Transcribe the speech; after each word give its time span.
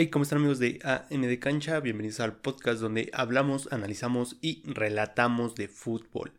Hey, 0.00 0.10
¿cómo 0.10 0.22
están 0.22 0.38
amigos 0.38 0.60
de 0.60 0.78
AM 0.84 1.22
de 1.22 1.40
Cancha? 1.40 1.80
Bienvenidos 1.80 2.20
al 2.20 2.36
podcast 2.36 2.80
donde 2.80 3.10
hablamos, 3.12 3.68
analizamos 3.72 4.36
y 4.40 4.62
relatamos 4.64 5.56
de 5.56 5.66
fútbol. 5.66 6.34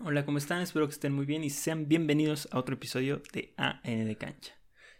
Hola, 0.00 0.24
¿cómo 0.24 0.38
están? 0.38 0.62
Espero 0.62 0.88
que 0.88 0.94
estén 0.94 1.12
muy 1.12 1.24
bien 1.24 1.44
y 1.44 1.50
sean 1.50 1.86
bienvenidos 1.86 2.48
a 2.50 2.58
otro 2.58 2.74
episodio 2.74 3.22
de 3.32 3.54
AN 3.56 3.80
de 3.84 4.16
Cancha. 4.16 4.54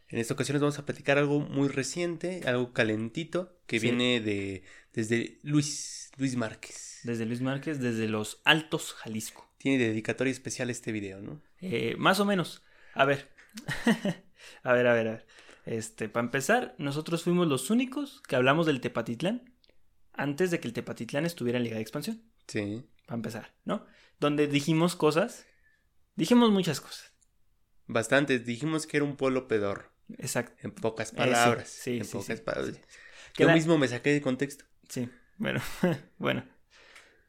En 0.06 0.20
esta 0.20 0.34
ocasión 0.34 0.54
les 0.54 0.60
vamos 0.62 0.78
a 0.78 0.86
platicar 0.86 1.18
algo 1.18 1.40
muy 1.40 1.66
reciente, 1.66 2.42
algo 2.46 2.72
calentito, 2.72 3.58
que 3.66 3.80
Sí. 3.80 3.88
viene 3.88 4.20
de 4.20 4.62
desde 4.92 5.40
Luis, 5.42 6.12
Luis 6.16 6.36
Márquez. 6.36 7.00
Desde 7.02 7.26
Luis 7.26 7.40
Márquez, 7.40 7.80
desde 7.80 8.06
los 8.06 8.40
Altos, 8.44 8.92
Jalisco. 8.92 9.50
Tiene 9.58 9.84
dedicatoria 9.88 10.30
especial 10.30 10.70
este 10.70 10.92
video, 10.92 11.20
¿no? 11.20 11.42
Eh, 11.60 11.96
más 11.98 12.20
o 12.20 12.24
menos. 12.24 12.62
A 12.92 13.06
ver. 13.06 13.28
a 14.62 14.72
ver, 14.72 14.86
a 14.86 14.94
ver, 14.94 15.08
a 15.08 15.10
ver. 15.10 15.26
Este, 15.64 16.08
para 16.08 16.24
empezar, 16.26 16.74
nosotros 16.78 17.22
fuimos 17.22 17.46
los 17.48 17.70
únicos 17.70 18.20
que 18.28 18.36
hablamos 18.36 18.66
del 18.66 18.80
Tepatitlán 18.80 19.52
antes 20.12 20.50
de 20.50 20.60
que 20.60 20.68
el 20.68 20.74
Tepatitlán 20.74 21.24
estuviera 21.26 21.58
en 21.58 21.64
Liga 21.64 21.76
de 21.76 21.82
Expansión. 21.82 22.22
Sí. 22.46 22.84
Para 23.06 23.16
empezar, 23.16 23.54
¿no? 23.64 23.86
Donde 24.20 24.46
dijimos 24.46 24.94
cosas. 24.96 25.46
Dijimos 26.16 26.50
muchas 26.50 26.80
cosas. 26.80 27.12
Bastantes. 27.86 28.44
Dijimos 28.44 28.86
que 28.86 28.98
era 28.98 29.04
un 29.04 29.16
pueblo 29.16 29.48
pedor. 29.48 29.90
Exacto. 30.18 30.54
En 30.62 30.70
pocas 30.72 31.08
Eh, 31.08 31.10
sí, 31.12 31.16
palabras. 31.16 31.68
sí, 31.68 31.96
en 31.98 32.04
sí, 32.04 32.12
pocas 32.12 32.38
sí, 32.38 32.44
palabras. 32.44 32.74
sí. 32.76 32.80
Yo 33.38 33.46
la- 33.46 33.54
mismo 33.54 33.78
me 33.78 33.88
saqué 33.88 34.10
de 34.12 34.20
contexto. 34.20 34.64
Sí, 34.88 35.08
bueno, 35.38 35.60
bueno. 36.18 36.44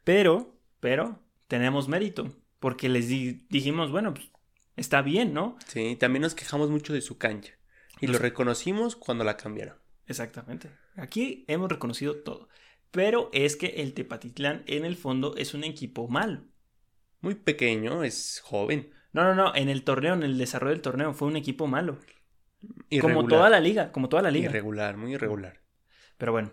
Pero, 0.04 0.58
pero, 0.80 1.22
tenemos 1.48 1.88
mérito. 1.88 2.36
Porque 2.60 2.88
les 2.88 3.08
di- 3.08 3.46
dijimos, 3.48 3.90
bueno, 3.90 4.14
pues 4.14 4.30
está 4.76 5.02
bien, 5.02 5.32
¿no? 5.34 5.56
Sí, 5.66 5.96
también 5.96 6.22
nos 6.22 6.34
quejamos 6.34 6.70
mucho 6.70 6.92
de 6.92 7.00
su 7.00 7.18
cancha. 7.18 7.52
Y 8.00 8.08
lo 8.08 8.18
reconocimos 8.18 8.96
cuando 8.96 9.24
la 9.24 9.36
cambiaron. 9.36 9.76
Exactamente. 10.06 10.70
Aquí 10.96 11.44
hemos 11.48 11.70
reconocido 11.70 12.16
todo. 12.16 12.48
Pero 12.90 13.30
es 13.32 13.56
que 13.56 13.66
el 13.66 13.94
Tepatitlán, 13.94 14.62
en 14.66 14.84
el 14.84 14.96
fondo, 14.96 15.36
es 15.36 15.54
un 15.54 15.64
equipo 15.64 16.08
malo. 16.08 16.44
Muy 17.20 17.34
pequeño, 17.34 18.04
es 18.04 18.40
joven. 18.44 18.90
No, 19.12 19.24
no, 19.24 19.34
no. 19.34 19.54
En 19.54 19.68
el 19.68 19.82
torneo, 19.82 20.14
en 20.14 20.22
el 20.22 20.38
desarrollo 20.38 20.72
del 20.72 20.82
torneo, 20.82 21.12
fue 21.14 21.28
un 21.28 21.36
equipo 21.36 21.66
malo. 21.66 21.98
Irregular. 22.90 23.16
Como 23.16 23.28
toda 23.28 23.50
la 23.50 23.60
liga, 23.60 23.92
como 23.92 24.08
toda 24.08 24.22
la 24.22 24.30
liga. 24.30 24.50
Irregular, 24.50 24.96
muy 24.96 25.14
irregular. 25.14 25.60
Pero 26.18 26.32
bueno, 26.32 26.52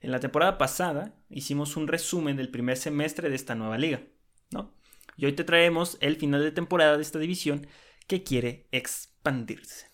en 0.00 0.10
la 0.10 0.20
temporada 0.20 0.58
pasada 0.58 1.14
hicimos 1.30 1.76
un 1.76 1.88
resumen 1.88 2.36
del 2.36 2.50
primer 2.50 2.76
semestre 2.76 3.30
de 3.30 3.36
esta 3.36 3.54
nueva 3.54 3.78
liga, 3.78 4.02
¿no? 4.50 4.74
Y 5.16 5.26
hoy 5.26 5.32
te 5.32 5.44
traemos 5.44 5.96
el 6.00 6.16
final 6.16 6.42
de 6.42 6.50
temporada 6.50 6.96
de 6.96 7.02
esta 7.02 7.18
división 7.18 7.66
que 8.06 8.22
quiere 8.22 8.68
expandirse. 8.72 9.93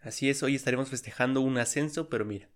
Así 0.00 0.30
es, 0.30 0.42
hoy 0.42 0.54
estaremos 0.54 0.88
festejando 0.88 1.40
un 1.40 1.58
ascenso, 1.58 2.08
pero 2.08 2.24
mira. 2.24 2.48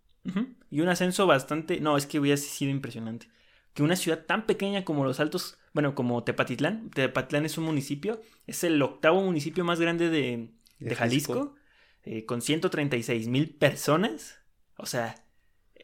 Y 0.70 0.80
un 0.80 0.88
ascenso 0.88 1.26
bastante... 1.26 1.80
No, 1.80 1.96
es 1.96 2.06
que 2.06 2.20
hubiera 2.20 2.36
sido 2.36 2.70
impresionante. 2.70 3.28
Que 3.74 3.82
una 3.82 3.96
ciudad 3.96 4.24
tan 4.24 4.46
pequeña 4.46 4.84
como 4.84 5.04
Los 5.04 5.18
Altos, 5.18 5.58
bueno, 5.72 5.94
como 5.94 6.22
Tepatitlán, 6.22 6.90
Tepatitlán 6.90 7.44
es 7.46 7.58
un 7.58 7.64
municipio, 7.64 8.20
es 8.46 8.62
el 8.64 8.80
octavo 8.80 9.22
municipio 9.22 9.64
más 9.64 9.80
grande 9.80 10.10
de, 10.10 10.50
De 10.78 10.90
de 10.90 10.94
Jalisco, 10.94 11.56
eh, 12.04 12.24
con 12.24 12.42
136 12.42 13.28
mil 13.28 13.50
personas. 13.50 14.38
O 14.76 14.86
sea, 14.86 15.24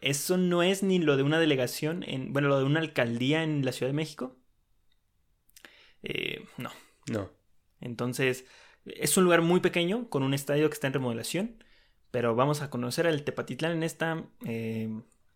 eso 0.00 0.37
no 0.37 0.62
es 0.62 0.83
ni 0.83 0.98
lo 0.98 1.17
de 1.17 1.22
una 1.22 1.41
delegación, 1.41 2.05
en, 2.05 2.33
bueno, 2.33 2.48
lo 2.48 2.59
de 2.59 2.65
una 2.65 2.81
alcaldía 2.81 3.43
en 3.43 3.65
la 3.65 3.72
Ciudad 3.72 3.91
de 3.91 3.97
México. 3.97 4.37
Eh, 6.03 6.45
no. 6.56 6.70
no. 7.11 7.31
Entonces, 7.81 8.45
es 8.97 9.17
un 9.17 9.25
lugar 9.25 9.42
muy 9.42 9.61
pequeño, 9.61 10.08
con 10.08 10.22
un 10.22 10.34
estadio 10.34 10.69
que 10.69 10.75
está 10.75 10.86
en 10.86 10.92
remodelación. 10.94 11.64
Pero 12.11 12.34
vamos 12.34 12.62
a 12.62 12.70
conocer 12.70 13.06
al 13.06 13.22
Tepatitlán 13.22 13.72
en 13.72 13.83
esta, 13.83 14.25
eh, 14.47 14.89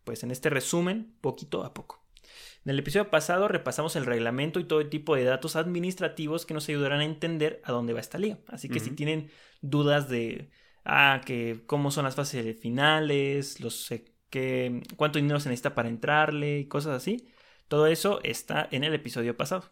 pues 0.05 0.23
en 0.23 0.31
este 0.31 0.49
resumen, 0.49 1.15
poquito 1.21 1.65
a 1.65 1.75
poco. 1.75 2.03
En 2.65 2.71
el 2.71 2.79
episodio 2.79 3.11
pasado 3.11 3.49
repasamos 3.49 3.97
el 3.97 4.07
reglamento 4.07 4.61
y 4.61 4.65
todo 4.65 4.87
tipo 4.89 5.17
de 5.17 5.25
datos 5.25 5.57
administrativos 5.57 6.47
que 6.47 6.55
nos 6.55 6.69
ayudarán 6.69 7.01
a 7.01 7.05
entender 7.05 7.61
a 7.65 7.73
dónde 7.73 7.93
va 7.93 8.01
esta 8.01 8.19
liga. 8.19 8.39
Así 8.47 8.69
que 8.69 8.81
si 8.81 8.93
tienen 8.93 9.31
dudas 9.61 10.09
de 10.09 10.51
ah, 10.85 11.21
que 11.25 11.65
cómo 11.67 11.91
son 11.91 12.05
las 12.05 12.15
fases 12.15 12.59
finales, 12.61 13.61
los 13.61 13.91
eh, 13.91 14.05
que, 14.31 14.83
cuánto 14.97 15.19
dinero 15.19 15.41
se 15.41 15.49
necesita 15.49 15.75
para 15.75 15.89
entrarle 15.89 16.61
y 16.61 16.69
cosas 16.69 16.95
así, 16.95 17.29
todo 17.69 17.87
eso 17.87 18.21
está 18.23 18.69
en 18.71 18.85
el 18.85 18.95
episodio 18.95 19.37
pasado. 19.37 19.69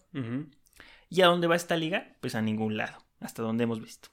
¿Y 1.08 1.22
a 1.22 1.26
dónde 1.26 1.46
va 1.46 1.56
esta 1.56 1.76
liga? 1.76 2.16
Pues 2.20 2.34
a 2.34 2.42
ningún 2.42 2.76
lado, 2.76 3.04
hasta 3.20 3.42
donde 3.42 3.64
hemos 3.64 3.81
visto. 3.81 4.08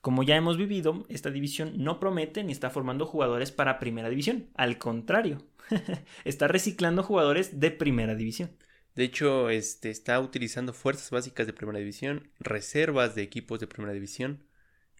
Como 0.00 0.22
ya 0.22 0.36
hemos 0.36 0.56
vivido, 0.56 1.04
esta 1.08 1.30
división 1.30 1.72
no 1.76 1.98
promete 1.98 2.44
ni 2.44 2.52
está 2.52 2.70
formando 2.70 3.06
jugadores 3.06 3.50
para 3.50 3.78
primera 3.78 4.08
división. 4.08 4.50
Al 4.54 4.78
contrario, 4.78 5.38
está 6.24 6.48
reciclando 6.48 7.02
jugadores 7.02 7.58
de 7.60 7.70
primera 7.70 8.14
división. 8.14 8.56
De 8.94 9.04
hecho, 9.04 9.50
este 9.50 9.90
está 9.90 10.18
utilizando 10.20 10.72
fuerzas 10.72 11.10
básicas 11.10 11.46
de 11.46 11.52
primera 11.52 11.78
división, 11.78 12.30
reservas 12.38 13.14
de 13.14 13.22
equipos 13.22 13.60
de 13.60 13.66
primera 13.66 13.92
división 13.92 14.46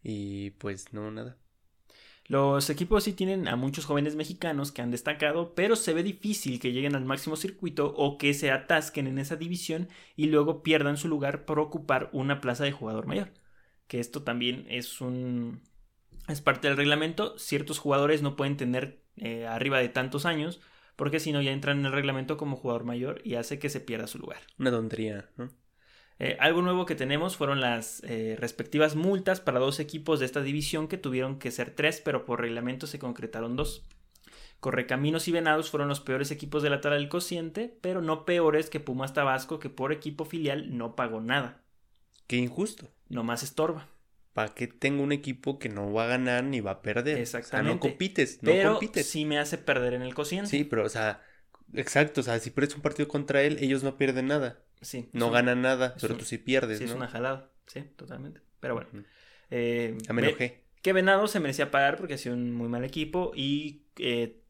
y 0.03 0.51
pues 0.51 0.93
no 0.93 1.11
nada. 1.11 1.39
Los 2.29 2.71
equipos 2.71 3.05
sí 3.05 3.13
tienen 3.13 3.47
a 3.47 3.57
muchos 3.57 3.85
jóvenes 3.85 4.17
mexicanos 4.17 4.73
que 4.73 4.83
han 4.83 4.91
destacado, 4.91 5.55
pero 5.55 5.77
se 5.77 5.95
ve 5.95 6.03
difícil 6.03 6.59
que 6.59 6.73
lleguen 6.73 6.97
al 6.97 7.05
máximo 7.05 7.37
circuito 7.37 7.95
o 7.97 8.19
que 8.19 8.35
se 8.35 8.51
atasquen 8.51 9.07
en 9.07 9.19
esa 9.19 9.37
división 9.37 9.89
y 10.17 10.27
luego 10.27 10.63
pierdan 10.63 10.97
su 10.97 11.09
lugar 11.09 11.45
por 11.45 11.61
ocupar 11.61 12.11
una 12.13 12.41
plaza 12.41 12.65
de 12.65 12.73
jugador 12.73 13.07
mayor. 13.07 13.33
Que 13.87 14.01
esto 14.01 14.23
también 14.23 14.67
es 14.69 15.01
un 15.01 15.63
es 16.29 16.41
parte 16.41 16.69
del 16.69 16.77
reglamento. 16.77 17.39
Ciertos 17.39 17.79
jugadores 17.79 18.23
no 18.23 18.35
pueden 18.35 18.57
tener 18.57 19.03
eh, 19.17 19.47
arriba 19.47 19.79
de 19.79 19.89
tantos 19.89 20.27
años 20.27 20.61
porque 20.97 21.21
si 21.21 21.31
no 21.31 21.43
ya 21.43 21.53
entran 21.53 21.79
en 21.79 21.87
el 21.87 21.93
reglamento 21.93 22.37
como 22.37 22.57
jugador 22.57 22.85
mayor 22.85 23.21
y 23.23 23.35
hace 23.35 23.59
que 23.59 23.69
se 23.69 23.81
pierda 23.81 24.07
su 24.07 24.19
lugar. 24.19 24.41
Una 24.59 24.71
tontería, 24.71 25.31
¿no? 25.37 25.51
Eh, 26.19 26.37
algo 26.41 26.63
nuevo 26.63 26.87
que 26.87 26.95
tenemos 26.95 27.37
fueron 27.37 27.61
las 27.61 28.03
eh, 28.05 28.37
respectivas 28.39 28.97
multas 28.97 29.41
para 29.41 29.59
dos 29.59 29.81
equipos 29.81 30.19
de 30.19 30.27
esta 30.27 30.41
división 30.43 30.89
que 30.89 30.97
tuvieron 30.99 31.39
que 31.39 31.51
ser 31.51 31.75
tres, 31.75 32.01
pero 32.03 32.25
por 32.25 32.41
reglamento 32.41 32.87
se 32.87 32.99
concretaron 32.99 33.57
dos. 33.57 33.87
Correcaminos 34.61 35.29
y 35.29 35.33
Venados 35.33 35.71
fueron 35.71 35.89
los 35.89 36.01
peores 36.01 36.31
equipos 36.31 36.63
de 36.63 36.71
la 36.71 36.81
tabla 36.81 36.97
del 36.99 37.09
cociente, 37.11 37.77
pero 37.83 38.01
no 38.01 38.25
peores 38.25 38.71
que 38.71 38.81
Pumas 38.81 39.13
Tabasco, 39.13 39.59
que 39.59 39.69
por 39.71 39.93
equipo 39.93 40.25
filial 40.25 40.77
no 40.77 40.97
pagó 40.97 41.21
nada. 41.21 41.63
Qué 42.27 42.37
injusto. 42.37 42.89
Nomás 43.09 43.43
estorba. 43.43 43.89
¿Para 44.33 44.55
qué 44.55 44.67
tengo 44.67 45.03
un 45.03 45.13
equipo 45.13 45.59
que 45.59 45.69
no 45.69 45.93
va 45.93 46.05
a 46.05 46.09
ganar 46.09 46.45
ni 46.45 46.61
va 46.61 46.73
a 46.73 46.83
perder? 46.83 47.23
O 47.39 47.43
sea, 47.43 47.63
no 47.63 47.73
Exactamente. 47.73 47.81
compites, 47.81 48.43
no 48.43 48.51
pero 48.53 48.73
compites. 48.73 49.09
sí 49.09 49.25
me 49.25 49.39
hace 49.39 49.59
perder 49.59 49.95
en 49.95 50.03
el 50.03 50.15
cociente. 50.15 50.51
Sí, 50.51 50.65
pero 50.65 50.85
o 50.85 50.89
sea, 50.89 51.23
exacto, 51.75 52.21
o 52.21 52.25
sea, 52.25 52.39
si 52.39 52.51
pierdes 52.51 52.75
un 52.77 52.83
partido 52.83 53.09
contra 53.09 53.43
él, 53.43 53.59
ellos 53.61 53.83
no 53.83 53.97
pierden 53.97 54.27
nada. 54.29 54.63
Sí, 54.83 55.09
No 55.13 55.31
ganan 55.31 55.63
nada, 55.63 55.95
pero 56.01 56.15
un- 56.15 56.19
tú 56.21 56.25
sí 56.27 56.39
pierdes, 56.39 56.79
sí, 56.79 56.85
es 56.85 56.91
una 56.93 57.09
jalada. 57.09 57.51
Sí, 57.67 57.83
totalmente. 57.97 58.41
Pero 58.61 58.75
bueno. 58.75 58.89
Ujú. 58.93 59.05
eh, 59.51 59.97
Ya 60.03 60.13
me 60.13 60.23
ve- 60.23 60.29
enojé. 60.29 60.65
que 60.83 60.93
Venado 60.93 61.27
se 61.29 61.41
merecía 61.41 61.71
pagar 61.71 61.97
porque 61.97 62.15
ha 62.15 62.19
sido 62.19 62.35
un 62.35 62.53
muy 62.53 62.69
mal 62.69 62.85
equipo 62.85 63.33
y 63.35 63.85
eh, 63.99 64.43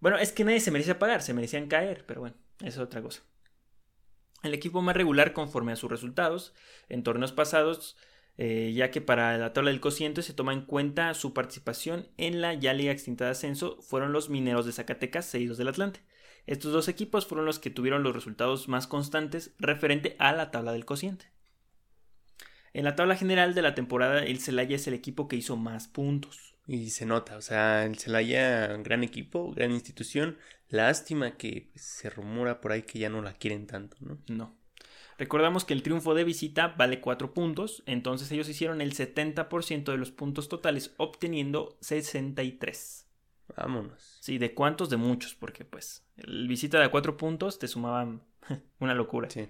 bueno, 0.00 0.18
es 0.18 0.32
que 0.32 0.44
nadie 0.44 0.60
se 0.60 0.70
merecía 0.70 0.98
pagar, 0.98 1.22
se 1.22 1.34
merecían 1.34 1.66
caer, 1.66 2.04
pero 2.06 2.20
bueno, 2.20 2.36
eso 2.60 2.68
es 2.82 2.86
otra 2.86 3.02
cosa. 3.02 3.22
El 4.42 4.52
equipo 4.54 4.82
más 4.82 4.96
regular 4.96 5.32
conforme 5.32 5.72
a 5.72 5.76
sus 5.76 5.90
resultados 5.90 6.54
en 6.88 7.02
torneos 7.02 7.32
pasados, 7.32 7.96
eh, 8.36 8.72
ya 8.74 8.90
que 8.90 9.00
para 9.00 9.38
la 9.38 9.52
tabla 9.52 9.70
del 9.70 9.80
cociente 9.80 10.22
se 10.22 10.34
toma 10.34 10.52
en 10.52 10.66
cuenta 10.66 11.14
su 11.14 11.32
participación 11.32 12.08
en 12.18 12.40
la 12.42 12.52
ya 12.54 12.74
liga 12.74 12.92
extinta 12.92 13.24
de 13.24 13.30
ascenso, 13.30 13.80
fueron 13.80 14.12
los 14.12 14.28
mineros 14.28 14.66
de 14.66 14.72
Zacatecas, 14.72 15.24
seguidos 15.26 15.56
del 15.56 15.68
Atlante. 15.68 16.00
Estos 16.46 16.72
dos 16.72 16.88
equipos 16.88 17.26
fueron 17.26 17.46
los 17.46 17.58
que 17.58 17.70
tuvieron 17.70 18.02
los 18.02 18.14
resultados 18.14 18.68
más 18.68 18.86
constantes 18.86 19.54
referente 19.58 20.16
a 20.18 20.32
la 20.32 20.50
tabla 20.50 20.72
del 20.72 20.84
cociente. 20.84 21.26
En 22.74 22.84
la 22.84 22.96
tabla 22.96 23.16
general 23.16 23.54
de 23.54 23.62
la 23.62 23.74
temporada, 23.74 24.24
el 24.24 24.40
Celaya 24.40 24.76
es 24.76 24.86
el 24.88 24.94
equipo 24.94 25.28
que 25.28 25.36
hizo 25.36 25.56
más 25.56 25.86
puntos. 25.86 26.54
Y 26.66 26.90
se 26.90 27.06
nota, 27.06 27.36
o 27.36 27.40
sea, 27.40 27.84
el 27.84 27.98
Celaya, 27.98 28.66
gran 28.78 29.04
equipo, 29.04 29.52
gran 29.52 29.70
institución. 29.70 30.38
Lástima 30.68 31.36
que 31.36 31.68
pues, 31.72 31.84
se 31.84 32.10
rumora 32.10 32.60
por 32.60 32.72
ahí 32.72 32.82
que 32.82 32.98
ya 32.98 33.08
no 33.10 33.22
la 33.22 33.34
quieren 33.34 33.66
tanto, 33.66 33.96
¿no? 34.00 34.18
No. 34.28 34.56
Recordamos 35.18 35.64
que 35.64 35.74
el 35.74 35.82
triunfo 35.82 36.14
de 36.14 36.24
visita 36.24 36.68
vale 36.68 37.00
4 37.00 37.32
puntos, 37.32 37.84
entonces 37.86 38.32
ellos 38.32 38.48
hicieron 38.48 38.80
el 38.80 38.94
70% 38.94 39.92
de 39.92 39.98
los 39.98 40.10
puntos 40.10 40.48
totales, 40.48 40.94
obteniendo 40.96 41.78
63. 41.80 43.03
Vámonos. 43.56 44.18
Sí, 44.20 44.38
¿de 44.38 44.54
cuántos? 44.54 44.90
De 44.90 44.96
muchos, 44.96 45.34
porque 45.34 45.64
pues 45.64 46.04
el 46.16 46.48
visita 46.48 46.80
de 46.80 46.90
4 46.90 47.16
puntos 47.16 47.58
te 47.58 47.68
sumaban 47.68 48.22
una 48.78 48.94
locura. 48.94 49.30
Sí. 49.30 49.48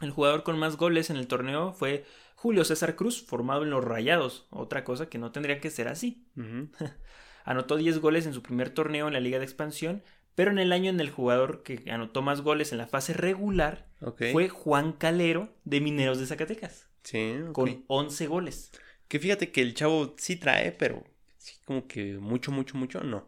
El 0.00 0.10
jugador 0.10 0.42
con 0.44 0.58
más 0.58 0.76
goles 0.76 1.10
en 1.10 1.16
el 1.16 1.26
torneo 1.26 1.72
fue 1.72 2.04
Julio 2.36 2.64
César 2.64 2.94
Cruz, 2.94 3.24
formado 3.24 3.64
en 3.64 3.70
los 3.70 3.84
Rayados, 3.84 4.46
otra 4.50 4.84
cosa 4.84 5.08
que 5.08 5.18
no 5.18 5.32
tendría 5.32 5.60
que 5.60 5.70
ser 5.70 5.88
así. 5.88 6.24
Anotó 7.44 7.76
10 7.76 7.98
goles 7.98 8.26
en 8.26 8.34
su 8.34 8.42
primer 8.42 8.70
torneo 8.70 9.08
en 9.08 9.14
la 9.14 9.20
Liga 9.20 9.38
de 9.38 9.44
Expansión, 9.44 10.02
pero 10.34 10.52
en 10.52 10.60
el 10.60 10.72
año 10.72 10.90
en 10.90 11.00
el 11.00 11.10
jugador 11.10 11.64
que 11.64 11.90
anotó 11.90 12.22
más 12.22 12.42
goles 12.42 12.70
en 12.70 12.78
la 12.78 12.86
fase 12.86 13.12
regular 13.12 13.88
fue 14.32 14.48
Juan 14.48 14.92
Calero 14.92 15.52
de 15.64 15.80
Mineros 15.80 16.20
de 16.20 16.26
Zacatecas, 16.26 16.88
Sí, 17.02 17.34
con 17.52 17.84
11 17.88 18.26
goles. 18.28 18.70
Que 19.08 19.18
fíjate 19.18 19.50
que 19.50 19.62
el 19.62 19.74
chavo 19.74 20.14
sí 20.18 20.36
trae, 20.36 20.70
pero 20.70 21.02
sí 21.48 21.60
como 21.64 21.86
que 21.86 22.14
mucho, 22.18 22.50
mucho, 22.52 22.76
mucho, 22.76 23.02
no. 23.02 23.18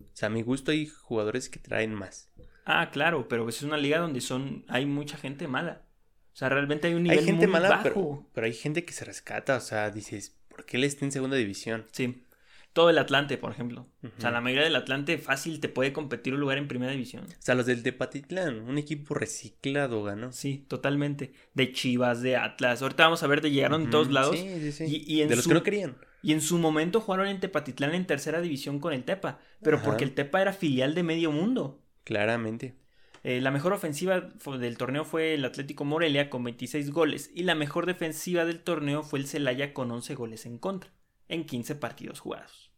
O 0.00 0.04
sea, 0.14 0.26
a 0.26 0.30
mi 0.30 0.42
gusto 0.42 0.70
hay 0.72 0.86
jugadores 0.86 1.48
que 1.48 1.58
traen 1.58 1.94
más. 1.94 2.30
Ah, 2.64 2.90
claro, 2.92 3.28
pero 3.28 3.48
es 3.48 3.62
una 3.62 3.76
liga 3.76 3.98
donde 3.98 4.20
son 4.20 4.64
hay 4.68 4.86
mucha 4.86 5.16
gente 5.16 5.48
mala. 5.48 5.82
O 6.32 6.36
sea, 6.36 6.48
realmente 6.48 6.86
hay 6.88 6.94
un 6.94 7.02
nivel 7.02 7.18
hay 7.18 7.24
gente 7.24 7.46
muy 7.46 7.52
mala, 7.52 7.68
bajo. 7.70 7.82
pero, 7.82 8.26
pero 8.32 8.46
hay 8.46 8.54
gente 8.54 8.84
que 8.84 8.92
se 8.92 9.04
rescata. 9.04 9.56
O 9.56 9.60
sea, 9.60 9.90
dices, 9.90 10.36
¿por 10.48 10.64
qué 10.64 10.76
él 10.76 10.84
está 10.84 11.04
en 11.04 11.12
segunda 11.12 11.36
división? 11.36 11.86
Sí. 11.92 12.24
Todo 12.72 12.88
el 12.88 12.98
Atlante, 12.98 13.36
por 13.36 13.50
ejemplo. 13.50 13.88
O 14.16 14.20
sea, 14.20 14.30
la 14.30 14.40
mayoría 14.40 14.62
del 14.64 14.76
Atlante 14.76 15.18
fácil 15.18 15.58
te 15.58 15.68
puede 15.68 15.92
competir 15.92 16.34
un 16.34 16.40
lugar 16.40 16.56
en 16.56 16.68
primera 16.68 16.92
división. 16.92 17.24
O 17.24 17.42
sea, 17.42 17.56
los 17.56 17.66
del 17.66 17.82
Tepatitlán, 17.82 18.60
un 18.60 18.78
equipo 18.78 19.14
reciclado 19.14 20.04
ganó. 20.04 20.30
Sí, 20.30 20.64
totalmente. 20.68 21.32
De 21.54 21.72
Chivas, 21.72 22.22
de 22.22 22.36
Atlas. 22.36 22.80
Ahorita 22.80 23.02
vamos 23.02 23.24
a 23.24 23.26
ver 23.26 23.40
de 23.40 23.50
llegaron 23.50 23.86
de 23.86 23.90
todos 23.90 24.12
lados. 24.12 24.38
Sí, 24.38 24.48
sí, 24.60 24.70
sí. 24.70 24.84
Y- 24.84 25.14
y 25.16 25.22
en 25.22 25.28
de 25.30 25.34
los 25.34 25.44
su- 25.44 25.50
que 25.50 25.54
no 25.54 25.64
querían. 25.64 25.96
Y 26.22 26.32
en 26.32 26.40
su 26.40 26.58
momento 26.58 27.00
jugaron 27.00 27.26
en 27.28 27.40
Tepatitlán 27.40 27.94
en 27.94 28.06
tercera 28.06 28.40
división 28.40 28.78
con 28.78 28.92
el 28.92 29.04
Tepa. 29.04 29.38
Pero 29.62 29.78
Ajá. 29.78 29.86
porque 29.86 30.04
el 30.04 30.12
Tepa 30.14 30.42
era 30.42 30.52
filial 30.52 30.94
de 30.94 31.02
medio 31.02 31.32
mundo. 31.32 31.82
Claramente. 32.04 32.76
Eh, 33.22 33.40
la 33.40 33.50
mejor 33.50 33.72
ofensiva 33.72 34.20
del 34.20 34.76
torneo 34.78 35.04
fue 35.04 35.34
el 35.34 35.44
Atlético 35.44 35.84
Morelia 35.84 36.30
con 36.30 36.42
26 36.44 36.90
goles. 36.90 37.30
Y 37.34 37.42
la 37.44 37.54
mejor 37.54 37.86
defensiva 37.86 38.44
del 38.44 38.60
torneo 38.62 39.02
fue 39.02 39.18
el 39.18 39.26
Celaya 39.26 39.72
con 39.74 39.90
11 39.90 40.14
goles 40.14 40.46
en 40.46 40.58
contra. 40.58 40.90
En 41.28 41.44
15 41.44 41.74
partidos 41.76 42.20
jugados. 42.20 42.70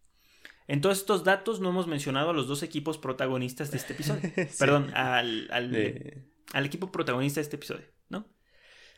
En 0.69 0.81
todos 0.81 0.99
estos 0.99 1.25
datos 1.25 1.61
no 1.61 1.71
hemos 1.71 1.87
mencionado 1.87 2.31
a 2.31 2.33
los 2.33 2.47
dos 2.47 2.63
equipos 2.63 2.99
protagonistas 2.99 3.71
de 3.71 3.79
este 3.79 3.93
episodio. 3.95 4.21
Sí. 4.37 4.57
Perdón, 4.59 4.91
al, 4.95 5.49
al, 5.51 5.71
De- 5.73 6.25
al 6.53 6.65
equipo 6.67 6.93
protagonista 6.93 7.41
de 7.41 7.43
este 7.43 7.57
episodio. 7.57 7.87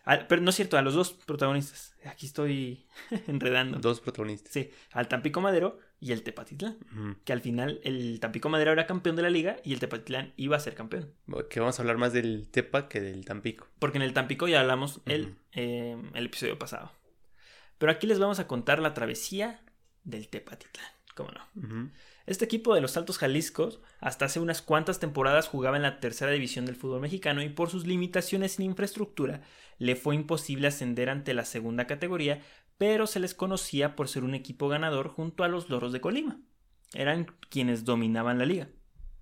Al- 0.04 0.26
pero 0.26 0.42
no 0.42 0.50
es 0.50 0.56
cierto, 0.56 0.76
a 0.76 0.82
los 0.82 0.94
dos 0.94 1.12
protagonistas. 1.12 1.94
Aquí 2.04 2.26
estoy 2.26 2.86
enredando. 3.26 3.78
Dos 3.78 4.00
protagonistas. 4.00 4.52
Sí, 4.52 4.70
al 4.92 5.08
Tampico 5.08 5.40
Madero 5.40 5.78
y 6.00 6.12
el 6.12 6.22
Tepatitlán. 6.22 6.76
Que 7.24 7.32
al 7.32 7.40
final 7.40 7.80
el 7.84 8.20
Tampico 8.20 8.48
Madero 8.50 8.72
era 8.72 8.86
campeón 8.86 9.16
de 9.16 9.22
la 9.22 9.30
liga 9.30 9.56
y 9.64 9.72
el 9.72 9.80
Tepatitlán 9.80 10.34
iba 10.36 10.56
a 10.56 10.60
ser 10.60 10.74
campeón. 10.74 11.12
Que 11.48 11.60
vamos 11.60 11.78
a 11.78 11.82
hablar 11.82 11.96
más 11.96 12.12
del 12.12 12.48
Tepa 12.50 12.88
que 12.88 13.00
del 13.00 13.24
Tampico. 13.24 13.66
Porque 13.78 13.96
en 13.98 14.02
el 14.02 14.12
Tampico 14.12 14.46
ya 14.48 14.60
hablamos 14.60 15.00
el, 15.06 15.36
eh, 15.52 15.96
el 16.14 16.26
episodio 16.26 16.58
pasado. 16.58 16.92
Pero 17.78 17.90
aquí 17.90 18.06
les 18.06 18.18
vamos 18.18 18.38
a 18.38 18.46
contar 18.46 18.78
la 18.80 18.92
travesía 18.94 19.62
del 20.04 20.28
Tepatitlán. 20.28 20.86
¿Cómo 21.14 21.30
no? 21.30 21.90
Este 22.26 22.44
equipo 22.46 22.74
de 22.74 22.80
los 22.80 22.96
Altos 22.96 23.18
Jaliscos 23.18 23.80
hasta 24.00 24.24
hace 24.24 24.40
unas 24.40 24.62
cuantas 24.62 24.98
temporadas 24.98 25.46
jugaba 25.48 25.76
en 25.76 25.82
la 25.82 26.00
tercera 26.00 26.30
división 26.32 26.64
del 26.64 26.76
fútbol 26.76 27.00
mexicano 27.00 27.42
y 27.42 27.50
por 27.50 27.68
sus 27.68 27.86
limitaciones 27.86 28.58
en 28.58 28.64
infraestructura 28.66 29.42
le 29.78 29.94
fue 29.94 30.14
imposible 30.14 30.68
ascender 30.68 31.10
ante 31.10 31.34
la 31.34 31.44
segunda 31.44 31.86
categoría, 31.86 32.40
pero 32.78 33.06
se 33.06 33.20
les 33.20 33.34
conocía 33.34 33.94
por 33.94 34.08
ser 34.08 34.24
un 34.24 34.34
equipo 34.34 34.68
ganador 34.68 35.08
junto 35.08 35.44
a 35.44 35.48
los 35.48 35.68
Loros 35.68 35.92
de 35.92 36.00
Colima. 36.00 36.40
Eran 36.94 37.26
quienes 37.50 37.84
dominaban 37.84 38.38
la 38.38 38.46
liga. 38.46 38.68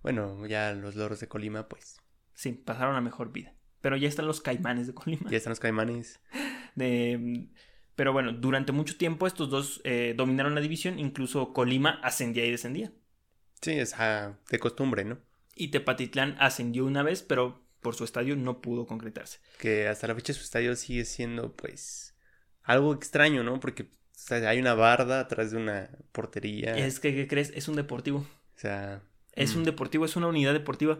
Bueno, 0.02 0.46
ya 0.46 0.72
los 0.74 0.94
loros 0.96 1.20
de 1.20 1.28
Colima, 1.28 1.68
pues. 1.68 2.00
Sí, 2.34 2.52
pasaron 2.52 2.96
a 2.96 3.00
mejor 3.00 3.32
vida. 3.32 3.54
Pero 3.80 3.96
ya 3.96 4.08
están 4.08 4.26
los 4.26 4.40
Caimanes 4.40 4.86
de 4.86 4.94
Colima. 4.94 5.30
Ya 5.30 5.36
están 5.36 5.52
los 5.52 5.60
caimanes. 5.60 6.20
De- 6.74 7.48
pero 7.94 8.12
bueno, 8.12 8.32
durante 8.32 8.72
mucho 8.72 8.96
tiempo 8.96 9.26
estos 9.26 9.50
dos 9.50 9.80
eh, 9.84 10.14
dominaron 10.16 10.54
la 10.54 10.60
división, 10.60 10.98
incluso 10.98 11.52
Colima 11.52 12.00
ascendía 12.02 12.44
y 12.44 12.50
descendía. 12.50 12.92
Sí, 13.60 13.72
es 13.72 13.94
ah, 13.98 14.38
de 14.50 14.58
costumbre, 14.58 15.04
¿no? 15.04 15.18
Y 15.54 15.68
Tepatitlán 15.68 16.36
ascendió 16.40 16.84
una 16.84 17.02
vez, 17.02 17.22
pero 17.22 17.62
por 17.80 17.94
su 17.94 18.04
estadio 18.04 18.36
no 18.36 18.60
pudo 18.60 18.86
concretarse. 18.86 19.40
Que 19.58 19.88
hasta 19.88 20.06
la 20.06 20.14
fecha 20.14 20.32
su 20.32 20.42
estadio 20.42 20.74
sigue 20.76 21.04
siendo, 21.04 21.54
pues, 21.54 22.16
algo 22.62 22.94
extraño, 22.94 23.42
¿no? 23.42 23.60
Porque 23.60 23.82
o 23.82 23.88
sea, 24.14 24.48
hay 24.48 24.58
una 24.58 24.74
barda 24.74 25.20
atrás 25.20 25.50
de 25.50 25.58
una 25.58 25.90
portería. 26.12 26.76
Es 26.76 27.00
que, 27.00 27.14
¿qué 27.14 27.26
crees? 27.26 27.52
Es 27.54 27.68
un 27.68 27.76
deportivo. 27.76 28.18
O 28.18 28.58
sea. 28.58 29.02
Es 29.32 29.54
mm, 29.54 29.58
un 29.58 29.64
deportivo, 29.64 30.04
es 30.04 30.16
una 30.16 30.28
unidad 30.28 30.52
deportiva. 30.52 30.98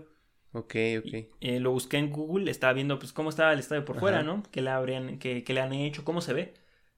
Ok, 0.53 0.75
ok. 0.99 1.15
Eh, 1.41 1.61
lo 1.61 1.71
busqué 1.71 1.97
en 1.97 2.11
Google, 2.11 2.51
estaba 2.51 2.73
viendo 2.75 2.99
pues 2.99 3.13
cómo 3.13 3.31
estaba 3.31 3.53
el 3.53 3.59
estadio 3.59 3.85
por 3.85 3.99
fuera. 3.99 4.23
¿no? 4.23 4.43
¿Qué 4.51 4.61
le, 4.61 4.71
habrían, 4.71 5.19
qué, 5.19 5.45
qué 5.45 5.55
le 5.55 5.61
han 5.61 5.73
hecho? 5.73 6.05
¿Cómo 6.05 6.21
se 6.21 6.33
ve? 6.35 6.55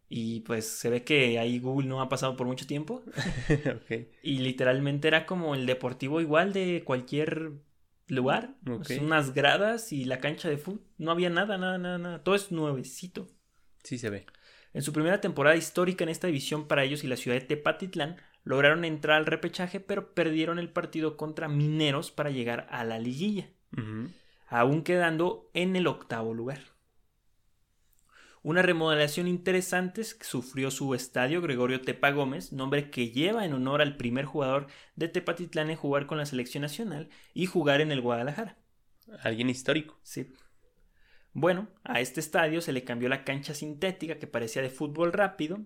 Y 0.09 0.41
pues 0.41 0.69
se 0.69 0.91
ve 0.91 1.03
que 1.03 1.39
ahí 1.39 1.59
Google 1.59 1.89
no 1.89 2.01
ha 2.01 2.09
pasado 2.09 2.37
por 2.37 2.47
mucho 2.47 2.67
tiempo. 2.67 3.03
Y 4.23 4.39
literalmente 4.39 5.09
era 5.09 5.27
como 5.27 5.55
el 5.55 5.67
deportivo 5.67 6.21
igual 6.21 6.53
de 6.53 6.83
cualquier 6.85 7.53
lugar. 8.09 8.55
Pues, 8.65 8.91
unas 9.01 9.35
gradas 9.35 9.93
y 9.93 10.05
la 10.05 10.21
cancha 10.21 10.49
de 10.49 10.59
fútbol. 10.59 10.83
No 10.99 11.11
había 11.11 11.31
nada, 11.31 11.59
nada, 11.59 11.79
nada, 11.79 11.99
nada. 11.99 12.23
Todo 12.23 12.35
es 12.35 12.53
nuevecito. 12.53 13.27
Sí 13.83 13.99
se 13.99 14.11
ve. 14.11 14.27
En 14.73 14.83
su 14.83 14.93
primera 14.93 15.21
temporada 15.21 15.57
histórica 15.57 16.05
en 16.05 16.11
esta 16.11 16.27
división 16.27 16.67
para 16.67 16.85
ellos 16.85 17.05
y 17.05 17.07
la 17.07 17.17
ciudad 17.17 17.39
de 17.39 17.47
Tepatitlán, 17.47 18.17
lograron 18.45 18.85
entrar 18.85 19.17
al 19.17 19.27
repechaje, 19.27 19.81
pero 19.81 20.15
perdieron 20.15 20.59
el 20.59 20.69
partido 20.69 21.17
contra 21.17 21.49
Mineros 21.49 22.11
para 22.11 22.31
llegar 22.31 22.67
a 22.71 22.85
la 22.85 22.99
liguilla, 22.99 23.49
aún 24.49 24.83
quedando 24.83 25.51
en 25.55 25.77
el 25.77 25.87
octavo 25.87 26.35
lugar. 26.35 26.74
Una 28.45 28.61
remodelación 28.61 29.27
interesante 29.27 30.05
sufrió 30.05 30.71
su 30.71 30.95
estadio 30.95 31.41
Gregorio 31.41 31.81
Tepa 31.81 32.11
Gómez, 32.11 32.53
nombre 32.53 32.91
que 32.91 33.09
lleva 33.09 33.47
en 33.47 33.55
honor 33.55 33.81
al 33.81 33.97
primer 33.97 34.27
jugador 34.27 34.67
de 34.97 35.09
Tepatitlán 35.09 35.71
en 35.71 35.77
jugar 35.77 36.05
con 36.05 36.19
la 36.19 36.27
selección 36.27 36.61
nacional 36.61 37.09
y 37.33 37.47
jugar 37.47 37.81
en 37.81 37.91
el 37.91 38.03
Guadalajara. 38.03 38.59
Alguien 39.23 39.49
histórico. 39.49 39.99
Sí. 40.03 40.31
Bueno, 41.33 41.69
a 41.85 42.03
este 42.03 42.21
estadio 42.21 42.61
se 42.61 42.75
le 42.75 42.85
cambió 42.85 43.09
la 43.09 43.25
cancha 43.25 43.55
sintética 43.55 44.19
que 44.19 44.27
parecía 44.27 44.61
de 44.61 44.69
fútbol 44.69 45.15
rápido 45.15 45.61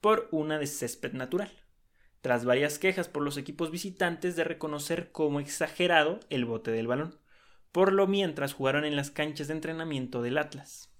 por 0.00 0.26
una 0.32 0.58
de 0.58 0.66
césped 0.66 1.12
natural, 1.12 1.52
tras 2.20 2.44
varias 2.44 2.80
quejas 2.80 3.06
por 3.06 3.22
los 3.22 3.36
equipos 3.36 3.70
visitantes 3.70 4.34
de 4.34 4.42
reconocer 4.42 5.12
como 5.12 5.38
exagerado 5.38 6.18
el 6.30 6.46
bote 6.46 6.72
del 6.72 6.88
balón. 6.88 7.20
Por 7.70 7.92
lo 7.92 8.08
mientras 8.08 8.54
jugaron 8.54 8.84
en 8.84 8.96
las 8.96 9.12
canchas 9.12 9.46
de 9.46 9.54
entrenamiento 9.54 10.20
del 10.20 10.38
Atlas. 10.38 10.92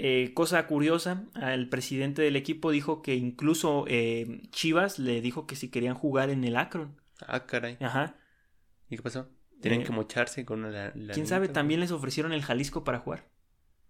Eh, 0.00 0.32
cosa 0.32 0.64
curiosa, 0.68 1.24
el 1.42 1.68
presidente 1.68 2.22
del 2.22 2.36
equipo 2.36 2.70
dijo 2.70 3.02
que 3.02 3.16
incluso 3.16 3.84
eh, 3.88 4.42
Chivas 4.50 5.00
le 5.00 5.20
dijo 5.20 5.46
que 5.46 5.56
si 5.56 5.70
querían 5.70 5.94
jugar 5.96 6.30
en 6.30 6.44
el 6.44 6.56
Akron. 6.56 7.00
Ah, 7.26 7.46
caray. 7.46 7.76
Ajá. 7.80 8.16
¿Y 8.88 8.96
qué 8.96 9.02
pasó? 9.02 9.28
¿Tienen 9.60 9.80
Eh, 9.80 9.84
que 9.84 9.90
mocharse 9.92 10.44
con 10.44 10.62
la. 10.72 10.92
la 10.94 11.14
¿Quién 11.14 11.26
sabe? 11.26 11.48
También 11.48 11.80
les 11.80 11.90
ofrecieron 11.90 12.32
el 12.32 12.42
Jalisco 12.42 12.84
para 12.84 13.00
jugar. 13.00 13.28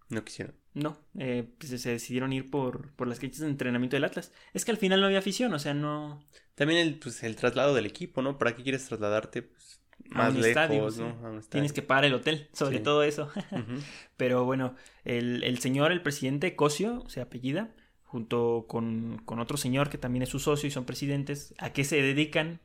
No 0.09 0.23
quisieron. 0.25 0.55
No, 0.73 0.97
eh, 1.19 1.47
pues 1.59 1.79
se 1.79 1.89
decidieron 1.91 2.33
ir 2.33 2.49
por, 2.49 2.93
por 2.95 3.07
las 3.07 3.19
canchas 3.19 3.41
de 3.41 3.47
entrenamiento 3.47 3.95
del 3.95 4.03
Atlas. 4.03 4.31
Es 4.53 4.65
que 4.65 4.71
al 4.71 4.77
final 4.77 4.99
no 4.99 5.05
había 5.05 5.19
afición, 5.19 5.53
o 5.53 5.59
sea, 5.59 5.75
no... 5.75 6.25
También 6.55 6.79
el, 6.79 6.97
pues, 6.97 7.21
el 7.23 7.35
traslado 7.35 7.75
del 7.75 7.85
equipo, 7.85 8.21
¿no? 8.23 8.37
¿Para 8.39 8.55
qué 8.55 8.63
quieres 8.63 8.87
trasladarte? 8.87 9.43
Pues, 9.43 9.81
A 10.11 10.17
más 10.17 10.29
un 10.29 10.35
lejos, 10.41 10.47
estadio, 10.47 10.91
sí. 10.91 11.01
¿no? 11.01 11.07
A 11.07 11.29
un 11.31 11.37
estadio. 11.39 11.49
Tienes 11.49 11.73
que 11.73 11.81
pagar 11.81 12.05
el 12.05 12.13
hotel, 12.13 12.47
sobre 12.53 12.77
Sí. 12.77 12.83
todo 12.83 13.03
eso. 13.03 13.29
Pero 14.17 14.45
bueno, 14.45 14.75
el, 15.05 15.43
el 15.43 15.59
señor, 15.59 15.91
el 15.91 16.01
presidente 16.01 16.55
Cosio, 16.55 17.03
se 17.07 17.21
apellida, 17.21 17.75
junto 18.03 18.65
con, 18.67 19.21
con 19.25 19.39
otro 19.39 19.57
señor 19.57 19.89
que 19.89 19.97
también 19.97 20.23
es 20.23 20.29
su 20.29 20.39
socio 20.39 20.67
y 20.67 20.71
son 20.71 20.85
presidentes, 20.85 21.53
¿a 21.59 21.71
qué 21.73 21.83
se 21.83 22.01
dedican? 22.01 22.59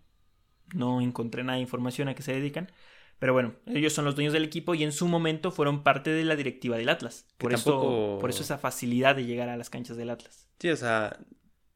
No 0.73 1.00
encontré 1.02 1.44
nada 1.44 1.56
de 1.56 1.62
información 1.62 2.09
a 2.09 2.14
qué 2.14 2.23
se 2.23 2.32
dedican. 2.32 2.70
Pero 3.18 3.32
bueno, 3.32 3.54
ellos 3.66 3.92
son 3.92 4.04
los 4.04 4.16
dueños 4.16 4.32
del 4.32 4.44
equipo 4.44 4.75
y 4.75 4.82
en 4.82 4.90
su 4.92 5.06
momento 5.06 5.50
fueron 5.50 5.82
parte 5.85 6.11
de 6.11 6.25
la 6.25 6.35
directiva 6.37 6.76
del 6.76 6.88
Atlas. 6.88 7.26
Que 7.38 7.44
Por, 7.44 7.52
eso, 7.54 7.70
tampoco- 7.73 8.18
por 8.20 8.30
eso 8.30 8.42
esa 8.42 8.59
facilidad 8.59 9.14
de 9.16 9.25
llegar 9.25 9.49
a 9.49 9.56
las 9.56 9.70
canchas 9.70 9.97
del 9.97 10.11
Atlas. 10.11 10.49
Sí, 10.59 10.68
o 10.70 10.76
sea, 10.76 11.18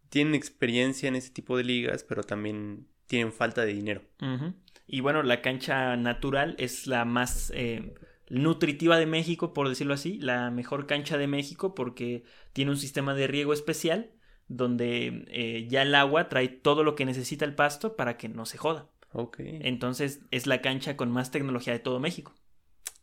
tienen 0.09 0.35
experiencia 0.35 1.09
en 1.09 1.15
ese 1.17 1.31
tipo 1.31 1.57
de 1.57 1.65
ligas, 1.65 2.03
pero 2.05 2.23
también 2.25 2.89
tienen 3.07 3.33
falta 3.33 3.65
de 3.65 3.73
dinero. 3.73 4.03
Ujú. 4.21 4.53
Y 4.89 5.01
bueno, 5.01 5.23
la 5.23 5.43
cancha 5.43 5.97
natural 5.97 6.57
es 6.59 6.87
la 6.87 7.05
más 7.05 7.53
eh, 7.55 7.95
nutritiva 8.31 8.99
de 8.99 9.05
México, 9.05 9.53
por 9.53 9.69
decirlo 9.69 9.93
así, 9.93 10.19
la 10.19 10.51
mejor 10.51 10.87
cancha 10.87 11.19
de 11.19 11.27
México 11.27 11.75
porque 11.75 12.25
tiene 12.55 12.71
un 12.71 12.79
sistema 12.79 13.15
de 13.15 13.27
riego 13.27 13.53
especial 13.53 14.11
donde 14.49 15.27
eh, 15.29 15.67
ya 15.69 15.83
el 15.83 15.95
agua 15.95 16.31
trae 16.31 16.49
todo 16.49 16.85
lo 16.85 16.95
que 16.95 17.05
necesita 17.05 17.45
el 17.45 17.55
pasto 17.55 17.97
para 17.97 18.17
que 18.17 18.31
no 18.31 18.47
se 18.47 18.57
joda. 18.57 18.89
Ok. 19.13 19.37
Entonces 19.41 20.23
es 20.31 20.47
la 20.47 20.63
cancha 20.63 20.97
con 20.97 21.11
más 21.11 21.31
tecnología 21.31 21.75
de 21.75 21.81
todo 21.81 22.01
México. 22.01 22.35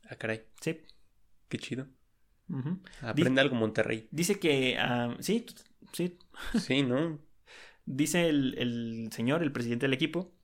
Ah, 0.10 0.16
caray. 0.16 0.42
Sí. 0.62 0.82
Qué 1.50 1.60
chido. 1.60 1.88
Aprende 3.02 3.42
algo 3.42 3.56
Monterrey. 3.56 4.08
Dice 4.12 4.40
que, 4.40 4.78
ah, 4.80 5.16
sí, 5.20 5.46
sí, 5.94 6.18
Sí, 6.60 6.82
¿no? 6.82 7.20
Dice 7.86 8.28
el, 8.28 8.56
el 8.58 9.10
señor, 9.12 9.44
el 9.44 9.52
presidente 9.52 9.86
del 9.86 9.94
equipo, 9.94 10.35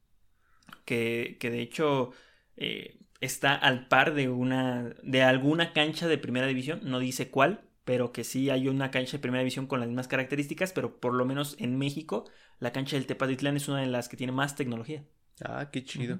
que, 0.85 1.37
que 1.39 1.49
de 1.49 1.61
hecho 1.61 2.11
eh, 2.57 2.99
está 3.19 3.55
al 3.55 3.87
par 3.87 4.13
de 4.13 4.29
una 4.29 4.95
de 5.03 5.23
alguna 5.23 5.73
cancha 5.73 6.07
de 6.07 6.17
primera 6.17 6.47
división, 6.47 6.81
no 6.83 6.99
dice 6.99 7.29
cuál, 7.29 7.61
pero 7.85 8.11
que 8.11 8.23
sí 8.23 8.49
hay 8.49 8.67
una 8.67 8.91
cancha 8.91 9.13
de 9.13 9.21
primera 9.21 9.41
división 9.41 9.67
con 9.67 9.79
las 9.79 9.87
mismas 9.87 10.07
características, 10.07 10.73
pero 10.73 10.99
por 10.99 11.13
lo 11.13 11.25
menos 11.25 11.55
en 11.59 11.77
México 11.77 12.29
la 12.59 12.71
cancha 12.71 12.95
del 12.95 13.07
Tepatitlán 13.07 13.57
es 13.57 13.67
una 13.67 13.81
de 13.81 13.87
las 13.87 14.09
que 14.09 14.17
tiene 14.17 14.33
más 14.33 14.55
tecnología. 14.55 15.03
Ah, 15.43 15.69
qué 15.71 15.83
chido. 15.83 16.19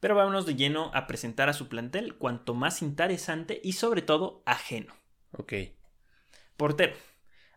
Pero 0.00 0.16
vámonos 0.16 0.46
de 0.46 0.56
lleno 0.56 0.90
a 0.94 1.06
presentar 1.06 1.48
a 1.48 1.52
su 1.52 1.68
plantel, 1.68 2.16
cuanto 2.16 2.54
más 2.54 2.82
interesante 2.82 3.60
y 3.62 3.74
sobre 3.74 4.02
todo 4.02 4.42
ajeno. 4.46 4.92
Ok. 5.30 5.52
Portero. 6.56 6.94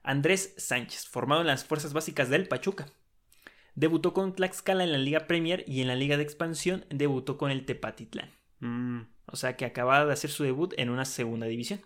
Andrés 0.03 0.53
Sánchez, 0.57 1.07
formado 1.07 1.41
en 1.41 1.47
las 1.47 1.65
fuerzas 1.65 1.93
básicas 1.93 2.29
del 2.29 2.47
Pachuca. 2.47 2.85
Debutó 3.75 4.13
con 4.13 4.33
Tlaxcala 4.33 4.83
en 4.83 4.91
la 4.91 4.97
Liga 4.97 5.27
Premier 5.27 5.63
y 5.67 5.81
en 5.81 5.87
la 5.87 5.95
Liga 5.95 6.17
de 6.17 6.23
Expansión 6.23 6.85
debutó 6.89 7.37
con 7.37 7.51
el 7.51 7.65
Tepatitlán. 7.65 8.31
Mm, 8.59 9.01
O 9.27 9.35
sea 9.35 9.57
que 9.57 9.65
acababa 9.65 10.05
de 10.05 10.13
hacer 10.13 10.29
su 10.29 10.43
debut 10.43 10.73
en 10.77 10.89
una 10.89 11.03
segunda 11.05 11.45
división. 11.47 11.81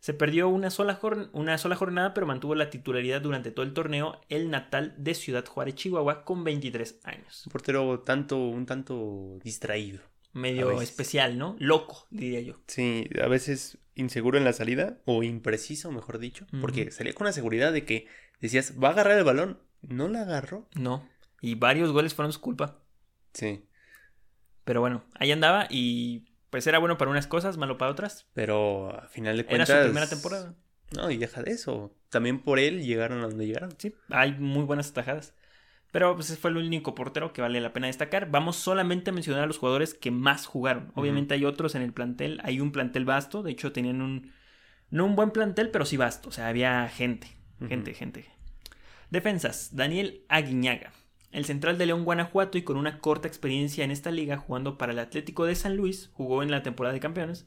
Se 0.00 0.12
perdió 0.12 0.48
una 0.48 0.70
sola, 0.70 1.00
jorn- 1.00 1.30
una 1.32 1.56
sola 1.56 1.76
jornada, 1.76 2.12
pero 2.14 2.26
mantuvo 2.26 2.54
la 2.54 2.68
titularidad 2.68 3.22
durante 3.22 3.50
todo 3.52 3.64
el 3.64 3.72
torneo, 3.72 4.20
el 4.28 4.50
natal 4.50 4.94
de 4.98 5.14
Ciudad 5.14 5.46
Juárez, 5.46 5.76
Chihuahua, 5.76 6.24
con 6.24 6.42
23 6.44 7.00
años. 7.04 7.46
un 7.46 7.52
portero 7.52 8.00
tanto, 8.00 8.36
un 8.38 8.66
tanto 8.66 9.38
distraído. 9.42 10.00
Medio 10.32 10.80
especial, 10.82 11.38
¿no? 11.38 11.54
Loco, 11.60 12.06
diría 12.10 12.40
yo. 12.40 12.56
Sí, 12.66 13.08
a 13.22 13.28
veces 13.28 13.78
inseguro 13.94 14.36
en 14.36 14.44
la 14.44 14.52
salida, 14.52 14.98
o 15.04 15.22
impreciso, 15.22 15.92
mejor 15.92 16.18
dicho, 16.18 16.44
porque 16.60 16.90
salía 16.90 17.12
con 17.14 17.26
la 17.26 17.32
seguridad 17.32 17.72
de 17.72 17.84
que 17.84 18.08
decías, 18.40 18.74
va 18.82 18.88
a 18.88 18.90
agarrar 18.92 19.16
el 19.16 19.24
balón. 19.24 19.60
No 19.88 20.08
la 20.08 20.22
agarró. 20.22 20.68
No. 20.74 21.08
Y 21.40 21.54
varios 21.56 21.90
goles 21.92 22.14
fueron 22.14 22.32
su 22.32 22.40
culpa. 22.40 22.78
Sí, 23.32 23.64
Pero 24.64 24.80
bueno, 24.80 25.04
ahí 25.16 25.32
andaba 25.32 25.66
y 25.68 26.24
pues 26.50 26.66
era 26.66 26.78
bueno 26.78 26.96
para 26.96 27.10
unas 27.10 27.26
cosas, 27.26 27.56
malo 27.56 27.76
para 27.78 27.90
otras. 27.90 28.28
pero 28.32 28.96
a 28.96 29.08
final 29.08 29.36
de 29.36 29.40
Era 29.42 29.48
cuentas. 29.50 29.68
su 29.78 29.82
primera 29.84 30.08
temporada. 30.08 30.54
No, 30.96 31.10
y 31.10 31.16
deja 31.16 31.42
de 31.42 31.50
eso. 31.50 31.92
También 32.10 32.38
por 32.40 32.58
él 32.60 32.82
llegaron 32.84 33.18
a 33.20 33.26
donde 33.26 33.46
llegaron. 33.46 33.74
Sí, 33.78 33.94
hay 34.10 34.32
muy 34.38 34.62
buenas 34.64 34.90
atajadas. 34.90 35.34
Pero 35.90 36.14
pues 36.14 36.30
ese 36.30 36.40
fue 36.40 36.50
el 36.50 36.56
único 36.56 36.94
portero 36.94 37.32
que 37.32 37.42
vale 37.42 37.60
la 37.60 37.72
pena 37.72 37.88
destacar. 37.88 38.30
Vamos 38.30 38.56
solamente 38.56 39.10
a 39.10 39.12
mencionar 39.12 39.42
a 39.44 39.46
los 39.46 39.58
jugadores 39.58 39.94
que 39.94 40.10
más 40.10 40.46
jugaron. 40.46 40.92
Obviamente 40.94 41.34
hay 41.34 41.44
otros 41.44 41.74
en 41.74 41.82
el 41.82 41.92
plantel. 41.92 42.40
Hay 42.44 42.60
un 42.60 42.72
plantel 42.72 43.04
vasto. 43.04 43.42
De 43.42 43.50
hecho, 43.52 43.72
tenían 43.72 44.00
un. 44.02 44.32
No 44.90 45.04
un 45.06 45.14
buen 45.16 45.30
plantel, 45.30 45.70
pero 45.70 45.84
sí 45.84 45.96
vasto. 45.96 46.28
O 46.28 46.32
sea, 46.32 46.48
había 46.48 46.88
gente. 46.88 47.28
Gente, 47.68 47.94
gente. 47.94 48.26
Defensas. 49.10 49.74
Daniel 49.74 50.24
Aguiñaga. 50.28 50.92
El 51.30 51.44
central 51.44 51.78
de 51.78 51.86
León, 51.86 52.04
Guanajuato, 52.04 52.58
y 52.58 52.62
con 52.62 52.76
una 52.76 53.00
corta 53.00 53.26
experiencia 53.26 53.84
en 53.84 53.90
esta 53.90 54.10
liga 54.10 54.36
jugando 54.36 54.78
para 54.78 54.92
el 54.92 54.98
Atlético 55.00 55.46
de 55.46 55.56
San 55.56 55.76
Luis, 55.76 56.10
jugó 56.12 56.42
en 56.42 56.50
la 56.50 56.62
temporada 56.62 56.92
de 56.94 57.00
campeones. 57.00 57.46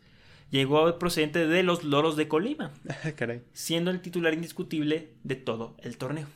Llegó 0.49 0.97
procedente 0.99 1.47
de 1.47 1.63
los 1.63 1.83
Loros 1.83 2.15
de 2.17 2.27
Colima, 2.27 2.73
Caray. 3.15 3.43
siendo 3.53 3.91
el 3.91 4.01
titular 4.01 4.33
indiscutible 4.33 5.13
de 5.23 5.35
todo 5.35 5.75
el 5.79 5.97
torneo. 5.97 6.27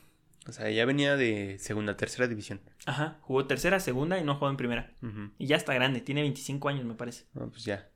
O 0.47 0.51
sea, 0.53 0.69
ya 0.71 0.85
venía 0.85 1.15
de 1.17 1.57
segunda, 1.59 1.95
tercera 1.97 2.27
división. 2.27 2.61
Ajá, 2.85 3.19
jugó 3.21 3.45
tercera, 3.45 3.79
segunda 3.79 4.19
y 4.19 4.23
no 4.23 4.35
jugó 4.35 4.49
en 4.49 4.57
primera. 4.57 4.93
Y 5.37 5.47
ya 5.47 5.55
está 5.55 5.73
grande, 5.73 6.01
tiene 6.01 6.21
25 6.21 6.67
años 6.67 6.83
me 6.83 6.95
parece. 6.95 7.25
No, 7.33 7.49
pues 7.49 7.63
ya. 7.63 7.89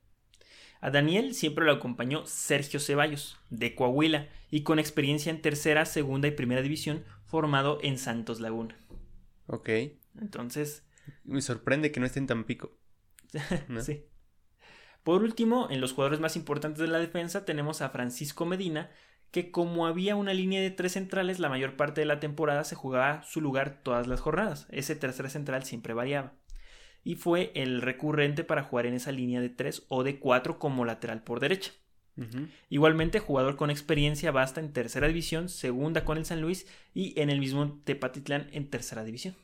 A 0.80 0.90
Daniel 0.90 1.34
siempre 1.34 1.64
lo 1.64 1.72
acompañó 1.72 2.24
Sergio 2.26 2.78
Ceballos, 2.78 3.36
de 3.50 3.74
Coahuila, 3.74 4.28
y 4.50 4.62
con 4.62 4.78
experiencia 4.78 5.30
en 5.30 5.42
tercera, 5.42 5.84
segunda 5.86 6.28
y 6.28 6.32
primera 6.32 6.62
división, 6.62 7.04
formado 7.26 7.78
en 7.82 7.98
Santos 7.98 8.40
Laguna. 8.40 8.78
Ok. 9.46 9.68
Entonces, 10.20 10.86
Me 11.24 11.42
sorprende 11.42 11.92
que 11.92 12.00
no 12.00 12.06
esté 12.06 12.18
en 12.18 12.26
Tampico. 12.26 12.78
¿no? 13.68 13.80
sí. 13.80 14.04
Por 15.02 15.22
último, 15.22 15.68
en 15.70 15.80
los 15.80 15.92
jugadores 15.92 16.18
más 16.18 16.34
importantes 16.36 16.80
de 16.80 16.88
la 16.88 16.98
defensa 16.98 17.44
tenemos 17.44 17.80
a 17.80 17.90
Francisco 17.90 18.44
Medina, 18.44 18.90
que 19.30 19.50
como 19.50 19.86
había 19.86 20.16
una 20.16 20.34
línea 20.34 20.60
de 20.60 20.70
tres 20.70 20.92
centrales, 20.92 21.38
la 21.38 21.48
mayor 21.48 21.76
parte 21.76 22.00
de 22.00 22.06
la 22.06 22.18
temporada 22.18 22.64
se 22.64 22.74
jugaba 22.74 23.22
su 23.22 23.40
lugar 23.40 23.82
todas 23.82 24.06
las 24.06 24.20
jornadas. 24.20 24.66
Ese 24.70 24.96
tercer 24.96 25.30
central 25.30 25.62
siempre 25.64 25.94
variaba. 25.94 26.32
Y 27.04 27.14
fue 27.14 27.52
el 27.54 27.82
recurrente 27.82 28.42
para 28.42 28.64
jugar 28.64 28.86
en 28.86 28.94
esa 28.94 29.12
línea 29.12 29.40
de 29.40 29.48
tres 29.48 29.84
o 29.88 30.02
de 30.02 30.18
cuatro 30.18 30.58
como 30.58 30.84
lateral 30.84 31.22
por 31.22 31.38
derecha. 31.38 31.72
Igualmente, 32.70 33.18
jugador 33.20 33.56
con 33.56 33.70
experiencia 33.70 34.30
basta 34.30 34.60
en 34.60 34.72
tercera 34.72 35.06
división, 35.06 35.48
segunda 35.48 36.04
con 36.04 36.18
el 36.18 36.24
San 36.24 36.40
Luis 36.40 36.66
y 36.94 37.18
en 37.20 37.30
el 37.30 37.40
mismo 37.40 37.80
Tepatitlán 37.84 38.48
en 38.52 38.70
tercera 38.70 39.04
división. 39.04 39.36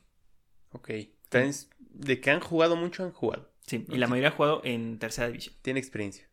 Ok. 0.71 0.91
Entonces, 0.91 1.71
de 1.79 2.21
que 2.21 2.31
han 2.31 2.41
jugado 2.41 2.76
mucho, 2.76 3.05
han 3.05 3.12
jugado. 3.12 3.50
Sí, 3.67 3.87
y 3.88 3.97
la 3.99 4.09
mayoría 4.09 4.31
ha 4.31 4.33
jugado 4.33 4.61
en 4.64 4.99
tercera 4.99 5.29
división. 5.29 5.55
Tiene 5.62 5.81
experiencia. 5.81 6.26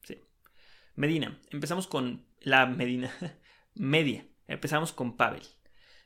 Medina. 0.95 1.39
Empezamos 1.51 1.87
con 1.87 2.25
la 2.41 2.65
Medina. 2.65 3.11
Media. 3.75 4.25
Empezamos 4.47 4.91
con 4.91 5.15
Pavel. 5.15 5.43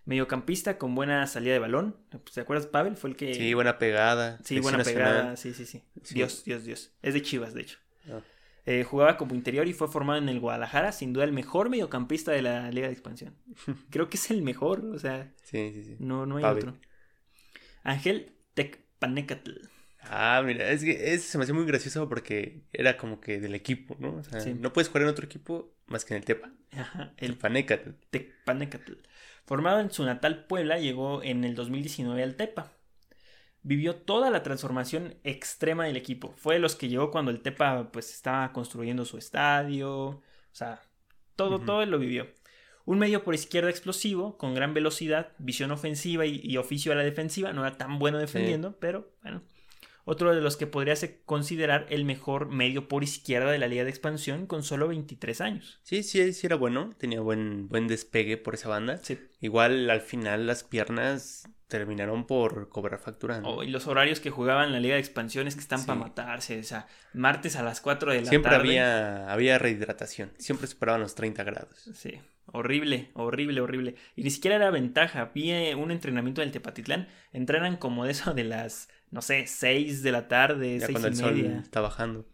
Mediocampista 0.05 0.77
con 0.77 0.95
buena 0.95 1.25
salida 1.27 1.53
de 1.53 1.59
balón. 1.59 1.95
¿Te 2.33 2.41
acuerdas? 2.41 2.67
Pavel 2.67 2.97
fue 2.97 3.11
el 3.11 3.15
que. 3.15 3.33
Sí, 3.33 3.53
buena 3.53 3.79
pegada. 3.79 4.39
Sí, 4.43 4.59
buena 4.59 4.83
pegada. 4.83 5.37
Sí, 5.37 5.53
sí, 5.53 5.65
sí, 5.65 5.81
Sí. 6.03 6.15
Dios, 6.15 6.43
Dios, 6.43 6.65
Dios. 6.65 6.91
Es 7.01 7.13
de 7.13 7.21
Chivas, 7.21 7.53
de 7.53 7.61
hecho. 7.61 7.79
Ah. 8.09 8.19
Eh, 8.65 8.83
jugaba 8.83 9.17
como 9.17 9.35
interior 9.35 9.67
y 9.67 9.73
fue 9.73 9.87
formado 9.89 10.19
en 10.21 10.29
el 10.29 10.39
Guadalajara. 10.39 10.91
Sin 10.91 11.11
duda 11.13 11.25
el 11.25 11.33
mejor 11.33 11.69
mediocampista 11.69 12.31
de 12.31 12.41
la 12.41 12.71
Liga 12.71 12.87
de 12.87 12.93
Expansión. 12.93 13.35
Creo 13.89 14.09
que 14.09 14.17
es 14.17 14.31
el 14.31 14.41
mejor. 14.41 14.85
O 14.85 14.99
sea, 14.99 15.31
Sí, 15.43 15.71
sí, 15.73 15.83
sí. 15.83 15.95
no, 15.99 16.25
no 16.25 16.37
hay 16.37 16.43
otro. 16.45 16.77
Ángel 17.83 18.31
Tecpanecatl. 18.53 19.51
Ah, 20.05 20.41
mira, 20.45 20.69
es 20.69 20.83
que 20.83 21.17
se 21.17 21.37
me 21.37 21.45
hace 21.45 21.53
muy 21.53 21.65
gracioso 21.65 22.09
porque 22.09 22.63
era 22.73 22.97
como 22.97 23.21
que 23.21 23.39
del 23.39 23.55
equipo, 23.55 23.95
¿no? 23.99 24.15
O 24.15 24.23
sea, 24.23 24.41
Sí. 24.41 24.53
no 24.53 24.73
puedes 24.73 24.89
jugar 24.89 25.03
en 25.03 25.09
otro 25.09 25.25
equipo 25.25 25.73
más 25.87 26.03
que 26.03 26.13
en 26.13 26.19
el 26.19 26.25
Tepa. 26.25 26.51
Ajá, 26.71 27.13
El 27.17 27.31
el 27.31 27.37
Panecatl. 27.37 27.91
Tecpanecatl. 28.09 28.93
Formado 29.45 29.79
en 29.79 29.91
su 29.91 30.03
natal 30.03 30.45
Puebla, 30.45 30.77
llegó 30.79 31.23
en 31.23 31.43
el 31.45 31.55
2019 31.55 32.21
al 32.23 32.35
Tepa. 32.35 32.73
Vivió 33.63 33.95
toda 33.95 34.29
la 34.29 34.43
transformación 34.43 35.15
extrema 35.23 35.85
del 35.85 35.97
equipo. 35.97 36.33
Fue 36.35 36.55
de 36.55 36.59
los 36.59 36.75
que 36.75 36.89
llegó 36.89 37.11
cuando 37.11 37.31
el 37.31 37.41
Tepa 37.41 37.91
pues 37.91 38.13
estaba 38.13 38.51
construyendo 38.51 39.05
su 39.05 39.17
estadio. 39.17 39.91
O 40.07 40.21
sea, 40.51 40.81
todo, 41.35 41.59
todo 41.59 41.81
él 41.81 41.89
lo 41.89 41.99
vivió. 41.99 42.27
Un 42.85 42.99
medio 42.99 43.23
por 43.23 43.33
izquierda 43.33 43.69
explosivo, 43.69 44.37
con 44.37 44.53
gran 44.53 44.73
velocidad, 44.73 45.31
visión 45.37 45.71
ofensiva 45.71 46.25
y, 46.25 46.41
y 46.43 46.57
oficio 46.57 46.91
a 46.91 46.95
la 46.95 47.03
defensiva. 47.03 47.53
No 47.53 47.65
era 47.65 47.77
tan 47.77 47.97
bueno 47.99 48.17
defendiendo, 48.19 48.77
pero 48.79 49.13
bueno. 49.21 49.41
Otro 50.05 50.35
de 50.35 50.41
los 50.41 50.57
que 50.57 50.67
podría 50.67 50.95
considerar 51.25 51.85
el 51.89 52.03
mejor 52.03 52.49
medio 52.49 52.89
por 52.89 53.03
izquierda 53.03 53.51
de 53.51 53.57
la 53.57 53.67
Liga 53.67 53.85
de 53.85 53.89
Expansión 53.89 54.47
con 54.47 54.63
solo 54.63 54.89
23 54.89 55.39
años. 55.39 55.79
Sí, 55.83 56.03
sí, 56.03 56.33
sí 56.33 56.45
era 56.45 56.57
bueno. 56.57 56.89
Tenía 56.97 57.21
buen, 57.21 57.69
buen 57.69 57.87
despegue 57.87 58.35
por 58.35 58.55
esa 58.55 58.67
banda. 58.67 58.97
Sí. 58.97 59.17
Igual 59.39 59.89
al 59.89 60.01
final 60.01 60.45
las 60.45 60.65
piernas 60.65 61.47
terminaron 61.77 62.27
por 62.27 62.69
cobrar 62.69 62.99
factura. 62.99 63.41
¿no? 63.41 63.49
Oh, 63.49 63.63
y 63.63 63.67
los 63.67 63.87
horarios 63.87 64.19
que 64.19 64.29
jugaban 64.29 64.71
la 64.71 64.79
Liga 64.79 64.93
de 64.93 64.99
Expansión 65.01 65.47
es 65.47 65.55
que 65.55 65.61
están 65.61 65.79
Sí. 65.79 65.87
para 65.87 65.99
matarse. 65.99 66.59
O 66.59 66.63
sea, 66.63 66.85
martes 67.13 67.55
a 67.55 67.63
las 67.63 67.81
4 67.81 68.11
de 68.11 68.21
la 68.21 68.29
Siempre 68.29 68.51
tarde. 68.51 68.67
había, 68.67 69.31
había 69.31 69.57
rehidratación. 69.57 70.31
Siempre 70.37 70.67
superaban 70.67 71.01
los 71.01 71.15
30 71.15 71.43
grados. 71.43 71.89
Sí, 71.95 72.19
horrible, 72.45 73.09
horrible, 73.15 73.59
horrible. 73.61 73.95
Y 74.15 74.23
ni 74.23 74.29
siquiera 74.29 74.57
era 74.57 74.69
ventaja. 74.69 75.31
Vi 75.33 75.49
eh, 75.51 75.73
un 75.73 75.89
entrenamiento 75.89 76.41
del 76.41 76.51
Tepatitlán. 76.51 77.07
Entrenan 77.31 77.77
como 77.77 78.05
de 78.05 78.11
eso 78.11 78.35
de 78.35 78.43
las, 78.43 78.87
no 79.09 79.23
sé, 79.23 79.47
6 79.47 80.03
de 80.03 80.11
la 80.11 80.27
tarde, 80.27 80.77
Ya 80.77 80.85
6 80.85 80.91
cuando 80.99 81.07
y 81.07 81.11
el 81.11 81.17
sol 81.17 81.59
está 81.63 81.81
bajando. 81.81 82.27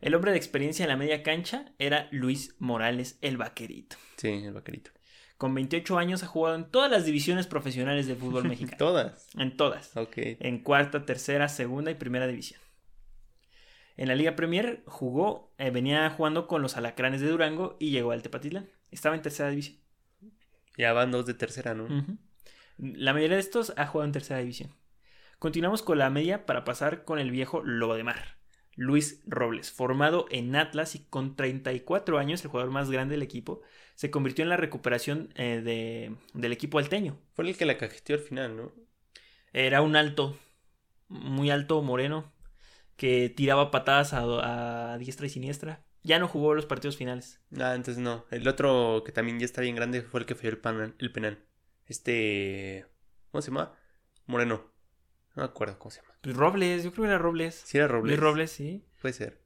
El 0.00 0.14
hombre 0.14 0.30
de 0.30 0.36
experiencia 0.38 0.84
en 0.84 0.90
la 0.90 0.96
media 0.96 1.24
cancha 1.24 1.72
era 1.80 2.06
Luis 2.12 2.54
Morales, 2.60 3.18
el 3.22 3.36
vaquerito. 3.36 3.96
Sí, 4.16 4.28
el 4.28 4.52
vaquerito. 4.52 4.92
Con 5.38 5.54
28 5.54 5.98
años 5.98 6.24
ha 6.24 6.26
jugado 6.26 6.56
en 6.56 6.64
todas 6.64 6.90
las 6.90 7.04
divisiones 7.06 7.46
profesionales 7.46 8.08
del 8.08 8.16
fútbol 8.16 8.44
mexicano. 8.48 8.76
Todas. 8.76 9.28
en 9.36 9.56
todas. 9.56 9.96
Ok. 9.96 10.14
en 10.16 10.58
cuarta, 10.58 11.06
tercera, 11.06 11.48
segunda 11.48 11.90
y 11.90 11.94
primera 11.94 12.26
división. 12.26 12.60
En 13.96 14.08
la 14.08 14.16
Liga 14.16 14.36
Premier 14.36 14.82
jugó, 14.86 15.54
eh, 15.58 15.70
venía 15.70 16.10
jugando 16.10 16.46
con 16.46 16.60
los 16.60 16.76
Alacranes 16.76 17.20
de 17.20 17.28
Durango 17.28 17.76
y 17.80 17.90
llegó 17.90 18.12
al 18.12 18.22
Tepatitlán. 18.22 18.68
Estaba 18.90 19.14
en 19.14 19.22
tercera 19.22 19.48
división. 19.50 19.78
Ya 20.76 20.92
van 20.92 21.10
dos 21.10 21.26
de 21.26 21.34
tercera, 21.34 21.74
¿no? 21.74 21.88
La 22.76 23.12
mayoría 23.12 23.36
de 23.36 23.42
estos 23.42 23.72
ha 23.76 23.86
jugado 23.86 24.06
en 24.06 24.12
tercera 24.12 24.38
división. 24.40 24.72
Continuamos 25.38 25.82
con 25.82 25.98
la 25.98 26.10
media 26.10 26.46
para 26.46 26.64
pasar 26.64 27.04
con 27.04 27.18
el 27.18 27.30
viejo 27.30 27.62
Lobo 27.64 27.94
de 27.96 28.04
Mar. 28.04 28.37
Luis 28.78 29.22
Robles, 29.26 29.72
formado 29.72 30.26
en 30.30 30.56
Atlas 30.56 30.94
y 30.94 31.00
con 31.00 31.36
34 31.36 32.18
años, 32.18 32.44
el 32.44 32.50
jugador 32.50 32.72
más 32.72 32.90
grande 32.90 33.14
del 33.14 33.22
equipo, 33.22 33.62
se 33.96 34.10
convirtió 34.10 34.44
en 34.44 34.50
la 34.50 34.56
recuperación 34.56 35.30
eh, 35.36 35.60
de- 35.64 36.16
del 36.34 36.52
equipo 36.52 36.78
alteño. 36.78 37.18
Fue 37.34 37.48
el 37.48 37.56
que 37.56 37.66
la 37.66 37.78
cajeteó 37.78 38.16
al 38.16 38.22
final, 38.22 38.56
¿no? 38.56 38.72
Era 39.52 39.82
un 39.82 39.96
alto, 39.96 40.38
muy 41.08 41.50
alto, 41.50 41.82
moreno, 41.82 42.32
que 42.96 43.30
tiraba 43.30 43.70
patadas 43.70 44.12
a, 44.14 44.92
a 44.94 44.98
diestra 44.98 45.26
y 45.26 45.30
siniestra. 45.30 45.84
Ya 46.04 46.18
no 46.18 46.28
jugó 46.28 46.54
los 46.54 46.66
partidos 46.66 46.96
finales. 46.96 47.40
Ah, 47.58 47.74
entonces 47.74 47.98
no. 48.02 48.26
El 48.30 48.46
otro 48.48 49.02
que 49.04 49.12
también 49.12 49.38
ya 49.40 49.44
está 49.46 49.60
bien 49.62 49.76
grande 49.76 50.02
fue 50.02 50.20
el 50.20 50.26
que 50.26 50.34
falló 50.34 50.50
el, 50.50 50.58
pan- 50.58 50.94
el 50.98 51.12
penal. 51.12 51.38
Este. 51.86 52.86
¿Cómo 53.30 53.42
se 53.42 53.50
llama? 53.50 53.74
Moreno. 54.26 54.72
No 55.38 55.44
me 55.44 55.50
acuerdo 55.50 55.78
cómo 55.78 55.92
se 55.92 56.00
llama. 56.02 56.14
Pues 56.20 56.34
Robles, 56.34 56.82
yo 56.82 56.90
creo 56.90 57.04
que 57.04 57.10
era 57.10 57.18
Robles. 57.18 57.62
Si 57.64 57.78
era 57.78 57.86
Robles. 57.86 58.08
Luis 58.10 58.18
Robles, 58.18 58.50
sí. 58.50 58.84
Puede 59.00 59.12
ser. 59.12 59.40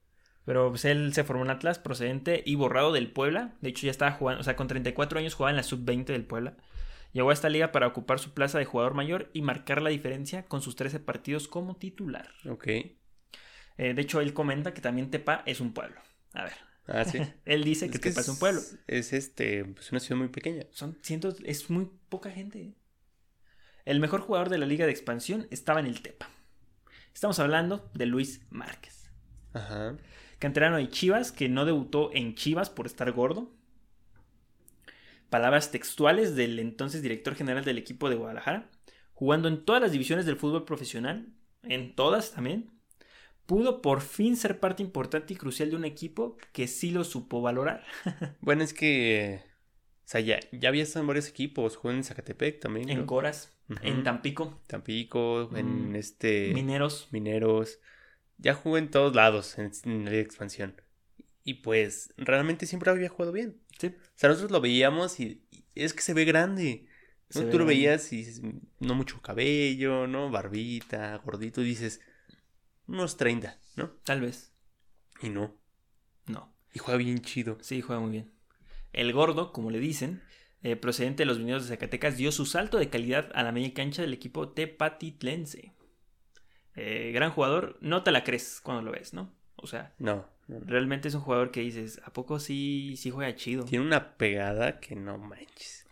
Pero 0.46 0.70
pues 0.70 0.86
él 0.86 1.12
se 1.12 1.22
formó 1.22 1.44
en 1.44 1.50
Atlas 1.50 1.78
procedente 1.78 2.42
y 2.46 2.54
borrado 2.54 2.92
del 2.92 3.12
Puebla. 3.12 3.52
De 3.60 3.68
hecho, 3.68 3.84
ya 3.84 3.90
estaba 3.90 4.12
jugando, 4.12 4.40
o 4.40 4.42
sea, 4.42 4.56
con 4.56 4.68
34 4.68 5.18
años 5.18 5.34
jugaba 5.34 5.50
en 5.50 5.58
la 5.58 5.62
sub-20 5.62 6.06
del 6.06 6.24
Puebla. 6.24 6.56
Llegó 7.12 7.28
a 7.28 7.34
esta 7.34 7.50
liga 7.50 7.72
para 7.72 7.88
ocupar 7.88 8.20
su 8.20 8.32
plaza 8.32 8.58
de 8.58 8.64
jugador 8.64 8.94
mayor 8.94 9.28
y 9.34 9.42
marcar 9.42 9.82
la 9.82 9.90
diferencia 9.90 10.46
con 10.46 10.62
sus 10.62 10.76
13 10.76 10.98
partidos 10.98 11.46
como 11.46 11.76
titular. 11.76 12.30
Ok. 12.48 12.68
Eh, 12.68 12.94
de 13.76 14.00
hecho, 14.00 14.22
él 14.22 14.32
comenta 14.32 14.72
que 14.72 14.80
también 14.80 15.10
Tepa 15.10 15.42
es 15.44 15.60
un 15.60 15.74
pueblo. 15.74 16.00
A 16.32 16.44
ver, 16.44 16.54
Ah, 16.86 17.04
sí. 17.04 17.18
él 17.44 17.64
dice 17.64 17.90
que 17.90 17.96
Es 17.96 18.00
que 18.00 18.08
Tepa 18.08 18.22
es 18.22 18.28
un 18.28 18.38
pueblo. 18.38 18.62
Es 18.86 19.12
este, 19.12 19.66
pues 19.66 19.92
una 19.92 20.00
ciudad 20.00 20.18
muy 20.18 20.28
pequeña. 20.28 20.64
Son 20.70 20.96
cientos, 21.02 21.36
es 21.44 21.68
muy 21.68 21.90
poca 22.08 22.30
gente. 22.30 22.72
El 23.84 24.00
mejor 24.00 24.20
jugador 24.20 24.48
de 24.48 24.58
la 24.58 24.66
liga 24.66 24.86
de 24.86 24.92
expansión 24.92 25.46
estaba 25.50 25.80
en 25.80 25.86
el 25.86 26.02
Tepa. 26.02 26.30
Estamos 27.14 27.38
hablando 27.38 27.90
de 27.94 28.06
Luis 28.06 28.42
Márquez. 28.50 29.10
Ajá. 29.52 29.96
Canterano 30.38 30.76
de 30.76 30.88
Chivas, 30.88 31.30
que 31.30 31.48
no 31.48 31.64
debutó 31.64 32.10
en 32.12 32.34
Chivas 32.34 32.70
por 32.70 32.86
estar 32.86 33.10
gordo. 33.12 33.50
Palabras 35.30 35.70
textuales 35.70 36.36
del 36.36 36.58
entonces 36.58 37.02
director 37.02 37.34
general 37.34 37.64
del 37.64 37.78
equipo 37.78 38.08
de 38.08 38.16
Guadalajara. 38.16 38.70
Jugando 39.14 39.48
en 39.48 39.64
todas 39.64 39.80
las 39.80 39.92
divisiones 39.92 40.26
del 40.26 40.36
fútbol 40.36 40.64
profesional, 40.64 41.28
en 41.62 41.94
todas 41.94 42.32
también, 42.32 42.70
pudo 43.46 43.82
por 43.82 44.00
fin 44.00 44.36
ser 44.36 44.58
parte 44.58 44.82
importante 44.82 45.34
y 45.34 45.36
crucial 45.36 45.70
de 45.70 45.76
un 45.76 45.84
equipo 45.84 46.36
que 46.52 46.66
sí 46.66 46.90
lo 46.90 47.04
supo 47.04 47.40
valorar. 47.40 47.84
Bueno, 48.40 48.62
es 48.62 48.74
que. 48.74 49.44
O 50.12 50.14
sea, 50.14 50.20
ya, 50.20 50.40
ya 50.52 50.68
había 50.68 50.82
estado 50.82 51.04
en 51.04 51.06
varios 51.06 51.26
equipos. 51.26 51.76
Jugó 51.76 51.94
en 51.94 52.04
Zacatepec 52.04 52.60
también. 52.60 52.90
en. 52.90 53.06
Coras, 53.06 53.50
en 53.80 54.04
Tampico, 54.04 54.60
Tampico, 54.66 55.48
en 55.56 55.92
Mm, 55.92 55.96
este. 55.96 56.52
Mineros. 56.52 57.08
Mineros. 57.12 57.80
Ya 58.36 58.52
jugó 58.52 58.76
en 58.76 58.90
todos 58.90 59.14
lados 59.14 59.56
en, 59.58 59.72
en 59.84 60.04
la 60.04 60.10
Liga 60.10 60.16
de 60.18 60.20
expansión. 60.20 60.74
Y 61.44 61.54
pues, 61.54 62.12
realmente 62.18 62.66
siempre 62.66 62.90
había 62.90 63.08
jugado 63.08 63.32
bien. 63.32 63.56
Sí. 63.78 63.86
O 63.86 63.92
sea, 64.14 64.28
nosotros 64.28 64.50
lo 64.50 64.60
veíamos 64.60 65.18
y, 65.18 65.46
y 65.50 65.82
es 65.82 65.94
que 65.94 66.02
se 66.02 66.12
ve 66.12 66.26
grande. 66.26 66.84
¿no? 67.34 67.40
Se 67.40 67.46
ve 67.46 67.50
Tú 67.50 67.58
lo 67.58 67.64
veías 67.64 68.12
y 68.12 68.18
dices, 68.18 68.42
no 68.80 68.94
mucho 68.94 69.22
cabello, 69.22 70.06
¿no? 70.06 70.30
Barbita, 70.30 71.16
gordito. 71.24 71.62
Y 71.62 71.64
dices, 71.64 72.02
unos 72.86 73.16
30, 73.16 73.58
¿no? 73.76 73.88
Tal 74.04 74.20
vez. 74.20 74.52
Y 75.22 75.30
no. 75.30 75.56
No. 76.26 76.54
Y 76.74 76.80
juega 76.80 76.98
bien 76.98 77.22
chido. 77.22 77.56
Sí, 77.62 77.80
juega 77.80 78.02
muy 78.02 78.10
bien. 78.10 78.30
El 78.92 79.12
gordo, 79.12 79.52
como 79.52 79.70
le 79.70 79.78
dicen, 79.78 80.22
eh, 80.62 80.76
procedente 80.76 81.22
de 81.22 81.26
los 81.26 81.38
vineros 81.38 81.62
de 81.64 81.74
Zacatecas, 81.74 82.16
dio 82.16 82.30
su 82.32 82.46
salto 82.46 82.78
de 82.78 82.88
calidad 82.90 83.30
a 83.34 83.42
la 83.42 83.52
media 83.52 83.72
cancha 83.74 84.02
del 84.02 84.12
equipo 84.12 84.50
Tepatitlense. 84.50 85.72
Eh, 86.74 87.10
gran 87.12 87.30
jugador, 87.30 87.78
no 87.80 88.02
te 88.02 88.12
la 88.12 88.24
crees 88.24 88.60
cuando 88.62 88.82
lo 88.82 88.92
ves, 88.92 89.12
¿no? 89.12 89.32
O 89.56 89.66
sea, 89.66 89.94
No. 89.98 90.26
no, 90.48 90.58
no. 90.58 90.64
realmente 90.66 91.08
es 91.08 91.14
un 91.14 91.20
jugador 91.20 91.50
que 91.50 91.60
dices, 91.60 92.00
¿a 92.04 92.12
poco 92.12 92.38
sí, 92.40 92.94
sí 92.96 93.10
juega 93.10 93.34
chido? 93.34 93.64
Tiene 93.64 93.84
una 93.84 94.16
pegada 94.16 94.80
que 94.80 94.94
no 94.96 95.18
manches. 95.18 95.86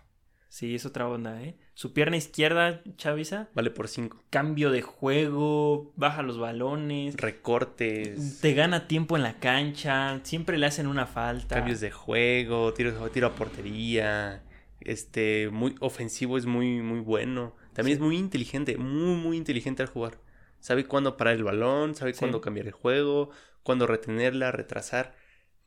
Sí, 0.48 0.74
es 0.74 0.84
otra 0.86 1.06
onda, 1.08 1.40
¿eh? 1.42 1.56
Su 1.80 1.94
pierna 1.94 2.18
izquierda, 2.18 2.82
Chavisa, 2.98 3.48
Vale 3.54 3.70
por 3.70 3.88
5. 3.88 4.22
cambio 4.28 4.70
de 4.70 4.82
juego, 4.82 5.94
baja 5.96 6.20
los 6.20 6.36
balones, 6.38 7.16
Recortes. 7.16 8.38
te 8.42 8.52
gana 8.52 8.86
tiempo 8.86 9.16
en 9.16 9.22
la 9.22 9.38
cancha, 9.38 10.20
siempre 10.22 10.58
le 10.58 10.66
hacen 10.66 10.86
una 10.86 11.06
falta. 11.06 11.54
Cambios 11.56 11.80
de 11.80 11.90
juego, 11.90 12.74
tiro, 12.74 12.92
tiro 13.10 13.28
a 13.28 13.34
portería, 13.34 14.42
este, 14.80 15.48
muy 15.50 15.74
ofensivo 15.80 16.36
es 16.36 16.44
muy, 16.44 16.82
muy 16.82 17.00
bueno. 17.00 17.56
También 17.72 17.96
Sí. 17.96 18.02
es 18.02 18.06
muy 18.06 18.18
inteligente, 18.18 18.76
muy, 18.76 19.16
muy 19.16 19.38
inteligente 19.38 19.82
al 19.82 19.88
jugar. 19.88 20.18
Sabe 20.58 20.84
cuándo 20.84 21.16
parar 21.16 21.36
el 21.36 21.44
balón, 21.44 21.94
sabe 21.94 22.12
Sí. 22.12 22.18
cuándo 22.18 22.42
cambiar 22.42 22.66
el 22.66 22.72
juego, 22.72 23.30
cuándo 23.62 23.86
retenerla, 23.86 24.52
retrasar. 24.52 25.14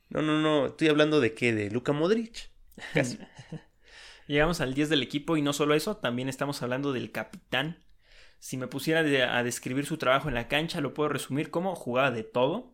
No, 0.10 0.22
no, 0.22 0.39
no, 0.39 0.67
estoy 0.67 0.89
hablando 0.89 1.20
de 1.22 1.34
qué, 1.34 1.55
de 1.55 1.72
Luka 1.72 1.91
Modric. 1.91 2.51
Casi. 2.93 3.17
Llegamos 4.27 4.62
al 4.62 4.74
10 4.74 4.89
del 4.89 5.03
equipo 5.03 5.38
y 5.38 5.42
no 5.42 5.53
solo 5.53 5.74
eso, 5.75 5.98
también 5.98 6.30
estamos 6.30 6.62
hablando 6.62 6.94
del 6.94 7.12
capitán. 7.12 7.84
Si 8.39 8.58
me 8.58 8.68
pusiera 8.68 9.00
a 9.38 9.44
describir 9.44 9.86
su 9.86 9.98
trabajo 9.98 10.27
en 10.27 10.36
la 10.36 10.48
cancha, 10.48 10.82
lo 10.82 10.94
puedo 10.94 11.10
resumir 11.10 11.50
como 11.50 11.75
jugaba 11.75 12.12
de 12.12 12.24
todo. 12.24 12.74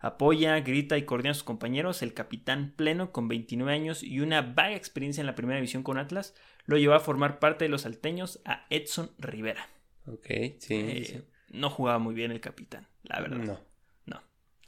Apoya, 0.00 0.60
grita 0.60 0.98
y 0.98 1.04
coordina 1.04 1.30
a 1.30 1.34
sus 1.34 1.44
compañeros. 1.44 2.02
El 2.02 2.12
capitán 2.12 2.74
pleno, 2.76 3.12
con 3.12 3.28
29 3.28 3.72
años 3.72 4.02
y 4.02 4.20
una 4.20 4.42
vaga 4.42 4.74
experiencia 4.76 5.20
en 5.22 5.26
la 5.26 5.34
primera 5.34 5.56
división 5.56 5.82
con 5.82 5.96
Atlas, 5.98 6.34
lo 6.66 6.76
llevó 6.76 6.94
a 6.94 7.00
formar 7.00 7.38
parte 7.38 7.64
de 7.64 7.68
los 7.70 7.82
salteños 7.82 8.40
a 8.44 8.66
Edson 8.70 9.10
Rivera. 9.18 9.68
ok, 10.06 10.26
sí. 10.58 10.74
Eh, 10.74 11.04
sí. 11.06 11.22
No 11.50 11.70
jugaba 11.70 11.98
muy 11.98 12.14
bien 12.14 12.32
el 12.32 12.40
capitán, 12.40 12.88
la 13.02 13.20
verdad. 13.20 13.38
No. 13.38 13.60
No. 14.06 14.22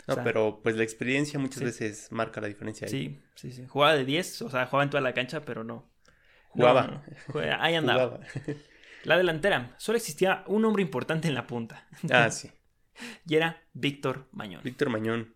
No, 0.08 0.12
O 0.12 0.14
sea, 0.14 0.24
pero 0.24 0.60
pues 0.62 0.76
la 0.76 0.84
experiencia 0.84 1.38
muchas 1.38 1.58
sí. 1.58 1.64
veces 1.64 2.12
marca 2.12 2.40
la 2.40 2.48
diferencia. 2.48 2.86
ahí. 2.86 2.90
Sí, 2.90 3.20
sí, 3.34 3.52
sí. 3.52 3.66
Jugaba 3.66 3.94
de 3.94 4.04
10, 4.04 4.42
o 4.42 4.50
sea, 4.50 4.66
jugaba 4.66 4.84
en 4.84 4.90
toda 4.90 5.00
la 5.02 5.12
cancha, 5.14 5.44
pero 5.44 5.64
no. 5.64 5.90
Jugaba. 6.56 6.86
No, 6.86 7.40
no, 7.40 7.62
Ahí 7.62 7.74
andaba. 7.74 8.06
Jugaba. 8.06 8.26
La 9.04 9.16
delantera. 9.16 9.74
Solo 9.78 9.96
existía 9.96 10.42
un 10.46 10.64
hombre 10.64 10.82
importante 10.82 11.28
en 11.28 11.34
la 11.34 11.46
punta. 11.46 11.86
ah, 12.10 12.30
sí. 12.30 12.50
Y 13.26 13.36
era 13.36 13.62
Víctor 13.72 14.26
Mañón. 14.32 14.62
Víctor 14.64 14.90
Mañón. 14.90 15.34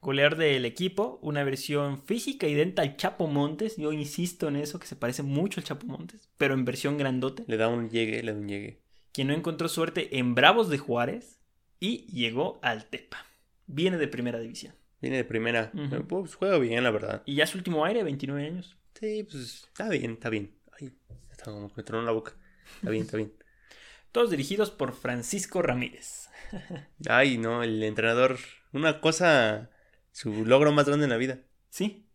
Goleador 0.00 0.36
del 0.36 0.66
equipo, 0.66 1.18
una 1.22 1.44
versión 1.44 2.02
física 2.04 2.46
idéntica 2.46 2.82
al 2.82 2.96
Chapo 2.96 3.26
Montes. 3.26 3.78
Yo 3.78 3.90
insisto 3.92 4.48
en 4.48 4.56
eso, 4.56 4.78
que 4.78 4.86
se 4.86 4.96
parece 4.96 5.22
mucho 5.22 5.60
al 5.60 5.64
Chapo 5.64 5.86
Montes, 5.86 6.28
pero 6.36 6.52
en 6.52 6.66
versión 6.66 6.98
grandote. 6.98 7.44
Le 7.46 7.56
da 7.56 7.68
un 7.68 7.88
llegue, 7.88 8.22
le 8.22 8.32
da 8.32 8.38
un 8.38 8.48
llegue. 8.48 8.82
Quien 9.12 9.28
no 9.28 9.34
encontró 9.34 9.68
suerte 9.68 10.18
en 10.18 10.34
Bravos 10.34 10.68
de 10.68 10.76
Juárez 10.76 11.40
y 11.80 12.06
llegó 12.12 12.58
al 12.62 12.84
Tepa. 12.86 13.24
Viene 13.66 13.96
de 13.96 14.08
primera 14.08 14.38
división. 14.40 14.74
Viene 15.00 15.16
de 15.18 15.24
primera. 15.24 15.72
Pues 16.08 16.34
juega 16.34 16.58
bien, 16.58 16.82
la 16.84 16.90
verdad. 16.90 17.22
Y 17.24 17.36
ya 17.36 17.46
su 17.46 17.56
último 17.56 17.84
aire, 17.84 18.02
29 18.02 18.46
años. 18.46 18.76
Sí, 18.98 19.24
pues 19.24 19.64
está 19.64 19.88
bien, 19.88 20.12
está 20.12 20.30
bien. 20.30 20.54
Ay, 20.78 20.92
está 21.30 21.44
como 21.46 21.68
que 21.68 21.74
me 21.78 21.82
tronó 21.82 22.04
la 22.04 22.12
boca. 22.12 22.34
Está 22.76 22.90
bien, 22.90 23.04
está 23.04 23.16
bien. 23.16 23.32
Todos 24.12 24.30
dirigidos 24.30 24.70
por 24.70 24.92
Francisco 24.92 25.62
Ramírez. 25.62 26.28
Ay, 27.08 27.38
no, 27.38 27.62
el 27.62 27.82
entrenador. 27.82 28.38
Una 28.72 29.00
cosa. 29.00 29.70
Su 30.12 30.44
logro 30.46 30.70
más 30.72 30.86
grande 30.86 31.04
en 31.04 31.10
la 31.10 31.16
vida. 31.16 31.40
Sí. 31.70 32.08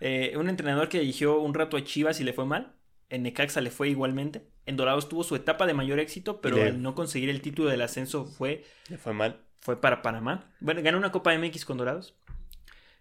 Eh, 0.00 0.34
un 0.36 0.48
entrenador 0.48 0.88
que 0.88 0.98
dirigió 0.98 1.38
un 1.38 1.54
rato 1.54 1.76
a 1.76 1.84
Chivas 1.84 2.20
y 2.20 2.24
le 2.24 2.32
fue 2.32 2.44
mal. 2.44 2.74
En 3.08 3.22
Necaxa 3.22 3.60
le 3.60 3.70
fue 3.70 3.88
igualmente. 3.88 4.48
En 4.66 4.76
Dorados 4.76 5.08
tuvo 5.08 5.22
su 5.22 5.36
etapa 5.36 5.66
de 5.66 5.74
mayor 5.74 6.00
éxito, 6.00 6.40
pero 6.40 6.56
le- 6.56 6.64
al 6.64 6.82
no 6.82 6.94
conseguir 6.96 7.30
el 7.30 7.40
título 7.40 7.68
del 7.70 7.82
ascenso 7.82 8.24
fue, 8.26 8.64
Le 8.88 8.98
fue 8.98 9.12
mal. 9.12 9.44
fue 9.60 9.80
para 9.80 10.02
Panamá. 10.02 10.52
Bueno, 10.58 10.82
ganó 10.82 10.98
una 10.98 11.12
Copa 11.12 11.32
MX 11.36 11.64
con 11.64 11.76
Dorados. 11.78 12.16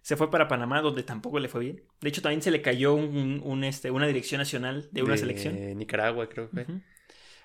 Se 0.02 0.16
fue 0.18 0.32
para 0.32 0.48
Panamá, 0.48 0.82
donde 0.82 1.04
tampoco 1.04 1.40
le 1.40 1.48
fue 1.48 1.62
bien. 1.62 1.84
De 2.02 2.10
hecho, 2.10 2.22
también 2.22 2.42
se 2.42 2.50
le 2.52 2.62
cayó 2.62 2.94
un, 2.96 3.42
un, 3.44 3.64
este, 3.64 3.92
una 3.92 4.08
dirección 4.08 4.40
nacional 4.40 4.90
de 4.92 5.04
una 5.04 5.16
selección. 5.18 5.78
Nicaragua, 5.78 6.28
creo 6.28 6.50
que 6.50 6.64
fue. 6.66 6.74
Ujú. 6.76 6.82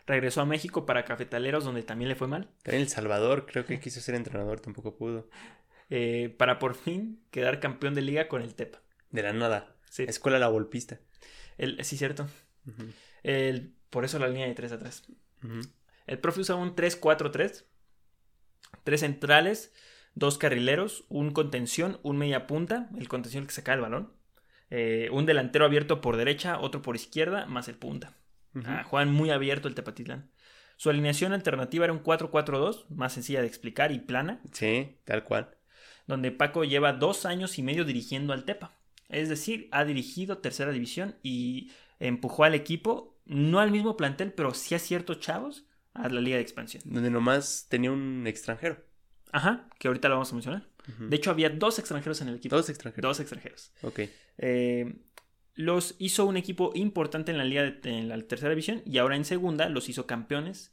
Regresó 0.07 0.41
a 0.41 0.47
México 0.47 0.87
para 0.87 1.05
Cafetaleros, 1.05 1.65
donde 1.65 1.83
también 1.83 2.09
le 2.09 2.15
fue 2.15 2.29
mal. 2.29 2.49
También 2.63 2.83
El 2.83 2.89
Salvador, 2.89 3.45
creo 3.47 3.67
que 3.67 3.79
quiso 3.81 4.01
ser 4.01 4.15
entrenador, 4.15 4.61
tampoco 4.61 4.97
pudo. 4.97 5.29
eh, 5.91 6.35
para 6.39 6.59
por 6.59 6.75
fin 6.75 7.21
quedar 7.31 7.61
campeón 7.61 7.95
de 7.95 8.03
liga 8.03 8.29
con 8.29 8.41
el 8.43 8.55
Tepa. 8.55 8.81
De 9.11 9.23
la 9.23 9.33
nada. 9.33 9.77
Sí, 9.91 10.05
Escuela 10.05 10.39
La 10.39 10.49
Volpista. 10.49 10.99
el, 11.59 11.83
sí 11.85 11.97
cierto. 11.97 12.27
El, 13.23 13.75
por 13.91 14.05
eso 14.05 14.19
la 14.19 14.29
línea 14.29 14.47
de 14.47 14.55
tres 14.55 14.73
atrás. 14.73 15.05
ujú. 15.43 15.61
El 16.07 16.19
profe 16.21 16.41
usa 16.41 16.55
un 16.55 16.75
3-4-3. 16.77 17.65
Tres 18.85 19.01
centrales, 19.01 19.73
dos 20.17 20.37
carrileros, 20.39 21.05
un 21.09 21.31
contención, 21.31 22.01
un 22.03 22.17
media 22.19 22.49
punta, 22.49 22.91
el 22.99 23.07
contención 23.07 23.47
que 23.47 23.53
saca 23.53 23.73
el 23.75 23.81
balón. 23.81 24.13
eh, 24.71 25.09
un 25.13 25.27
delantero 25.27 25.65
abierto 25.65 26.01
por 26.01 26.17
derecha, 26.17 26.59
otro 26.59 26.83
por 26.83 26.97
izquierda, 26.97 27.47
más 27.47 27.69
el 27.69 27.77
punta. 27.77 28.17
Ujú. 28.53 28.65
Ah, 28.69 28.83
juegan 28.83 29.13
muy 29.13 29.31
abierto 29.31 29.69
el 29.69 29.77
Tepatitlán. 29.77 30.29
Su 30.77 30.91
alineación 30.91 31.33
alternativa 31.33 31.85
era 31.85 31.93
un 31.93 32.01
4-4-2, 32.03 32.87
más 32.91 33.13
sencilla 33.13 33.41
de 33.43 33.47
explicar 33.47 33.93
y 33.93 34.01
plana, 34.01 34.41
Sí, 34.51 34.97
tal 35.05 35.23
cual. 35.23 35.55
donde 36.09 36.33
Paco 36.33 36.65
lleva 36.65 36.93
dos 36.95 37.27
años 37.27 37.59
y 37.59 37.63
medio 37.63 37.85
dirigiendo 37.85 38.33
al 38.33 38.45
Tepa. 38.45 38.73
Es 39.09 39.29
decir, 39.29 39.69
ha 39.71 39.85
dirigido 39.85 40.39
tercera 40.39 40.73
división 40.73 41.15
y 41.23 41.71
empujó 42.01 42.43
al 42.43 42.55
equipo, 42.55 43.17
no 43.25 43.61
al 43.61 43.71
mismo 43.71 43.97
plantel, 43.97 44.33
pero 44.33 44.53
sí 44.53 44.75
a 44.75 44.81
ciertos 44.81 45.21
chavos, 45.21 45.65
a 45.95 46.09
la 46.09 46.21
liga 46.21 46.37
de 46.39 46.43
expansión. 46.43 46.83
Donde 46.85 47.11
nomás 47.11 47.67
tenía 47.69 47.93
un 47.93 48.27
extranjero. 48.27 48.79
Ajá, 49.33 49.69
que 49.79 49.89
ahorita 49.89 50.09
lo 50.09 50.15
vamos 50.17 50.31
a 50.33 50.35
mencionar. 50.35 50.69
De 50.99 51.17
hecho, 51.17 51.31
había 51.33 51.51
dos 51.51 51.79
extranjeros 51.81 52.21
en 52.21 52.29
el 52.29 52.37
equipo. 52.37 52.55
Todos 52.55 52.69
extranjeros. 52.71 53.09
Dos 53.11 53.21
extranjeros. 53.21 53.73
Ok. 53.83 54.01
Eh, 54.39 54.95
los 55.55 55.97
hizo 55.99 56.25
un 56.27 56.37
equipo 56.37 56.71
importante 56.75 57.33
en 57.33 57.39
la 57.39 57.45
liga 57.45 57.63
de, 57.65 57.81
en 57.99 58.09
la 58.09 58.21
tercera 58.23 58.51
división 58.51 58.83
y 58.87 58.99
ahora 58.99 59.17
en 59.17 59.25
segunda 59.25 59.69
los 59.69 59.89
hizo 59.89 60.07
campeones. 60.07 60.73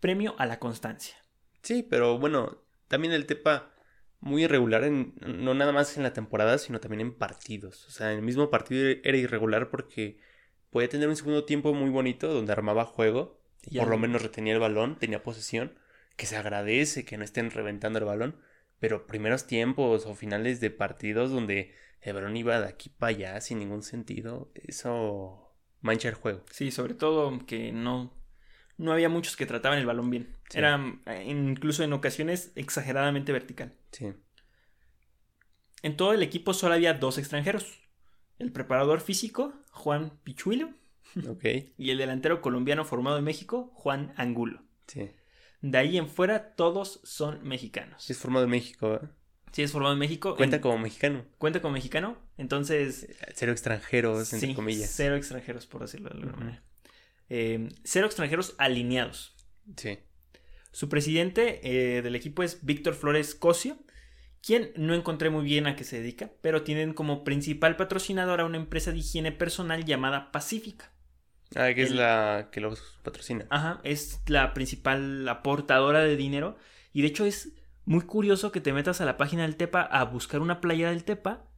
Premio 0.00 0.34
a 0.38 0.46
la 0.46 0.58
constancia. 0.58 1.14
Sí, 1.62 1.86
pero 1.88 2.18
bueno, 2.18 2.58
también 2.88 3.12
el 3.12 3.24
Tepa 3.26 3.70
muy 4.18 4.44
irregular, 4.44 4.82
en, 4.84 5.14
no 5.20 5.54
nada 5.54 5.70
más 5.72 5.96
en 5.96 6.02
la 6.02 6.12
temporada, 6.12 6.58
sino 6.58 6.80
también 6.80 7.00
en 7.00 7.14
partidos. 7.16 7.86
O 7.86 7.90
sea, 7.92 8.10
en 8.12 8.18
el 8.18 8.24
mismo 8.24 8.50
partido 8.50 8.96
era 9.04 9.16
irregular 9.16 9.70
porque 9.70 10.18
podía 10.70 10.88
tener 10.88 11.08
un 11.08 11.16
segundo 11.16 11.44
tiempo 11.44 11.72
muy 11.74 11.90
bonito 11.90 12.32
donde 12.32 12.52
armaba 12.52 12.84
juego, 12.84 13.40
Y 13.64 13.76
por 13.78 13.84
al- 13.84 13.90
lo 13.90 13.98
menos 13.98 14.22
retenía 14.22 14.54
el 14.54 14.60
balón, 14.60 14.98
tenía 14.98 15.22
posesión, 15.22 15.78
que 16.16 16.26
se 16.26 16.36
agradece 16.36 17.04
que 17.04 17.16
no 17.16 17.24
estén 17.24 17.50
reventando 17.50 17.98
el 17.98 18.04
balón, 18.04 18.40
pero 18.78 19.06
primeros 19.06 19.46
tiempos 19.46 20.06
o 20.06 20.14
finales 20.14 20.60
de 20.60 20.70
partidos 20.70 21.30
donde 21.30 21.74
el 22.00 22.14
balón 22.14 22.36
iba 22.36 22.60
de 22.60 22.66
aquí 22.66 22.88
para 22.88 23.10
allá 23.10 23.40
sin 23.40 23.58
ningún 23.58 23.82
sentido, 23.82 24.50
eso 24.54 25.54
mancha 25.80 26.08
el 26.08 26.14
juego. 26.14 26.44
Sí, 26.50 26.70
sobre 26.70 26.94
todo 26.94 27.46
que 27.46 27.72
no, 27.72 28.12
no 28.76 28.92
había 28.92 29.08
muchos 29.08 29.36
que 29.36 29.46
trataban 29.46 29.78
el 29.78 29.86
balón 29.86 30.10
bien. 30.10 30.36
Sí. 30.50 30.58
Era 30.58 30.80
eh, 31.06 31.24
incluso 31.26 31.84
en 31.84 31.92
ocasiones 31.92 32.52
exageradamente 32.56 33.32
vertical. 33.32 33.74
Sí. 33.92 34.12
En 35.82 35.96
todo 35.96 36.12
el 36.12 36.22
equipo 36.22 36.54
solo 36.54 36.74
había 36.74 36.94
dos 36.94 37.18
extranjeros. 37.18 37.80
El 38.38 38.52
preparador 38.52 39.00
físico, 39.00 39.52
Juan 39.70 40.18
Pichuilo, 40.24 40.70
Ok. 41.28 41.44
Y 41.76 41.90
el 41.90 41.98
delantero 41.98 42.40
colombiano 42.40 42.84
formado 42.84 43.18
en 43.18 43.24
México, 43.24 43.70
Juan 43.74 44.12
Angulo. 44.16 44.62
Sí. 44.86 45.10
De 45.62 45.78
ahí 45.78 45.96
en 45.96 46.08
fuera, 46.08 46.54
todos 46.54 47.00
son 47.04 47.42
mexicanos. 47.46 48.10
Es 48.10 48.18
formado 48.18 48.44
en 48.44 48.50
México, 48.50 49.00
¿eh? 49.02 49.08
Si 49.52 49.62
es 49.62 49.70
formado 49.72 49.92
en 49.94 49.98
México. 50.00 50.34
Cuenta 50.36 50.56
en- 50.56 50.62
como 50.62 50.78
mexicano. 50.78 51.24
cuenta 51.38 51.60
como 51.62 51.74
mexicano. 51.74 52.18
Entonces, 52.38 53.06
Cero 53.34 53.52
extranjeros, 53.52 54.32
entre 54.32 54.48
sí, 54.48 54.54
comillas. 54.54 54.90
cero 54.94 55.14
extranjeros, 55.16 55.66
por 55.66 55.82
decirlo 55.82 56.08
de 56.10 56.16
alguna 56.16 56.36
manera. 56.36 56.62
Eh, 57.28 57.68
cero 57.84 58.06
extranjeros 58.06 58.54
alineados. 58.58 59.34
Sí. 59.76 59.98
Su 60.72 60.88
presidente 60.88 61.60
eh, 61.62 62.02
del 62.02 62.16
equipo 62.16 62.42
es 62.42 62.64
Víctor 62.64 62.94
Flores 62.94 63.34
Cosio, 63.34 63.76
quien 64.44 64.72
no 64.76 64.94
encontré 64.94 65.28
muy 65.30 65.44
bien 65.44 65.66
a 65.66 65.76
qué 65.76 65.84
se 65.84 66.00
dedica, 66.00 66.30
pero 66.40 66.62
tienen 66.62 66.94
como 66.94 67.22
principal 67.22 67.76
patrocinador 67.76 68.40
a 68.40 68.44
una 68.46 68.56
empresa 68.56 68.90
de 68.90 68.98
higiene 68.98 69.32
personal 69.32 69.84
llamada 69.84 70.32
Pacífica. 70.32 70.92
Ah, 71.54 71.72
que 71.74 71.82
es 71.82 71.90
la 71.90 72.48
que 72.50 72.60
los 72.60 72.98
patrocina. 73.02 73.46
Ajá, 73.50 73.80
es 73.84 74.22
la 74.26 74.54
principal 74.54 75.28
aportadora 75.28 76.00
de 76.00 76.16
dinero. 76.16 76.56
Y 76.92 77.02
de 77.02 77.08
hecho 77.08 77.24
es 77.24 77.52
muy 77.84 78.02
curioso 78.02 78.52
que 78.52 78.60
te 78.60 78.72
metas 78.72 79.00
a 79.00 79.04
la 79.04 79.16
página 79.16 79.42
del 79.42 79.56
Tepa 79.56 79.82
a 79.82 80.04
buscar 80.04 80.40
una 80.40 80.60
playa 80.60 80.90
del 80.90 81.04
Tepa 81.04 81.50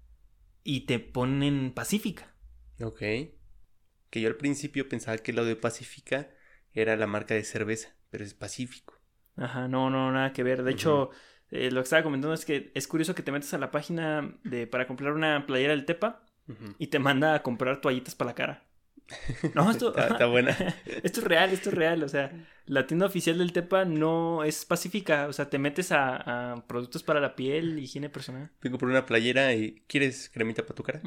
y 0.63 0.81
te 0.83 0.99
ponen 0.99 1.73
Pacífica. 1.73 2.35
Ok. 2.81 2.99
Que 2.99 4.21
yo 4.21 4.29
al 4.29 4.37
principio 4.37 4.89
pensaba 4.89 5.19
que 5.19 5.33
lo 5.33 5.45
de 5.45 5.57
Pacífica 5.57 6.31
era 6.73 6.97
la 6.97 7.07
marca 7.07 7.35
de 7.35 7.45
cerveza, 7.45 7.95
pero 8.11 8.25
es 8.25 8.35
Pacífico. 8.35 9.01
Ajá, 9.37 9.69
no, 9.69 9.91
no, 9.91 10.13
nada 10.13 10.33
que 10.33 10.43
ver. 10.43 10.63
De 10.63 10.73
hecho, 10.73 11.11
eh, 11.51 11.71
lo 11.71 11.81
que 11.81 11.85
estaba 11.85 12.03
comentando 12.03 12.35
es 12.35 12.45
que 12.45 12.73
es 12.75 12.89
curioso 12.89 13.15
que 13.15 13.23
te 13.23 13.33
metas 13.33 13.53
a 13.55 13.59
la 13.59 13.71
página 13.71 14.39
de, 14.45 14.67
para 14.67 14.87
comprar 14.87 15.13
una 15.13 15.47
playera 15.47 15.73
del 15.73 15.85
Tepa 15.85 16.25
y 16.79 16.89
te 16.89 16.99
manda 16.99 17.35
a 17.35 17.43
comprar 17.43 17.81
toallitas 17.81 18.15
para 18.15 18.31
la 18.31 18.35
cara. 18.35 18.65
No, 19.55 19.71
esto 19.71 19.89
Está- 19.91 20.09
está 20.09 20.27
buena. 20.27 20.51
esto 21.03 21.21
es 21.21 21.27
real, 21.27 21.51
esto 21.53 21.69
es 21.71 21.75
real. 21.75 22.03
O 22.03 22.09
sea, 22.09 22.33
la 22.67 22.87
tienda 22.87 23.07
oficial 23.07 23.39
del 23.39 23.53
Tepa 23.53 23.85
no 23.85 24.45
es 24.45 24.65
pacífica. 24.65 25.27
O 25.29 25.33
sea, 25.33 25.51
te 25.51 25.59
metes 25.59 25.93
a, 25.93 26.53
a 26.53 26.67
productos 26.67 27.03
para 27.03 27.21
la 27.21 27.35
piel, 27.37 27.79
higiene 27.79 28.09
personal. 28.09 28.51
Vengo 28.63 28.79
por 28.79 28.89
una 28.89 29.07
playera 29.07 29.53
y 29.55 29.83
¿quieres 29.87 30.31
cremita 30.33 30.63
para 30.63 30.75
tu 30.75 30.83
cara? 30.83 31.03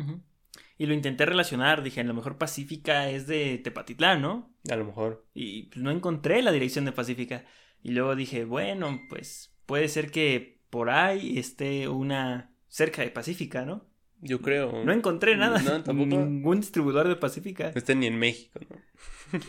Y 0.78 0.86
lo 0.86 0.94
intenté 0.94 1.26
relacionar. 1.26 1.82
Dije, 1.84 2.02
a 2.02 2.04
lo 2.04 2.14
mejor 2.14 2.38
Pacífica 2.38 3.10
es 3.10 3.26
de 3.28 3.58
Tepatitlán, 3.58 4.22
¿no? 4.22 4.54
A 4.70 4.76
lo 4.76 4.86
mejor. 4.86 5.26
Y 5.34 5.64
pues, 5.64 5.78
no 5.82 5.90
encontré 5.92 6.42
la 6.44 6.52
dirección 6.52 6.86
de 6.86 6.92
Pacífica. 6.92 7.46
Y 7.82 7.92
luego 7.92 8.16
dije, 8.16 8.46
bueno, 8.46 9.00
pues 9.10 9.54
puede 9.66 9.88
ser 9.88 10.12
que 10.12 10.60
por 10.70 10.90
ahí 10.90 11.38
esté 11.40 11.88
una 11.88 12.52
cerca 12.68 13.02
de 13.02 13.10
Pacífica, 13.10 13.66
¿no? 13.66 13.86
Yo 14.22 14.42
creo. 14.42 14.84
No 14.84 14.92
encontré 14.92 15.38
nada. 15.38 15.60
No, 15.62 15.84
tampoco. 15.84 16.10
Ningún 16.10 16.60
distribuidor 16.60 17.08
de 17.08 17.16
Pacífica. 17.16 17.66
No 17.72 17.78
está 17.78 17.94
ni 17.94 18.08
en 18.08 18.18
México, 18.18 18.60
¿no? 18.70 18.78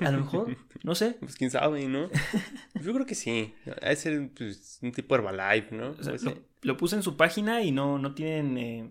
A 0.06 0.10
lo 0.10 0.18
mejor, 0.18 0.56
no 0.82 0.94
sé. 0.94 1.16
Pues 1.20 1.36
quién 1.36 1.50
sabe, 1.50 1.86
¿no? 1.86 2.10
Yo 2.82 2.92
creo 2.92 3.06
que 3.06 3.14
sí. 3.14 3.54
Ha 3.80 3.90
de 3.90 3.96
ser 3.96 4.30
pues, 4.36 4.78
un 4.82 4.92
tipo 4.92 5.14
Herbalife, 5.14 5.74
¿no? 5.74 5.90
O 5.90 6.02
sea, 6.02 6.12
Pues, 6.12 6.22
lo, 6.24 6.34
lo 6.62 6.76
puse 6.76 6.96
en 6.96 7.02
su 7.02 7.16
página 7.16 7.62
y 7.62 7.70
no, 7.70 7.98
no 7.98 8.14
tienen 8.14 8.58
eh, 8.58 8.90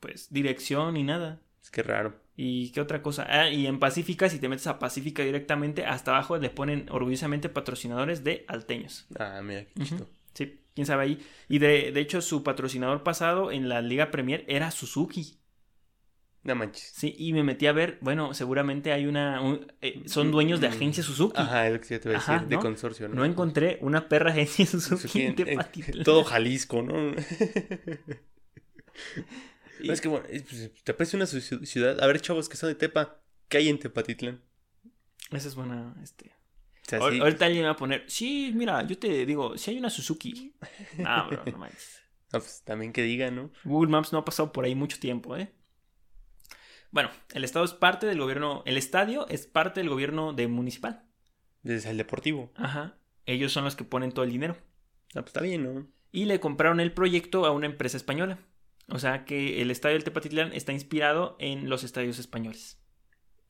pues 0.00 0.32
dirección 0.32 0.94
ni 0.94 1.02
nada. 1.02 1.40
Es 1.62 1.70
que 1.70 1.82
raro. 1.82 2.14
¿Y 2.36 2.70
qué 2.70 2.80
otra 2.80 3.02
cosa? 3.02 3.26
Ah, 3.28 3.50
y 3.50 3.66
en 3.66 3.80
Pacífica, 3.80 4.28
si 4.28 4.38
te 4.38 4.48
metes 4.48 4.68
a 4.68 4.78
Pacífica 4.78 5.24
directamente, 5.24 5.84
hasta 5.84 6.12
abajo 6.12 6.38
le 6.38 6.50
ponen 6.50 6.86
orgullosamente 6.88 7.48
patrocinadores 7.48 8.22
de 8.22 8.44
alteños. 8.46 9.06
Ah, 9.18 9.40
mira, 9.42 9.64
qué. 9.64 9.84
Sí, 10.34 10.60
quién 10.78 10.86
sabe 10.86 11.02
ahí. 11.02 11.26
Y 11.48 11.58
de, 11.58 11.90
de 11.92 12.00
hecho, 12.00 12.20
su 12.22 12.42
patrocinador 12.44 13.02
pasado 13.02 13.50
en 13.50 13.68
la 13.68 13.82
Liga 13.82 14.10
Premier 14.12 14.44
era 14.48 14.70
Suzuki. 14.70 15.38
No 16.44 16.54
manches. 16.54 16.92
Sí, 16.94 17.14
y 17.18 17.32
me 17.32 17.42
metí 17.42 17.66
a 17.66 17.72
ver, 17.72 17.98
bueno, 18.00 18.32
seguramente 18.32 18.92
hay 18.92 19.06
una. 19.06 19.40
un- 19.42 19.70
eh, 19.82 20.02
son 20.06 20.30
dueños 20.30 20.60
de 20.60 20.68
agencia 20.68 21.02
Suzuki. 21.02 21.40
Ajá, 21.42 21.66
es 21.66 21.72
lo 21.74 21.80
que 21.80 21.88
yo 21.88 22.00
te 22.00 22.08
iba 22.10 22.16
a 22.16 22.20
decir. 22.20 22.34
Ajá, 22.36 22.44
de 22.46 22.56
consorcio, 22.58 23.08
¿no? 23.08 23.16
No 23.16 23.24
encontré 23.24 23.78
una 23.82 24.08
perra 24.08 24.30
agencia 24.30 24.64
Suzuki 24.70 25.02
Suzuki 25.02 25.22
en 25.22 25.34
en- 25.48 26.04
todo 26.04 26.22
Jalisco, 26.24 26.80
¿no? 26.82 27.14
Y- 29.80 29.90
Es 29.90 30.00
que 30.00 30.08
bueno, 30.08 30.26
es- 30.28 30.42
pues, 30.42 30.72
te 30.84 30.94
parece 30.94 31.16
una 31.16 31.26
ci- 31.26 31.64
ciudad. 31.66 32.00
A 32.02 32.06
ver, 32.06 32.20
chavos 32.20 32.48
que 32.48 32.56
son 32.56 32.68
de 32.68 32.74
Tepa, 32.74 33.20
¿qué 33.48 33.58
hay 33.58 33.68
en 33.68 33.78
Tepatitlán? 33.78 34.40
Esa 35.30 35.48
es 35.48 35.54
buena. 35.54 35.94
Este. 36.02 36.32
Sea, 36.88 37.00
sí. 37.00 37.20
Ahorita 37.20 37.44
alguien 37.44 37.62
me 37.62 37.68
va 37.68 37.74
a 37.74 37.76
poner. 37.76 38.04
Sí, 38.08 38.50
mira, 38.54 38.82
yo 38.86 38.98
te 38.98 39.26
digo, 39.26 39.58
si 39.58 39.70
hay 39.70 39.78
una 39.78 39.90
Suzuki. 39.90 40.54
No, 40.96 41.28
bro, 41.28 41.42
no 41.44 41.58
manches. 41.58 42.02
Ah, 42.30 42.40
pues, 42.40 42.60
también 42.62 42.92
que 42.92 43.02
diga, 43.02 43.30
¿no? 43.30 43.50
Google 43.64 43.90
Maps 43.90 44.12
no 44.12 44.18
ha 44.18 44.24
pasado 44.26 44.52
por 44.52 44.66
ahí 44.66 44.74
mucho 44.74 44.98
tiempo, 44.98 45.34
¿eh? 45.34 45.50
Bueno, 46.90 47.10
el 47.32 47.42
estado 47.42 47.64
es 47.64 47.72
parte 47.72 48.06
del 48.06 48.20
gobierno. 48.20 48.62
El 48.66 48.76
estadio 48.76 49.26
es 49.28 49.46
parte 49.46 49.80
del 49.80 49.88
gobierno 49.88 50.34
de 50.34 50.46
municipal. 50.46 51.06
Desde 51.62 51.88
el 51.88 51.96
deportivo. 51.96 52.52
Ajá. 52.54 52.98
Ellos 53.24 53.50
son 53.52 53.64
los 53.64 53.76
que 53.76 53.84
ponen 53.84 54.12
todo 54.12 54.26
el 54.26 54.30
dinero. 54.30 54.58
Ah, 55.14 55.22
pues 55.22 55.28
está 55.28 55.40
bien, 55.40 55.64
¿no? 55.64 55.86
Y 56.12 56.26
le 56.26 56.38
compraron 56.38 56.80
el 56.80 56.92
proyecto 56.92 57.46
a 57.46 57.50
una 57.50 57.64
empresa 57.64 57.96
española. 57.96 58.40
O 58.88 58.98
sea 58.98 59.24
que 59.24 59.62
el 59.62 59.70
estadio 59.70 59.94
del 59.94 60.04
Tepatitlán 60.04 60.52
está 60.52 60.72
inspirado 60.72 61.36
en 61.38 61.70
los 61.70 61.82
estadios 61.82 62.18
españoles. 62.18 62.78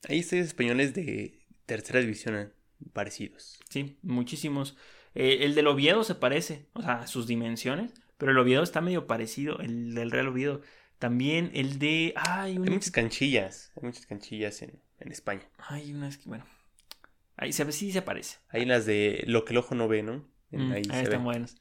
Hay 0.09 0.21
estadios 0.21 0.49
españoles 0.49 0.95
de 0.95 1.47
tercera 1.67 1.99
división 1.99 2.37
eh, 2.37 2.53
parecidos. 2.93 3.59
Sí, 3.69 3.99
muchísimos. 4.03 4.77
Eh, 5.15 5.39
el 5.43 5.55
del 5.55 5.67
Oviedo 5.67 6.05
se 6.05 6.15
parece, 6.15 6.67
o 6.75 6.83
sea, 6.83 7.07
sus 7.07 7.27
dimensiones. 7.27 7.93
Pero 8.19 8.33
el 8.33 8.39
Oviedo 8.39 8.63
está 8.63 8.81
medio 8.81 9.07
parecido, 9.07 9.59
el 9.61 9.95
del 9.95 10.11
Real 10.11 10.29
Oviedo. 10.29 10.61
También 10.99 11.51
el 11.55 11.79
de. 11.79 12.13
Ay, 12.17 12.53
Hay 12.53 12.59
una. 12.59 12.73
muchas 12.73 12.91
canchillas. 12.91 13.73
Hay 13.77 13.85
muchas 13.85 14.07
canchillas 14.07 14.61
en, 14.63 14.81
en 14.99 15.13
España. 15.13 15.49
Ay, 15.59 15.95
una 15.95 16.09
es 16.09 16.19
que, 16.19 16.29
bueno. 16.29 16.45
Ahí 17.37 17.53
se, 17.53 17.71
sí 17.71 17.93
se 17.93 18.03
parece. 18.03 18.39
Hay 18.49 18.65
las 18.65 18.85
de 18.87 19.23
lo 19.29 19.45
que 19.45 19.53
el 19.53 19.59
ojo 19.59 19.75
no 19.77 19.87
ve, 19.87 20.03
¿no? 20.03 20.29
En- 20.51 20.69
Mm, 20.69 20.73
ahí 20.73 20.81
están 20.83 21.05
ve. 21.05 21.17
buenos. 21.19 21.57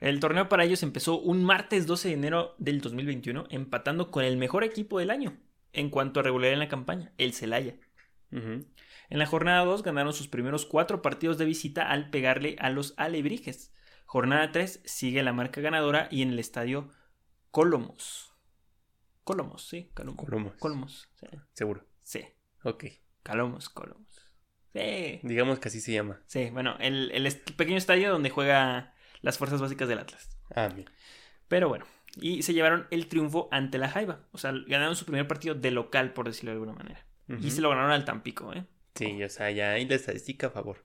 El 0.00 0.18
torneo 0.18 0.48
para 0.48 0.64
ellos 0.64 0.82
empezó 0.82 1.20
un 1.20 1.44
martes 1.44 1.86
12 1.86 2.08
de 2.08 2.14
enero 2.14 2.56
del 2.58 2.80
2021, 2.80 3.46
empatando 3.50 4.10
con 4.10 4.24
el 4.24 4.36
mejor 4.36 4.64
equipo 4.64 4.98
del 4.98 5.10
año 5.10 5.36
en 5.72 5.88
cuanto 5.90 6.18
a 6.18 6.22
regularidad 6.24 6.54
en 6.54 6.58
la 6.58 6.68
campaña, 6.68 7.12
el 7.16 7.32
Celaya. 7.32 7.76
Ujú. 8.32 8.64
En 9.10 9.18
la 9.18 9.26
jornada 9.26 9.64
2 9.64 9.82
ganaron 9.82 10.12
sus 10.12 10.28
primeros 10.28 10.66
cuatro 10.66 11.02
partidos 11.02 11.38
de 11.38 11.44
visita 11.44 11.90
al 11.90 12.10
pegarle 12.10 12.56
a 12.58 12.70
los 12.70 12.94
alebrijes. 12.96 13.72
Jornada 14.06 14.50
3 14.52 14.82
sigue 14.84 15.22
la 15.22 15.32
marca 15.32 15.60
ganadora 15.60 16.08
y 16.10 16.22
en 16.22 16.30
el 16.30 16.38
estadio 16.38 16.90
Colomos. 17.50 18.32
Colomos, 19.24 19.66
sí, 19.66 19.90
Colomos. 19.94 20.24
Colomos. 20.24 20.52
Colomos, 20.58 21.08
sí, 21.20 21.26
Seguro. 21.52 21.86
sí. 22.02 22.24
Ok. 22.62 22.84
Colomos, 23.24 23.68
Colomos. 23.70 24.32
Sí, 24.72 25.20
Digamos 25.22 25.60
que 25.60 25.68
así 25.68 25.80
se 25.80 25.92
llama. 25.92 26.20
sí, 26.26 26.50
bueno, 26.50 26.76
el, 26.80 27.10
el 27.12 27.32
pequeño 27.56 27.76
estadio 27.78 28.10
donde 28.10 28.28
juega 28.30 28.92
las 29.22 29.38
fuerzas 29.38 29.60
básicas 29.60 29.88
del 29.88 29.98
Atlas. 30.00 30.28
Ah, 30.54 30.68
bien. 30.68 30.90
Pero 31.48 31.68
bueno, 31.68 31.86
y 32.16 32.42
se 32.42 32.52
llevaron 32.54 32.86
el 32.90 33.06
triunfo 33.06 33.48
ante 33.52 33.78
la 33.78 33.88
Jaiba. 33.88 34.26
O 34.32 34.38
sea, 34.38 34.52
ganaron 34.66 34.96
su 34.96 35.04
primer 35.06 35.26
partido 35.28 35.54
de 35.54 35.70
local, 35.70 36.12
por 36.12 36.26
decirlo 36.26 36.50
de 36.50 36.54
alguna 36.56 36.72
manera. 36.72 37.06
Y 37.40 37.50
se 37.52 37.62
lo 37.62 37.70
ganaron 37.70 37.92
al 37.92 38.04
Tampico, 38.04 38.52
¿eh? 38.52 38.66
Sí, 38.94 39.22
o 39.22 39.28
sea, 39.28 39.50
ya 39.50 39.72
hay 39.72 39.86
la 39.86 39.94
estadística 39.96 40.48
a 40.48 40.50
favor. 40.50 40.84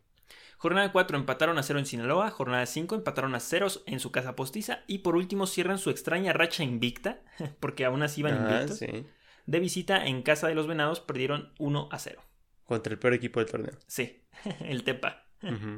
Jornada 0.58 0.92
4 0.92 1.18
empataron 1.18 1.58
a 1.58 1.64
0 1.64 1.80
en 1.80 1.86
Sinaloa, 1.86 2.32
jornada 2.32 2.66
5 2.66 2.96
empataron 2.96 3.34
a 3.36 3.40
0 3.40 3.68
en 3.86 4.00
su 4.00 4.12
casa 4.12 4.36
postiza 4.36 4.84
y 4.88 5.00
por 5.00 5.16
último 5.16 5.48
cierran 5.48 5.78
su 5.78 5.90
extraña 5.90 6.34
racha 6.34 6.64
invicta, 6.64 7.22
porque 7.60 7.86
aún 7.86 8.04
así 8.04 8.22
iban 8.22 8.34
Ah, 8.46 8.52
invictos. 8.52 8.80
sí. 8.80 9.06
De 9.46 9.60
visita 9.60 10.06
en 10.06 10.22
casa 10.22 10.48
de 10.48 10.56
los 10.56 10.68
Venados 10.68 11.00
perdieron 11.00 11.54
1 11.60 11.90
a 11.92 11.98
0. 12.00 12.22
Contra 12.66 12.94
el 12.94 13.00
peor 13.00 13.14
equipo 13.14 13.40
del 13.40 13.50
torneo. 13.50 13.74
Sí, 13.88 14.22
el 14.60 14.84
Tepa. 14.84 15.26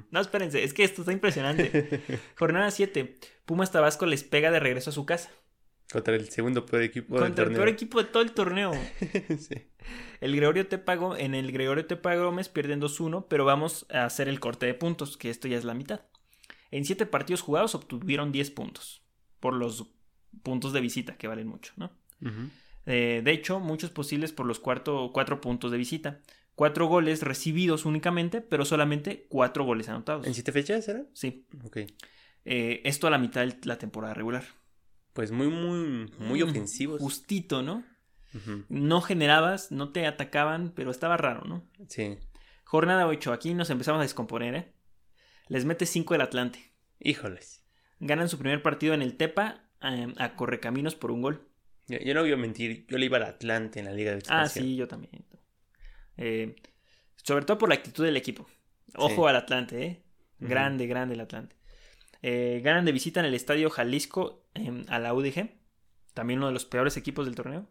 No, 0.10 0.20
espérense, 0.20 0.64
es 0.64 0.74
que 0.74 0.84
esto 0.84 1.04
está 1.04 1.12
impresionante. 1.14 2.02
Jornada 2.36 2.72
7, 2.72 3.20
Pumas 3.46 3.72
Tabasco 3.72 4.08
les 4.08 4.24
pega 4.24 4.50
de 4.50 4.60
regreso 4.60 4.90
a 4.90 4.94
su 4.94 5.06
casa. 5.06 5.30
Contra 5.92 6.16
el 6.16 6.30
segundo 6.30 6.66
peor 6.66 6.84
equipo 6.84 7.16
del 7.16 7.24
Contra 7.24 7.44
el 7.44 7.50
torneo. 7.50 7.58
peor 7.58 7.70
equipo 7.70 8.02
de 8.02 8.10
todo 8.10 8.24
el 8.24 8.32
torneo. 8.32 8.72
sí. 9.40 9.56
El 10.22 10.36
Gregorio 10.36 10.68
Tepa, 10.68 10.98
en 11.18 11.36
el 11.36 11.52
Gregorio 11.52 11.86
Tepa 11.86 12.16
Gómez 12.16 12.50
pierden 12.50 12.80
2-1, 12.80 13.26
pero 13.28 13.44
vamos 13.46 13.86
a 13.90 14.06
hacer 14.06 14.28
el 14.28 14.40
corte 14.40 14.66
de 14.68 14.74
puntos, 14.74 15.18
que 15.18 15.30
esto 15.30 15.48
ya 15.48 15.58
es 15.58 15.66
la 15.66 15.74
mitad. 15.74 16.02
En 16.70 16.86
7 16.86 17.06
partidos 17.08 17.42
jugados 17.42 17.76
obtuvieron 17.76 18.32
10 18.32 18.52
puntos, 18.52 19.04
por 19.40 19.54
los 19.54 19.88
puntos 20.44 20.72
de 20.72 20.80
visita, 20.82 21.18
que 21.18 21.28
valen 21.28 21.48
mucho, 21.48 21.74
¿no? 21.76 21.92
Eh, 22.86 23.22
de 23.24 23.32
hecho, 23.32 23.60
muchos 23.60 23.90
posibles 23.90 24.32
por 24.32 24.46
los 24.46 24.60
4 24.60 25.42
puntos 25.42 25.72
de 25.72 25.78
visita. 25.78 26.22
4 26.56 26.86
goles 26.88 27.24
recibidos 27.24 27.86
únicamente, 27.86 28.42
pero 28.42 28.66
solamente 28.66 29.26
4 29.30 29.64
goles 29.66 29.90
anotados. 29.90 30.28
¿En 30.28 30.34
siete 30.34 30.52
fechas 30.52 30.88
era? 30.88 31.04
Sí. 31.14 31.46
Ok. 31.66 31.78
Eh, 32.46 32.82
esto 32.86 33.08
a 33.08 33.10
la 33.10 33.18
mitad 33.18 33.46
de 33.46 33.58
la 33.64 33.78
temporada 33.78 34.14
regular. 34.14 34.44
Pues 35.14 35.32
muy, 35.32 35.48
muy, 35.48 36.12
muy 36.20 36.44
Mm, 36.44 36.50
ofensivos. 36.50 37.02
Justito, 37.02 37.62
¿no? 37.62 37.84
No 38.70 39.02
generabas, 39.02 39.72
no 39.72 39.92
te 39.92 40.06
atacaban, 40.08 40.72
pero 40.74 40.90
estaba 40.90 41.18
raro, 41.18 41.44
¿no? 41.46 41.64
Sí. 41.90 42.18
Jornada 42.64 43.06
8, 43.08 43.34
aquí 43.34 43.54
nos 43.54 43.70
empezamos 43.70 44.00
a 44.00 44.04
descomponer, 44.04 44.56
¿eh? 44.56 44.72
Les 45.50 45.66
mete 45.66 45.86
5 45.86 46.16
el 46.16 46.22
Atlante. 46.22 46.72
Híjoles. 47.00 47.66
Ganan 48.00 48.30
su 48.30 48.38
primer 48.38 48.62
partido 48.62 48.94
en 48.94 49.02
el 49.02 49.18
Tepa 49.18 49.66
eh, 49.82 50.14
a 50.18 50.36
Correcaminos 50.38 50.96
por 50.96 51.12
un 51.12 51.22
gol. 51.22 51.50
Yo, 51.88 51.98
yo 52.00 52.14
no 52.14 52.22
voy 52.22 52.32
a 52.32 52.38
mentir. 52.38 52.86
Yo 52.88 52.98
le 52.98 53.08
iba 53.08 53.18
al 53.18 53.24
Atlante 53.24 53.80
en 53.80 53.86
la 53.86 53.92
Liga 53.92 54.12
de 54.12 54.18
Ah, 54.18 54.20
Expansión. 54.20 54.66
sí, 54.66 54.76
yo 54.78 54.88
también. 54.88 55.26
Eh, 56.18 56.56
Sobre 57.18 57.44
todo 57.46 57.58
por 57.58 57.68
la 57.70 57.76
actitud 57.76 58.06
del 58.06 58.16
equipo. 58.16 58.48
Ojo 58.96 59.28
al 59.28 59.36
Atlante, 59.36 59.84
¿eh? 59.86 60.04
Grande, 60.40 60.88
grande 60.88 61.16
el 61.16 61.22
Atlante. 61.22 61.56
Eh, 62.22 62.62
ganan 62.64 62.86
de 62.86 62.92
visita 62.92 63.20
en 63.20 63.26
el 63.26 63.34
Estadio 63.34 63.70
Jalisco 63.70 64.48
a 64.88 65.00
la 65.00 65.14
UDG. 65.14 65.52
También 66.14 66.40
uno 66.40 66.48
de 66.48 66.54
los 66.54 66.66
peores 66.66 66.98
equipos 66.98 67.26
del 67.26 67.36
torneo. 67.36 67.70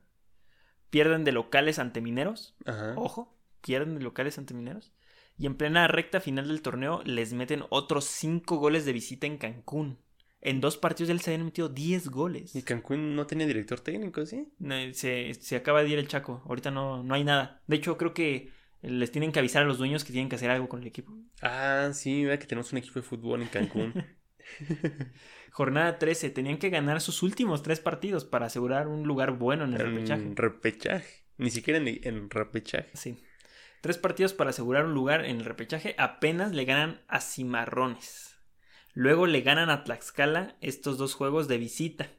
Pierden 0.90 1.24
de 1.24 1.32
locales 1.32 1.78
ante 1.78 2.00
Mineros. 2.00 2.56
Ojo, 2.96 3.38
pierden 3.60 3.94
de 3.94 4.02
locales 4.02 4.38
ante 4.38 4.54
Mineros. 4.54 4.92
Y 5.38 5.46
en 5.46 5.56
plena 5.56 5.88
recta 5.88 6.20
final 6.20 6.48
del 6.48 6.62
torneo 6.62 7.02
les 7.04 7.32
meten 7.32 7.64
otros 7.70 8.04
5 8.04 8.56
goles 8.56 8.84
de 8.84 8.92
visita 8.92 9.26
en 9.26 9.38
Cancún. 9.38 9.98
En 10.42 10.60
dos 10.60 10.78
partidos 10.78 11.10
él 11.10 11.20
se 11.20 11.30
habían 11.30 11.46
metido 11.46 11.68
10 11.68 12.08
goles. 12.08 12.56
¿Y 12.56 12.62
Cancún 12.62 13.14
no 13.14 13.26
tenía 13.26 13.46
director 13.46 13.80
técnico, 13.80 14.24
sí? 14.26 14.48
se, 14.92 15.34
se, 15.34 15.56
acaba 15.56 15.82
de 15.82 15.90
ir 15.90 15.98
el 15.98 16.08
Chaco. 16.08 16.42
Ahorita 16.46 16.70
no, 16.70 17.02
no 17.02 17.14
hay 17.14 17.24
nada. 17.24 17.62
De 17.66 17.76
hecho, 17.76 17.96
creo 17.98 18.14
que 18.14 18.50
les 18.82 19.12
tienen 19.12 19.32
que 19.32 19.38
avisar 19.38 19.62
a 19.62 19.66
los 19.66 19.78
dueños 19.78 20.04
que 20.04 20.12
tienen 20.12 20.28
que 20.28 20.36
hacer 20.36 20.50
algo 20.50 20.68
con 20.68 20.80
el 20.80 20.88
equipo. 20.88 21.12
Ah, 21.42 21.90
sí, 21.92 22.24
vea 22.24 22.38
que 22.38 22.46
tenemos 22.46 22.72
un 22.72 22.78
equipo 22.78 22.98
de 23.00 23.02
fútbol 23.02 23.42
en 23.42 23.48
Cancún. 23.48 23.92
Jornada 25.50 25.98
13. 25.98 26.30
Tenían 26.30 26.58
que 26.58 26.70
ganar 26.70 27.00
sus 27.00 27.22
últimos 27.22 27.62
tres 27.62 27.80
partidos 27.80 28.24
para 28.24 28.46
asegurar 28.46 28.88
un 28.88 29.06
lugar 29.06 29.32
bueno 29.32 29.64
en 29.64 29.74
el 29.74 29.80
repechaje. 29.80 30.32
repechaje. 30.34 31.24
Ni 31.38 31.50
siquiera 31.50 31.78
en, 31.78 31.88
en 31.88 32.30
repechaje. 32.30 32.90
Sí. 32.94 33.18
Tres 33.80 33.96
partidos 33.96 34.34
para 34.34 34.50
asegurar 34.50 34.84
un 34.84 34.94
lugar 34.94 35.24
en 35.24 35.38
el 35.38 35.44
repechaje. 35.44 35.94
Apenas 35.98 36.52
le 36.52 36.64
ganan 36.64 37.00
a 37.08 37.20
Cimarrones. 37.20 38.36
Luego 38.92 39.26
le 39.26 39.40
ganan 39.40 39.70
a 39.70 39.84
Tlaxcala 39.84 40.56
estos 40.60 40.98
dos 40.98 41.14
juegos 41.14 41.48
de 41.48 41.58
visita. 41.58 42.10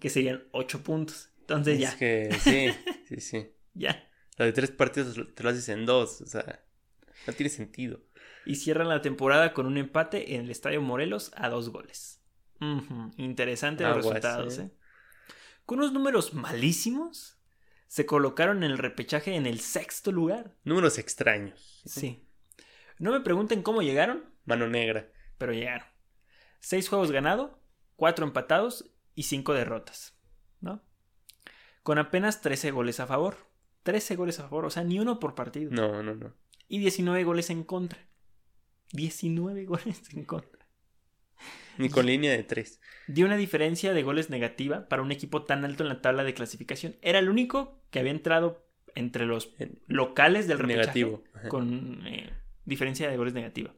Que 0.00 0.10
serían 0.10 0.44
ocho 0.52 0.82
puntos. 0.82 1.30
Entonces 1.40 1.78
ya. 1.78 1.88
Es 1.88 1.94
que 1.94 2.30
sí, 2.40 2.70
sí, 3.08 3.20
sí. 3.20 3.46
ya. 3.74 4.06
La 4.36 4.44
de 4.44 4.52
tres 4.52 4.70
partidos 4.70 5.18
te 5.34 5.42
lo 5.42 5.48
haces 5.48 5.68
en 5.70 5.86
dos. 5.86 6.20
O 6.20 6.26
sea, 6.26 6.62
no 7.26 7.32
tiene 7.32 7.48
sentido 7.48 8.00
y 8.46 8.54
cierran 8.54 8.88
la 8.88 9.02
temporada 9.02 9.52
con 9.52 9.66
un 9.66 9.76
empate 9.76 10.34
en 10.34 10.42
el 10.42 10.50
Estadio 10.50 10.80
Morelos 10.80 11.32
a 11.36 11.48
dos 11.48 11.68
goles. 11.70 12.22
Interesante 13.18 13.84
los 13.84 13.96
resultados, 13.96 14.58
¿eh? 14.58 14.70
Con 15.66 15.80
unos 15.80 15.92
números 15.92 16.32
malísimos, 16.32 17.38
se 17.88 18.06
colocaron 18.06 18.62
en 18.62 18.70
el 18.70 18.78
repechaje 18.78 19.34
en 19.34 19.46
el 19.46 19.60
sexto 19.60 20.12
lugar. 20.12 20.56
Números 20.64 20.98
extraños. 20.98 21.82
Sí. 21.84 22.26
No 22.98 23.12
me 23.12 23.20
pregunten 23.20 23.62
cómo 23.62 23.82
llegaron. 23.82 24.24
Mano 24.44 24.68
negra. 24.68 25.10
Pero 25.38 25.52
llegaron. 25.52 25.86
Seis 26.60 26.88
juegos 26.88 27.10
ganados, 27.10 27.50
cuatro 27.96 28.24
empatados 28.24 28.90
y 29.14 29.24
cinco 29.24 29.54
derrotas. 29.54 30.16
¿No? 30.60 30.82
Con 31.82 31.98
apenas 31.98 32.40
13 32.40 32.70
goles 32.70 33.00
a 33.00 33.06
favor. 33.06 33.36
13 33.82 34.16
goles 34.16 34.40
a 34.40 34.44
favor, 34.44 34.64
o 34.64 34.70
sea, 34.70 34.82
ni 34.82 34.98
uno 34.98 35.20
por 35.20 35.34
partido. 35.34 35.70
No, 35.70 36.02
no, 36.02 36.14
no. 36.14 36.34
Y 36.68 36.78
19 36.78 37.22
goles 37.24 37.50
en 37.50 37.62
contra. 37.62 38.08
19 38.92 39.64
goles 39.64 40.02
en 40.14 40.24
contra. 40.24 40.66
Ni 41.78 41.90
con 41.90 42.06
línea 42.06 42.32
de 42.32 42.42
3. 42.42 42.80
Dio 43.08 43.26
una 43.26 43.36
diferencia 43.36 43.92
de 43.92 44.02
goles 44.02 44.30
negativa 44.30 44.88
para 44.88 45.02
un 45.02 45.12
equipo 45.12 45.42
tan 45.42 45.64
alto 45.64 45.82
en 45.82 45.90
la 45.90 46.00
tabla 46.00 46.24
de 46.24 46.34
clasificación. 46.34 46.96
Era 47.02 47.18
el 47.18 47.28
único 47.28 47.82
que 47.90 47.98
había 47.98 48.12
entrado 48.12 48.66
entre 48.94 49.26
los 49.26 49.54
locales 49.86 50.48
del 50.48 50.66
negativo. 50.66 51.22
con 51.48 52.06
eh, 52.06 52.32
diferencia 52.64 53.10
de 53.10 53.16
goles 53.16 53.34
negativa. 53.34 53.74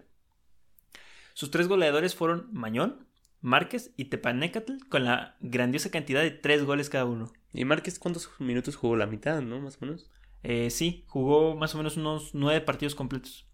Sus 1.34 1.50
tres 1.50 1.68
goleadores 1.68 2.14
fueron 2.14 2.48
Mañón, 2.52 3.06
Márquez 3.40 3.92
y 3.96 4.06
Tepanecatl 4.06 4.72
con 4.88 5.04
la 5.04 5.36
grandiosa 5.40 5.90
cantidad 5.90 6.22
de 6.22 6.30
tres 6.30 6.64
goles 6.64 6.90
cada 6.90 7.04
uno. 7.04 7.32
¿Y 7.52 7.64
Márquez 7.64 7.98
cuántos 7.98 8.30
minutos 8.40 8.76
jugó? 8.76 8.96
La 8.96 9.06
mitad, 9.06 9.40
¿no? 9.42 9.60
Más 9.60 9.76
o 9.80 9.86
menos. 9.86 10.10
Eh, 10.42 10.70
sí, 10.70 11.04
jugó 11.06 11.56
más 11.56 11.74
o 11.74 11.78
menos 11.78 11.96
unos 11.96 12.34
nueve 12.34 12.60
partidos 12.60 12.94
completos. 12.94 13.48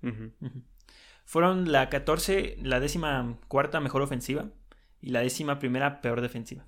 Fueron 1.25 1.73
la 1.73 1.89
14, 1.89 2.59
la 2.63 2.81
décima 2.81 3.39
cuarta 3.49 3.81
mejor 3.81 4.03
ofensiva 4.03 4.51
y 5.01 5.11
la 5.11 5.21
décima 5.21 5.59
primera 5.59 6.01
peor 6.01 6.21
defensiva. 6.21 6.67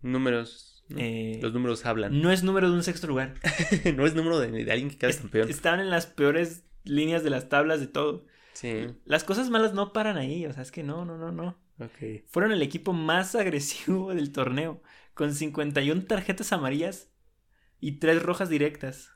Números. 0.00 0.84
Eh, 0.96 1.38
los 1.42 1.52
números 1.52 1.84
hablan. 1.84 2.20
No 2.20 2.30
es 2.30 2.42
número 2.42 2.70
de 2.70 2.76
un 2.76 2.82
sexto 2.82 3.06
lugar. 3.06 3.34
no 3.96 4.06
es 4.06 4.14
número 4.14 4.38
de, 4.38 4.70
alguien 4.70 4.90
que 4.90 4.96
queda 4.96 5.12
campeón. 5.12 5.48
Estaban 5.48 5.80
en 5.80 5.90
las 5.90 6.06
peores 6.06 6.64
líneas 6.84 7.22
de 7.22 7.30
las 7.30 7.48
tablas 7.48 7.80
de 7.80 7.88
todo. 7.88 8.26
Sí. 8.54 8.86
Las 9.04 9.24
cosas 9.24 9.50
malas 9.50 9.74
no 9.74 9.92
paran 9.92 10.16
ahí, 10.16 10.46
o 10.46 10.52
sea, 10.52 10.62
es 10.62 10.72
que 10.72 10.82
no, 10.82 11.04
no, 11.04 11.18
no, 11.18 11.30
no. 11.30 11.58
Okay. 11.78 12.24
Fueron 12.26 12.52
el 12.52 12.62
equipo 12.62 12.92
más 12.92 13.34
agresivo 13.34 14.14
del 14.14 14.32
torneo, 14.32 14.82
con 15.14 15.34
51 15.34 16.04
tarjetas 16.04 16.52
amarillas 16.52 17.10
y 17.80 17.98
3 17.98 18.22
rojas 18.22 18.48
directas. 18.48 19.12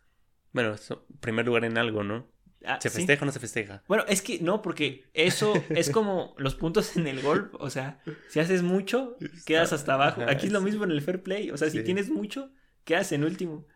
Bueno, 0.52 0.74
primer 1.20 1.46
lugar 1.46 1.64
en 1.64 1.78
algo, 1.78 2.04
¿no? 2.04 2.28
Ah, 2.64 2.78
¿Se 2.80 2.90
festeja 2.90 3.22
o 3.22 3.26
no 3.26 3.32
se 3.32 3.40
festeja? 3.40 3.82
Bueno, 3.88 4.04
es 4.08 4.22
que 4.22 4.38
no, 4.40 4.62
porque 4.62 5.10
eso 5.14 5.54
es 5.70 5.90
como 5.90 6.34
los 6.38 6.54
puntos 6.54 6.96
en 6.96 7.06
el 7.06 7.20
golf. 7.20 7.54
O 7.54 7.70
sea, 7.70 8.00
si 8.28 8.40
haces 8.40 8.62
mucho, 8.62 9.16
quedas 9.46 9.72
hasta 9.72 9.94
abajo. 9.94 10.22
Aquí 10.28 10.46
es 10.46 10.52
lo 10.52 10.60
mismo 10.60 10.84
en 10.84 10.90
el 10.90 11.02
fair 11.02 11.22
play. 11.22 11.50
O 11.50 11.56
sea, 11.56 11.70
si 11.70 11.82
tienes 11.82 12.10
mucho, 12.10 12.52
quedas 12.84 13.12
en 13.12 13.24
último. 13.24 13.66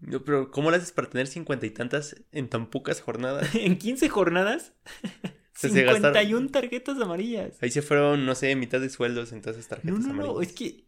No, 0.00 0.22
pero 0.24 0.50
¿cómo 0.50 0.70
lo 0.70 0.76
haces 0.76 0.92
para 0.92 1.08
tener 1.08 1.26
cincuenta 1.26 1.66
y 1.66 1.70
tantas 1.70 2.16
en 2.32 2.48
tan 2.48 2.68
pocas 2.68 3.00
jornadas? 3.00 3.54
en 3.54 3.78
15 3.78 4.08
jornadas, 4.08 4.74
51 5.54 6.50
tarjetas 6.50 7.00
amarillas. 7.00 7.56
Ahí 7.62 7.70
se 7.70 7.82
fueron, 7.82 8.26
no 8.26 8.34
sé, 8.34 8.54
mitad 8.56 8.80
de 8.80 8.90
sueldos 8.90 9.32
en 9.32 9.40
todas 9.40 9.56
esas 9.56 9.68
tarjetas 9.68 10.00
no, 10.00 10.12
no, 10.12 10.22
No, 10.22 10.42
es 10.42 10.52
que. 10.52 10.86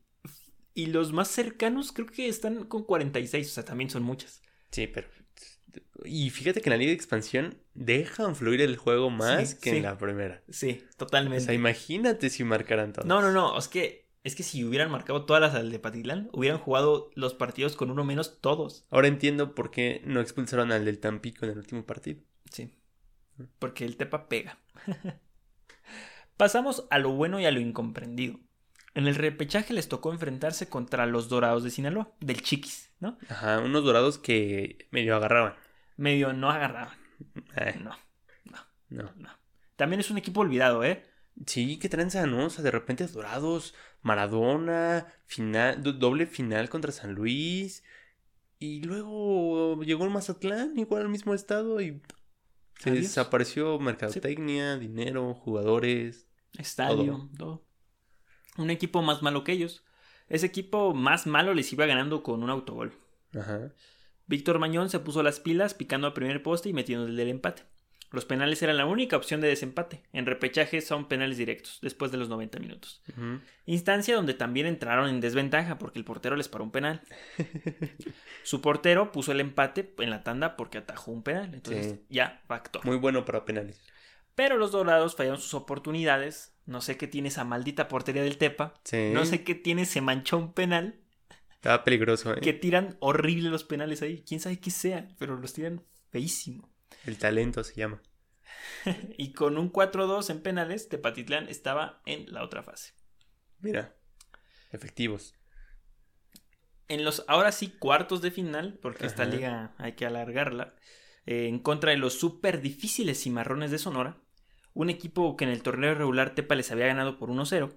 Y 0.75 0.87
los 0.87 1.13
más 1.13 1.29
cercanos 1.29 1.91
creo 1.91 2.07
que 2.07 2.29
están 2.29 2.65
con 2.65 2.85
46, 2.85 3.49
o 3.49 3.51
sea, 3.51 3.65
también 3.65 3.91
son 3.91 4.03
muchas. 4.05 4.43
Sí, 4.71 4.87
pero 4.87 5.09
y 6.05 6.31
fíjate 6.31 6.61
que 6.61 6.69
en 6.69 6.73
la 6.73 6.77
Liga 6.77 6.91
de 6.91 6.95
Expansión 6.95 7.59
dejan 7.75 8.37
fluir 8.37 8.61
el 8.61 8.77
juego 8.77 9.11
más 9.11 9.55
que 9.55 9.77
en 9.77 9.83
la 9.83 9.99
primera. 9.99 10.43
Sí, 10.49 10.85
totalmente. 10.97 11.43
O 11.43 11.47
sea, 11.47 11.55
imagínate 11.55 12.31
si 12.31 12.45
marcaran 12.45 12.93
todas. 12.93 13.07
No, 13.07 13.21
no, 13.21 13.33
no. 13.33 13.59
Es 13.59 13.69
que, 13.69 14.09
es 14.25 14.35
que 14.35 14.43
si 14.43 14.65
hubieran 14.65 14.91
marcado 14.91 15.25
todas 15.25 15.43
las 15.43 15.55
al 15.55 15.71
de 15.71 15.79
Patitlán, 15.79 16.31
hubieran 16.33 16.59
jugado 16.59 17.11
los 17.15 17.35
partidos 17.35 17.77
con 17.77 17.91
uno 17.91 18.05
menos 18.05 18.41
todos. 18.41 18.87
Ahora 18.91 19.09
entiendo 19.09 19.55
por 19.55 19.71
qué 19.71 20.03
no 20.05 20.21
expulsaron 20.21 20.73
al 20.73 20.85
del 20.85 21.01
Tampico 21.01 21.45
en 21.45 21.53
el 21.53 21.59
último 21.59 21.85
partido. 21.85 22.21
Sí. 22.51 22.71
Porque 23.59 23.85
el 23.85 23.97
Tepa 23.97 24.29
pega. 24.29 24.59
Pasamos 26.37 26.87
a 26.91 26.99
lo 26.99 27.11
bueno 27.11 27.41
y 27.41 27.47
a 27.47 27.51
lo 27.51 27.61
incomprendido. 27.61 28.39
En 28.95 29.07
el 29.07 29.15
repechaje 29.15 29.73
les 29.75 29.89
tocó 29.89 30.13
enfrentarse 30.13 30.69
contra 30.69 31.07
los 31.07 31.29
Dorados 31.29 31.63
de 31.63 31.71
Sinaloa, 31.71 32.13
del 32.21 32.43
Chiquis, 32.43 32.91
¿no? 33.01 33.19
Ajá, 33.29 33.61
unos 33.61 33.85
Dorados 33.85 34.19
que 34.19 34.89
medio 34.91 35.17
agarraban. 35.17 35.55
Medio 35.97 36.33
no 36.33 36.51
agarraban. 36.51 36.97
Eh. 37.57 37.79
No, 37.83 37.97
no, 38.91 39.13
no, 39.17 39.31
También 39.77 40.01
es 40.01 40.11
un 40.11 40.19
equipo 40.19 40.41
olvidado, 40.41 40.85
¿eh? 40.85 41.05
Sí, 41.47 41.79
qué 41.79 41.89
tranza, 41.89 42.27
¿no? 42.27 42.47
O 42.47 42.51
sea, 42.51 42.65
de 42.65 42.71
repente 42.71 43.07
Dorados, 43.07 43.75
Maradona, 44.03 45.07
final, 45.27 45.83
doble 45.83 46.27
final 46.27 46.69
contra 46.69 46.93
San 46.93 47.15
Luis. 47.15 47.85
Y 48.59 48.83
luego 48.83 49.81
llegó 49.83 50.05
el 50.05 50.11
Mazatlán, 50.11 50.77
igual 50.79 51.03
al 51.03 51.09
mismo 51.09 51.35
estado, 51.35 51.81
y 51.81 52.03
se 52.81 52.91
desapareció 52.91 53.79
mercadotecnia, 53.79 54.77
dinero, 54.79 55.35
jugadores. 55.35 56.27
Estadio, 56.59 57.29
todo 57.37 57.68
un 58.59 58.71
equipo 58.71 59.03
más 59.03 59.23
malo 59.23 59.45
que 59.45 59.53
ellos. 59.53 59.85
Ese 60.29 60.47
equipo 60.47 60.93
más 60.93 61.27
malo 61.27 61.55
les 61.55 61.73
iba 61.73 61.87
ganando 61.87 62.23
con 62.23 62.43
un 62.43 62.51
autogol. 62.51 62.93
Ajá. 63.35 63.73
Víctor 64.27 64.59
Mañón 64.59 64.91
se 64.91 64.99
puso 64.99 65.23
las 65.23 65.41
pilas 65.41 65.73
picando 65.73 66.07
al 66.07 66.13
primer 66.13 66.43
poste 66.43 66.69
y 66.69 66.75
metiendo 66.75 67.07
el 67.07 67.17
del 67.17 67.29
empate. 67.29 67.63
Los 68.11 68.25
penales 68.25 68.63
eran 68.63 68.79
la 68.79 68.87
única 68.87 69.17
opción 69.17 69.41
de 69.41 69.49
desempate. 69.49 70.03
En 70.13 70.25
repechaje 70.25 70.81
son 70.81 71.09
penales 71.09 71.37
directos, 71.37 71.79
después 71.83 72.11
de 72.11 72.17
los 72.17 72.31
90 72.31 72.59
minutos. 72.59 73.03
Instancia 73.67 74.15
donde 74.17 74.33
también 74.33 74.67
entraron 74.67 75.11
en 75.11 75.21
desventaja 75.21 75.79
porque 75.79 75.99
el 75.99 76.07
portero 76.07 76.35
les 76.35 76.49
paró 76.49 76.65
un 76.65 76.71
penal. 76.71 77.03
Su 78.45 78.63
portero 78.63 79.13
puso 79.13 79.33
el 79.33 79.41
empate 79.41 79.95
en 79.99 80.09
la 80.09 80.23
tanda 80.23 80.57
porque 80.57 80.79
atajó 80.79 81.11
un 81.13 81.23
penal. 81.23 81.53
Entonces 81.53 81.97
ya 82.09 82.41
factor. 82.47 82.85
Muy 82.87 82.97
bueno 82.97 83.27
para 83.27 83.45
penales. 83.45 83.79
Pero 84.35 84.57
los 84.57 84.73
dorados 84.73 85.17
fallaron 85.17 85.41
sus 85.41 85.53
oportunidades. 85.53 86.55
No 86.69 86.83
sé 86.83 86.99
qué 86.99 87.07
tiene 87.07 87.29
esa 87.29 87.45
maldita 87.45 87.89
portería 87.89 88.23
del 88.23 88.37
Tepa. 88.37 88.75
No 89.15 89.25
sé 89.25 89.43
qué 89.43 89.55
tiene 89.55 89.83
ese 89.83 90.03
manchón 90.03 90.53
penal. 90.53 91.01
Estaba 91.55 91.83
peligroso, 91.83 92.35
¿eh? 92.35 92.41
Que 92.43 92.53
tiran 92.53 92.99
horrible 93.01 93.49
los 93.49 93.65
penales 93.65 94.03
ahí. 94.03 94.23
Quién 94.23 94.39
sabe 94.39 94.61
qué 94.61 94.71
sea, 94.71 95.09
pero 95.19 95.39
los 95.39 95.55
tiran 95.55 95.83
feísimo. 96.11 96.71
El 97.07 97.17
talento 97.17 97.65
se 97.65 97.75
llama. 97.75 98.03
y 99.17 99.33
con 99.33 99.57
un 99.57 99.73
4-2 99.73 100.29
en 100.29 100.43
penales, 100.43 100.91
Tepatitlán 100.91 101.49
estaba 101.49 102.03
en 102.05 102.31
la 102.31 102.45
otra 102.45 102.63
fase. 102.63 102.93
Mira, 103.61 103.97
efectivos. 104.71 105.35
En 106.87 107.03
los 107.03 107.25
ahora 107.29 107.51
sí 107.51 107.69
cuartos 107.69 108.21
de 108.21 108.31
final, 108.31 108.79
porque 108.83 109.07
esta 109.07 109.25
liga 109.25 109.75
hay 109.79 109.93
que 109.93 110.05
alargarla, 110.05 110.75
eh, 111.25 111.49
en 111.49 111.61
contra 111.61 111.93
de 111.93 111.97
los 111.97 112.13
súper 112.19 112.61
difíciles 112.61 113.23
cimarrones 113.23 113.71
de 113.71 113.79
Sonora, 113.79 114.21
un 114.79 114.91
equipo 114.91 115.37
que 115.37 115.43
en 115.43 115.51
el 115.51 115.65
torneo 115.65 115.93
regular 115.97 116.37
Tepa 116.37 116.55
les 116.55 116.71
había 116.71 116.87
ganado 116.87 117.19
por 117.19 117.31
1-0. 117.31 117.73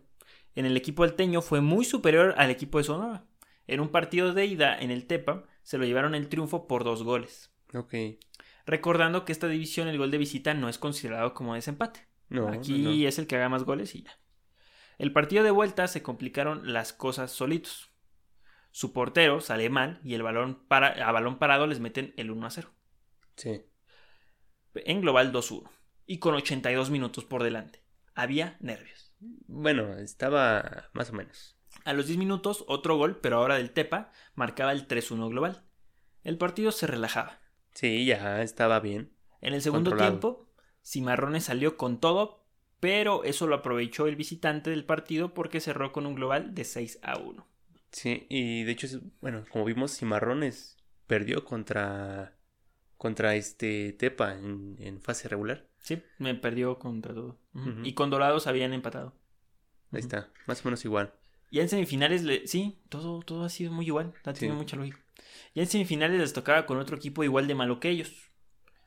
En 0.53 0.67
el 0.67 0.77
equipo 0.77 1.03
alteño 1.03 1.41
fue 1.41 1.59
muy 1.59 1.83
superior 1.83 2.35
al 2.37 2.51
equipo 2.51 2.77
de 2.77 2.83
Sonora. 2.83 3.25
En 3.65 3.79
un 3.79 3.89
partido 3.89 4.35
de 4.35 4.45
ida 4.45 4.79
en 4.79 4.91
el 4.91 5.07
Tepa 5.07 5.45
se 5.63 5.79
lo 5.79 5.85
llevaron 5.85 6.13
el 6.13 6.29
triunfo 6.29 6.67
por 6.67 6.83
dos 6.83 7.01
goles. 7.01 7.51
Ok. 7.73 7.95
Recordando 8.67 9.25
que 9.25 9.31
esta 9.31 9.47
división, 9.47 9.87
el 9.87 9.97
gol 9.97 10.11
de 10.11 10.19
visita, 10.19 10.53
no 10.53 10.69
es 10.69 10.77
considerado 10.77 11.33
como 11.33 11.55
desempate. 11.55 12.05
No, 12.29 12.49
Aquí 12.49 12.83
no, 12.83 12.91
es 12.91 13.17
el 13.17 13.25
que 13.25 13.35
haga 13.35 13.49
más 13.49 13.63
goles 13.63 13.95
y 13.95 14.03
ya. 14.03 14.19
El 14.99 15.11
partido 15.11 15.43
de 15.43 15.49
vuelta 15.49 15.87
se 15.87 16.03
complicaron 16.03 16.71
las 16.71 16.93
cosas 16.93 17.31
solitos. 17.31 17.89
Su 18.69 18.93
portero 18.93 19.41
sale 19.41 19.71
mal 19.71 19.99
y 20.03 20.13
el 20.13 20.21
balón 20.21 20.63
para, 20.67 20.89
a 21.03 21.11
balón 21.11 21.39
parado 21.39 21.65
les 21.65 21.79
meten 21.79 22.13
el 22.15 22.29
1 22.29 22.45
a 22.45 22.51
0. 22.51 22.69
Sí. 23.37 23.65
En 24.75 25.01
global 25.01 25.33
2-1. 25.33 25.67
Y 26.05 26.19
con 26.19 26.35
82 26.35 26.89
minutos 26.89 27.25
por 27.25 27.43
delante. 27.43 27.83
Había 28.15 28.57
nervios. 28.59 29.15
Bueno, 29.47 29.97
estaba 29.97 30.89
más 30.93 31.09
o 31.11 31.13
menos. 31.13 31.57
A 31.85 31.93
los 31.93 32.07
10 32.07 32.17
minutos, 32.19 32.65
otro 32.67 32.97
gol, 32.97 33.19
pero 33.21 33.37
ahora 33.37 33.55
del 33.55 33.71
Tepa, 33.71 34.11
marcaba 34.35 34.71
el 34.71 34.87
3-1 34.87 35.29
global. 35.29 35.63
El 36.23 36.37
partido 36.37 36.71
se 36.71 36.87
relajaba. 36.87 37.39
Sí, 37.73 38.05
ya 38.05 38.41
estaba 38.41 38.79
bien. 38.79 39.13
En 39.41 39.53
el 39.53 39.61
segundo 39.61 39.91
Controlado. 39.91 40.19
tiempo, 40.19 40.53
Cimarrones 40.83 41.45
salió 41.45 41.77
con 41.77 41.99
todo, 41.99 42.45
pero 42.79 43.23
eso 43.23 43.47
lo 43.47 43.55
aprovechó 43.55 44.07
el 44.07 44.15
visitante 44.15 44.69
del 44.69 44.85
partido 44.85 45.33
porque 45.33 45.59
cerró 45.59 45.91
con 45.91 46.05
un 46.05 46.15
global 46.15 46.53
de 46.53 46.65
6 46.65 46.99
a 47.01 47.17
1. 47.17 47.47
Sí, 47.91 48.25
y 48.29 48.63
de 48.63 48.71
hecho, 48.71 48.87
bueno, 49.21 49.45
como 49.49 49.65
vimos, 49.65 49.97
Cimarrones 49.97 50.77
perdió 51.07 51.43
contra 51.45 52.37
contra 52.97 53.35
este 53.35 53.93
Tepa 53.93 54.35
en, 54.35 54.75
en 54.79 55.01
fase 55.01 55.27
regular. 55.27 55.67
Sí, 55.81 56.01
me 56.19 56.35
perdió 56.35 56.79
contra 56.79 57.13
todo. 57.13 57.37
Y 57.83 57.93
con 57.93 58.09
Dorados 58.09 58.47
habían 58.47 58.73
empatado. 58.73 59.13
Ahí 59.91 59.99
está, 59.99 60.29
más 60.47 60.61
o 60.61 60.65
menos 60.65 60.85
igual. 60.85 61.13
Ya 61.51 61.61
en 61.63 61.69
semifinales, 61.69 62.23
le- 62.23 62.47
sí, 62.47 62.79
todo, 62.87 63.19
todo 63.21 63.43
ha 63.43 63.49
sido 63.49 63.71
muy 63.73 63.85
igual. 63.85 64.13
Ha 64.23 64.33
tenido 64.33 64.55
Sí. 64.55 64.59
mucha 64.61 64.77
lógica. 64.77 64.99
Ya 65.53 65.63
en 65.63 65.67
semifinales 65.69 66.17
les 66.19 66.31
tocaba 66.33 66.65
con 66.65 66.77
otro 66.77 66.95
equipo 66.95 67.23
igual 67.25 67.47
de 67.47 67.55
malo 67.55 67.79
que 67.79 67.89
ellos. 67.89 68.13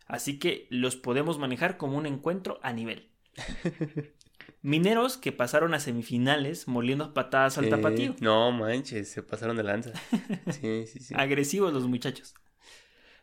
Así 0.06 0.38
que 0.38 0.66
los 0.70 0.96
podemos 0.96 1.38
manejar 1.38 1.76
como 1.76 1.98
un 1.98 2.06
encuentro 2.06 2.58
a 2.62 2.72
nivel. 2.72 3.10
Mineros 4.62 5.18
que 5.18 5.32
pasaron 5.32 5.74
a 5.74 5.80
semifinales 5.80 6.68
moliendo 6.68 7.12
patadas 7.12 7.58
al 7.58 7.64
Sí, 7.64 7.70
tapatío. 7.70 8.16
No 8.20 8.50
manches, 8.52 9.10
se 9.10 9.22
pasaron 9.22 9.56
de 9.56 9.62
lanza. 9.62 9.92
Sí, 10.52 10.86
sí, 10.86 11.00
sí. 11.00 11.14
Agresivos 11.16 11.72
los 11.72 11.86
muchachos. 11.86 12.34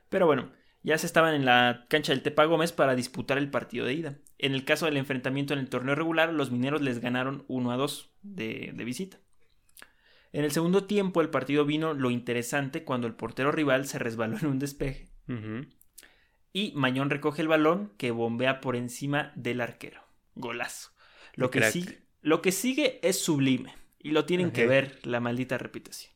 Pero 0.10 0.26
bueno, 0.28 0.52
ya 0.84 0.98
se 0.98 1.06
estaban 1.06 1.34
en 1.36 1.46
la 1.46 1.86
cancha 1.90 2.12
del 2.12 2.24
Tepa 2.24 2.46
Gómez 2.46 2.72
para 2.72 2.96
disputar 2.96 3.38
el 3.38 3.50
partido 3.50 3.86
de 3.86 3.94
ida. 3.94 4.18
En 4.38 4.54
el 4.54 4.66
caso 4.66 4.86
del 4.86 4.98
enfrentamiento 4.98 5.54
en 5.54 5.60
el 5.60 5.70
torneo 5.70 5.96
regular, 5.96 6.34
los 6.34 6.52
mineros 6.52 6.82
les 6.82 7.00
ganaron 7.00 7.46
1 7.48 7.72
a 7.72 7.78
2 7.78 8.12
de, 8.24 8.72
de 8.74 8.84
visita. 8.84 9.18
En 10.34 10.44
el 10.44 10.52
segundo 10.52 10.86
tiempo, 10.86 11.22
el 11.22 11.30
partido 11.30 11.66
vino 11.66 11.94
lo 11.94 12.10
interesante 12.10 12.84
cuando 12.84 13.06
el 13.08 13.14
portero 13.14 13.52
rival 13.52 13.86
se 13.86 14.00
resbaló 14.00 14.38
en 14.38 14.46
un 14.48 14.60
despeje 14.60 15.12
y 16.54 16.74
Mañón 16.76 17.10
recoge 17.10 17.42
el 17.42 17.48
balón 17.48 17.94
que 17.98 18.12
bombea 18.12 18.62
por 18.62 18.76
encima 18.76 19.32
del 19.36 19.62
arquero. 19.62 20.02
Golazo. 20.36 20.92
Lo 21.34 21.50
que, 21.50 21.64
sigue, 21.64 22.02
lo 22.22 22.42
que 22.42 22.52
sigue 22.52 23.00
es 23.08 23.24
sublime 23.24 23.74
y 24.00 24.12
lo 24.12 24.26
tienen 24.26 24.52
que 24.52 24.68
ver 24.68 25.00
la 25.04 25.20
maldita 25.20 25.58
repetición. 25.58 26.14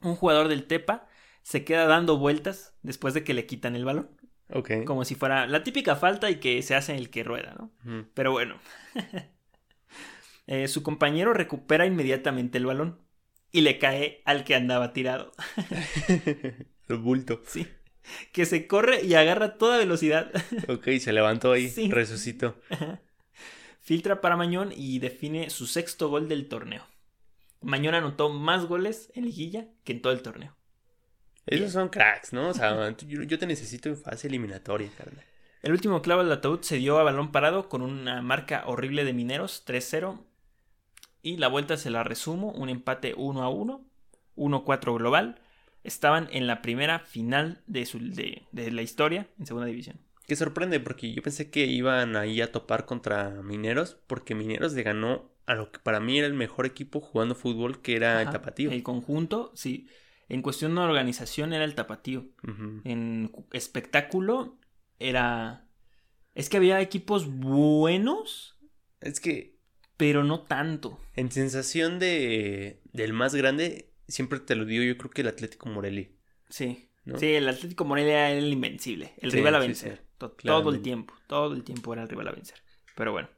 Un 0.00 0.16
jugador 0.16 0.48
del 0.48 0.64
Tepa 0.64 1.08
se 1.44 1.62
queda 1.64 1.86
dando 1.86 2.18
vueltas 2.18 2.74
después 2.82 3.14
de 3.14 3.22
que 3.22 3.34
le 3.34 3.46
quitan 3.46 3.76
el 3.76 3.84
balón, 3.84 4.10
Ok. 4.52 4.82
como 4.84 5.04
si 5.04 5.14
fuera 5.14 5.46
la 5.46 5.62
típica 5.62 5.94
falta 5.94 6.28
y 6.30 6.40
que 6.40 6.60
se 6.62 6.74
hace 6.74 6.96
el 6.96 7.10
que 7.10 7.22
rueda, 7.22 7.54
¿no? 7.56 8.04
Pero 8.14 8.32
bueno. 8.32 8.58
Eh, 10.46 10.68
su 10.68 10.82
compañero 10.82 11.32
recupera 11.32 11.86
inmediatamente 11.86 12.58
el 12.58 12.66
balón 12.66 13.00
y 13.50 13.62
le 13.62 13.78
cae 13.78 14.20
al 14.26 14.44
que 14.44 14.54
andaba 14.54 14.92
tirado. 14.92 15.32
El 16.88 16.98
bulto. 16.98 17.40
Sí. 17.46 17.66
Que 18.30 18.44
se 18.44 18.66
corre 18.66 19.02
y 19.02 19.14
agarra 19.14 19.46
a 19.46 19.54
toda 19.56 19.78
velocidad. 19.78 20.30
Ok, 20.68 20.86
se 21.00 21.14
levantó 21.14 21.52
ahí, 21.52 21.70
Sí. 21.70 21.90
resucitó. 21.90 22.60
Filtra 23.80 24.20
para 24.20 24.36
Mañón 24.36 24.70
y 24.76 24.98
define 24.98 25.48
su 25.48 25.66
sexto 25.66 26.10
gol 26.10 26.28
del 26.28 26.46
torneo. 26.46 26.86
Mañón 27.62 27.94
anotó 27.94 28.28
más 28.28 28.66
goles 28.66 29.10
en 29.14 29.24
liguilla 29.24 29.68
que 29.84 29.92
en 29.92 30.02
todo 30.02 30.12
el 30.12 30.20
torneo. 30.20 30.54
Esos 31.46 31.72
son 31.72 31.88
cracks, 31.88 32.32
¿no? 32.32 32.48
O 32.48 32.54
sea, 32.54 32.94
yo, 33.06 33.22
yo 33.22 33.38
te 33.38 33.46
necesito 33.46 33.88
en 33.88 33.96
fase 33.96 34.28
eliminatoria, 34.28 34.88
carnal. 34.96 35.24
El 35.62 35.72
último 35.72 36.02
clavo 36.02 36.22
del 36.22 36.32
ataúd 36.32 36.60
se 36.62 36.76
dio 36.76 36.98
a 36.98 37.02
balón 37.04 37.32
parado 37.32 37.68
con 37.68 37.80
una 37.82 38.20
marca 38.22 38.64
horrible 38.66 39.04
de 39.04 39.12
Mineros, 39.14 39.64
3-0. 39.66 40.20
Y 41.22 41.38
la 41.38 41.48
vuelta 41.48 41.76
se 41.78 41.88
la 41.90 42.04
resumo, 42.04 42.50
un 42.52 42.68
empate 42.68 43.14
1-1, 43.16 43.80
1-4 44.36 44.94
global. 44.98 45.40
Estaban 45.82 46.28
en 46.32 46.46
la 46.46 46.60
primera 46.60 46.98
final 46.98 47.62
de, 47.66 47.86
su- 47.86 47.98
de- 47.98 48.42
de 48.52 48.70
la 48.72 48.82
historia 48.82 49.26
en 49.38 49.46
segunda 49.46 49.66
división. 49.66 49.98
Que 50.26 50.36
sorprende, 50.36 50.80
porque 50.80 51.12
yo 51.12 51.22
pensé 51.22 51.50
que 51.50 51.66
iban 51.66 52.16
ahí 52.16 52.40
a 52.40 52.52
topar 52.52 52.84
contra 52.86 53.30
Mineros, 53.42 53.96
porque 54.06 54.34
Mineros 54.34 54.72
le 54.74 54.82
ganó 54.82 55.30
a 55.46 55.54
lo 55.54 55.70
que 55.70 55.78
para 55.78 56.00
mí 56.00 56.18
era 56.18 56.26
el 56.26 56.32
mejor 56.34 56.64
equipo 56.66 57.00
jugando 57.00 57.34
fútbol, 57.34 57.82
que 57.82 57.96
era 57.96 58.20
el 58.22 58.28
Ajá. 58.28 58.38
Tapatío. 58.38 58.70
El 58.70 58.82
conjunto, 58.82 59.52
sí. 59.54 59.88
En 60.28 60.42
cuestión 60.42 60.74
de 60.74 60.80
organización 60.80 61.52
era 61.52 61.64
el 61.64 61.74
tapatío. 61.74 62.26
En 62.84 63.28
cu- 63.28 63.46
espectáculo 63.52 64.58
era... 64.98 65.68
Es 66.34 66.48
que 66.48 66.56
había 66.56 66.80
equipos 66.80 67.28
buenos, 67.28 68.58
Es 69.00 69.20
que 69.20 69.54
pero 69.96 70.24
no 70.24 70.42
tanto. 70.42 70.98
en 71.14 71.30
sensación 71.30 71.98
de 72.00 72.80
del 72.92 73.12
más 73.12 73.34
grande, 73.34 73.92
siempre 74.08 74.40
te 74.40 74.56
lo 74.56 74.64
digo, 74.64 74.82
yo 74.82 74.96
creo 74.98 75.10
que 75.10 75.22
el 75.22 75.28
Atlético 75.28 75.68
Morelia. 75.68 76.10
Sí. 76.48 76.90
¿no? 77.04 77.18
Sí, 77.18 77.26
el 77.34 77.48
Atlético 77.48 77.84
Morelia 77.84 78.30
era 78.30 78.38
el 78.38 78.52
invencible, 78.52 79.14
el 79.18 79.30
Sí, 79.30 79.36
rival 79.36 79.54
a 79.54 79.58
vencer. 79.60 80.02
sí, 80.18 80.26
todo 80.42 80.70
el 80.70 80.82
tiempo, 80.82 81.14
todo 81.28 81.52
el 81.54 81.62
tiempo 81.62 81.92
era 81.92 82.02
el 82.02 82.08
rival 82.08 82.28
a 82.28 82.32
vencer. 82.32 82.58
Pero 82.96 83.12
bueno. 83.12 83.28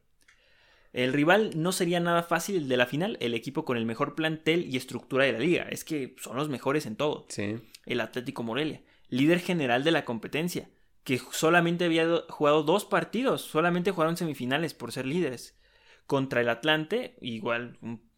El 0.97 1.13
rival 1.13 1.51
no 1.57 1.73
sería 1.73 2.01
nada 2.01 2.23
fácil 2.23 2.57
el 2.57 2.69
de 2.69 2.77
la 2.77 2.87
final, 2.87 3.17
el 3.21 3.35
equipo 3.35 3.65
con 3.65 3.77
el 3.77 3.85
mejor 3.85 4.15
plantel 4.15 4.65
y 4.65 4.77
estructura 4.77 5.25
de 5.25 5.33
la 5.33 5.39
liga. 5.39 5.65
Es 5.69 5.85
que 5.85 6.17
son 6.19 6.37
los 6.37 6.49
mejores 6.49 6.87
en 6.87 6.97
todo. 6.97 7.27
Sí. 7.29 7.57
El 7.85 8.01
Atlético 8.01 8.43
Morelia, 8.43 8.83
líder 9.09 9.41
general 9.41 9.85
de 9.85 9.91
la 9.91 10.05
competencia, 10.05 10.71
que 11.05 11.19
solamente 11.31 11.85
había 11.85 12.07
do- 12.07 12.25
jugado 12.31 12.63
dos 12.63 12.85
partidos, 12.85 13.43
solamente 13.43 13.91
jugaron 13.91 14.17
semifinales 14.17 14.75
por 14.75 14.91
ser 14.91 15.07
líderes. 15.07 15.59
Contra 16.07 16.41
el 16.41 16.49
Atlante, 16.49 17.17
igual 17.21 17.79
un 17.83 18.09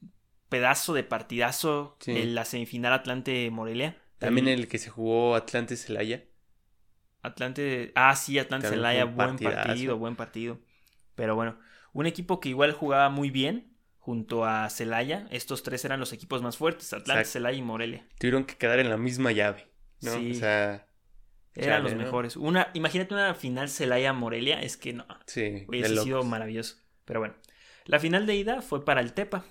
pedazo 0.49 0.95
de 0.95 1.03
partidazo 1.05 1.97
Sí. 2.01 2.13
en 2.17 2.35
la 2.35 2.45
semifinal 2.45 2.93
Atlante-Morelia. 2.93 3.97
También 4.19 4.47
el 4.49 4.69
que 4.69 4.79
se 4.79 4.89
jugó 4.91 5.35
Atlante 5.35 5.77
Celaya. 5.77 6.25
Atlante. 7.23 7.93
Ah, 7.95 8.15
sí, 8.15 8.39
Atlante 8.39 8.69
Celaya, 8.69 9.05
buen 9.05 9.17
partidazo. 9.17 9.57
partido, 9.67 9.97
buen 9.99 10.17
partido. 10.17 10.59
Pero 11.15 11.35
bueno, 11.35 11.59
un 12.01 12.07
equipo 12.07 12.39
que 12.39 12.49
igual 12.49 12.73
jugaba 12.73 13.09
muy 13.09 13.31
bien 13.31 13.77
junto 13.99 14.45
a 14.45 14.71
Celaya. 14.71 15.27
Estos 15.31 15.63
tres 15.63 15.85
eran 15.85 15.99
los 15.99 16.13
equipos 16.13 16.43
más 16.43 16.57
fuertes: 16.57 16.93
Atlante, 16.93 17.23
Exacto. 17.23 17.33
Celaya 17.33 17.59
y 17.59 17.63
Morelia. 17.63 18.07
Tuvieron 18.19 18.45
que 18.45 18.57
quedar 18.57 18.79
en 18.79 18.89
la 18.89 18.97
misma 18.97 19.33
llave, 19.33 19.67
¿no? 20.03 20.13
Sí. 20.13 20.31
O 20.31 20.35
sea, 20.35 20.87
Eran 21.55 21.83
los 21.83 21.95
¿no? 21.95 21.99
mejores. 21.99 22.37
Una, 22.37 22.71
imagínate 22.75 23.15
una 23.15 23.35
final 23.35 23.69
Celaya-Morelia, 23.69 24.63
es 24.63 24.77
que 24.77 24.93
no, 24.93 25.07
sí. 25.27 25.65
hubiese 25.67 25.97
sido 25.97 26.23
maravilloso. 26.23 26.77
Pero 27.05 27.19
bueno, 27.21 27.35
la 27.87 27.99
final 27.99 28.27
de 28.27 28.37
ida 28.37 28.63
fue 28.63 28.85
para 28.85 29.01
el 29.01 29.13
Tepa. 29.13 29.45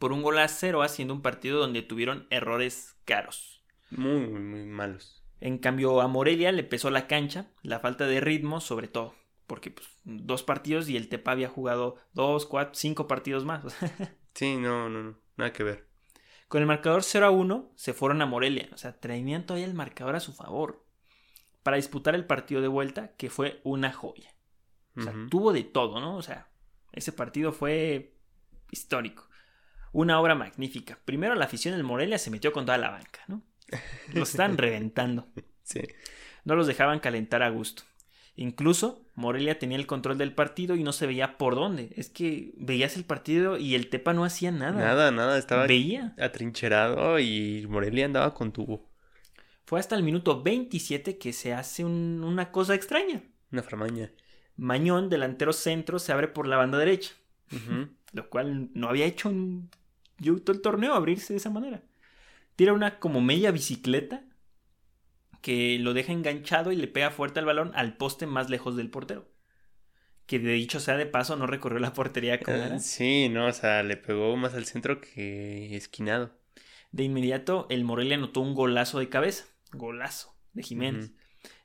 Por 0.00 0.12
un 0.12 0.22
gol 0.22 0.38
a 0.38 0.48
cero, 0.48 0.82
haciendo 0.82 1.14
un 1.14 1.22
partido 1.22 1.60
donde 1.60 1.82
tuvieron 1.82 2.26
errores 2.30 2.96
caros. 3.04 3.62
Muy, 3.90 4.26
muy, 4.26 4.40
muy 4.40 4.64
malos. 4.64 5.22
En 5.40 5.58
cambio, 5.58 6.00
a 6.00 6.08
Morelia 6.08 6.50
le 6.52 6.64
pesó 6.64 6.90
la 6.90 7.06
cancha, 7.06 7.46
la 7.62 7.80
falta 7.80 8.06
de 8.06 8.20
ritmo, 8.20 8.60
sobre 8.60 8.88
todo. 8.88 9.14
Porque 9.50 9.72
pues, 9.72 9.88
dos 10.04 10.44
partidos 10.44 10.88
y 10.88 10.96
el 10.96 11.08
Tepa 11.08 11.32
había 11.32 11.48
jugado 11.48 11.96
dos, 12.12 12.46
cuatro, 12.46 12.72
cinco 12.76 13.08
partidos 13.08 13.44
más. 13.44 13.64
Sí, 14.32 14.56
no, 14.56 14.88
no, 14.88 15.02
no. 15.02 15.18
Nada 15.36 15.52
que 15.52 15.64
ver. 15.64 15.88
Con 16.46 16.60
el 16.60 16.68
marcador 16.68 17.02
0 17.02 17.26
a 17.26 17.30
1 17.30 17.72
se 17.74 17.92
fueron 17.92 18.22
a 18.22 18.26
Morelia. 18.26 18.68
O 18.72 18.76
sea, 18.76 18.92
tenían 18.92 19.44
todavía 19.44 19.66
el 19.66 19.74
marcador 19.74 20.14
a 20.14 20.20
su 20.20 20.32
favor. 20.32 20.86
Para 21.64 21.78
disputar 21.78 22.14
el 22.14 22.26
partido 22.26 22.60
de 22.60 22.68
vuelta, 22.68 23.16
que 23.16 23.28
fue 23.28 23.60
una 23.64 23.92
joya. 23.92 24.32
O 24.96 25.02
sea, 25.02 25.12
tuvo 25.28 25.52
de 25.52 25.64
todo, 25.64 26.00
¿no? 26.00 26.16
O 26.16 26.22
sea, 26.22 26.48
ese 26.92 27.10
partido 27.10 27.52
fue 27.52 28.14
histórico. 28.70 29.28
Una 29.90 30.20
obra 30.20 30.36
magnífica. 30.36 30.96
Primero 31.04 31.34
la 31.34 31.46
afición 31.46 31.74
del 31.74 31.82
Morelia 31.82 32.18
se 32.18 32.30
metió 32.30 32.52
con 32.52 32.66
toda 32.66 32.78
la 32.78 32.90
banca, 32.90 33.22
¿no? 33.26 33.42
Los 34.14 34.30
estaban 34.30 34.56
reventando. 34.58 35.26
Sí. 35.64 35.82
No 36.44 36.54
los 36.54 36.68
dejaban 36.68 37.00
calentar 37.00 37.42
a 37.42 37.50
gusto. 37.50 37.82
Incluso 38.36 39.04
Morelia 39.14 39.58
tenía 39.58 39.76
el 39.76 39.86
control 39.86 40.16
del 40.16 40.34
partido 40.34 40.74
y 40.76 40.82
no 40.82 40.92
se 40.92 41.06
veía 41.06 41.36
por 41.36 41.54
dónde. 41.54 41.92
Es 41.96 42.08
que 42.08 42.52
veías 42.56 42.96
el 42.96 43.04
partido 43.04 43.58
y 43.58 43.74
el 43.74 43.88
Tepa 43.90 44.12
no 44.14 44.24
hacía 44.24 44.50
nada. 44.50 44.72
Nada, 44.80 45.10
nada. 45.10 45.36
Estaba 45.38 45.66
Veía. 45.66 46.14
atrincherado 46.18 47.18
y 47.18 47.66
Morelia 47.68 48.06
andaba 48.06 48.32
con 48.34 48.52
tubo. 48.52 48.88
Fue 49.66 49.78
hasta 49.78 49.94
el 49.94 50.02
minuto 50.02 50.42
27 50.42 51.18
que 51.18 51.32
se 51.32 51.52
hace 51.52 51.84
un- 51.84 52.22
una 52.24 52.50
cosa 52.50 52.74
extraña. 52.74 53.22
Una 53.52 53.62
framaña. 53.62 54.10
Mañón, 54.56 55.08
delantero 55.10 55.52
centro, 55.52 55.98
se 55.98 56.12
abre 56.12 56.28
por 56.28 56.46
la 56.46 56.56
banda 56.56 56.78
derecha. 56.78 57.12
Lo 58.12 58.28
cual 58.30 58.70
no 58.74 58.88
había 58.88 59.06
hecho 59.06 59.28
en 59.30 59.68
yo 60.18 60.36
todo 60.42 60.54
el 60.56 60.62
torneo 60.62 60.94
abrirse 60.94 61.32
de 61.32 61.38
esa 61.38 61.50
manera. 61.50 61.82
Tira 62.56 62.72
una 62.72 62.98
como 62.98 63.20
media 63.20 63.50
bicicleta 63.52 64.22
que 65.40 65.78
lo 65.78 65.94
deja 65.94 66.12
enganchado 66.12 66.72
y 66.72 66.76
le 66.76 66.88
pega 66.88 67.10
fuerte 67.10 67.38
al 67.40 67.46
balón 67.46 67.72
al 67.74 67.96
poste 67.96 68.26
más 68.26 68.50
lejos 68.50 68.76
del 68.76 68.90
portero. 68.90 69.28
Que 70.26 70.38
de 70.38 70.52
dicho 70.52 70.78
sea 70.80 70.96
de 70.96 71.06
paso, 71.06 71.36
no 71.36 71.46
recorrió 71.46 71.78
la 71.80 71.92
portería 71.92 72.38
como 72.40 72.56
Ah, 72.56 72.66
era. 72.66 72.78
Sí, 72.78 73.28
no, 73.28 73.46
o 73.46 73.52
sea, 73.52 73.82
le 73.82 73.96
pegó 73.96 74.36
más 74.36 74.54
al 74.54 74.64
centro 74.66 75.00
que 75.00 75.74
esquinado. 75.74 76.38
De 76.92 77.04
inmediato, 77.04 77.66
el 77.70 77.84
Morelia 77.84 78.16
anotó 78.16 78.40
un 78.40 78.54
golazo 78.54 78.98
de 78.98 79.08
cabeza. 79.08 79.46
Golazo 79.72 80.36
de 80.52 80.62
Jiménez. 80.62 81.12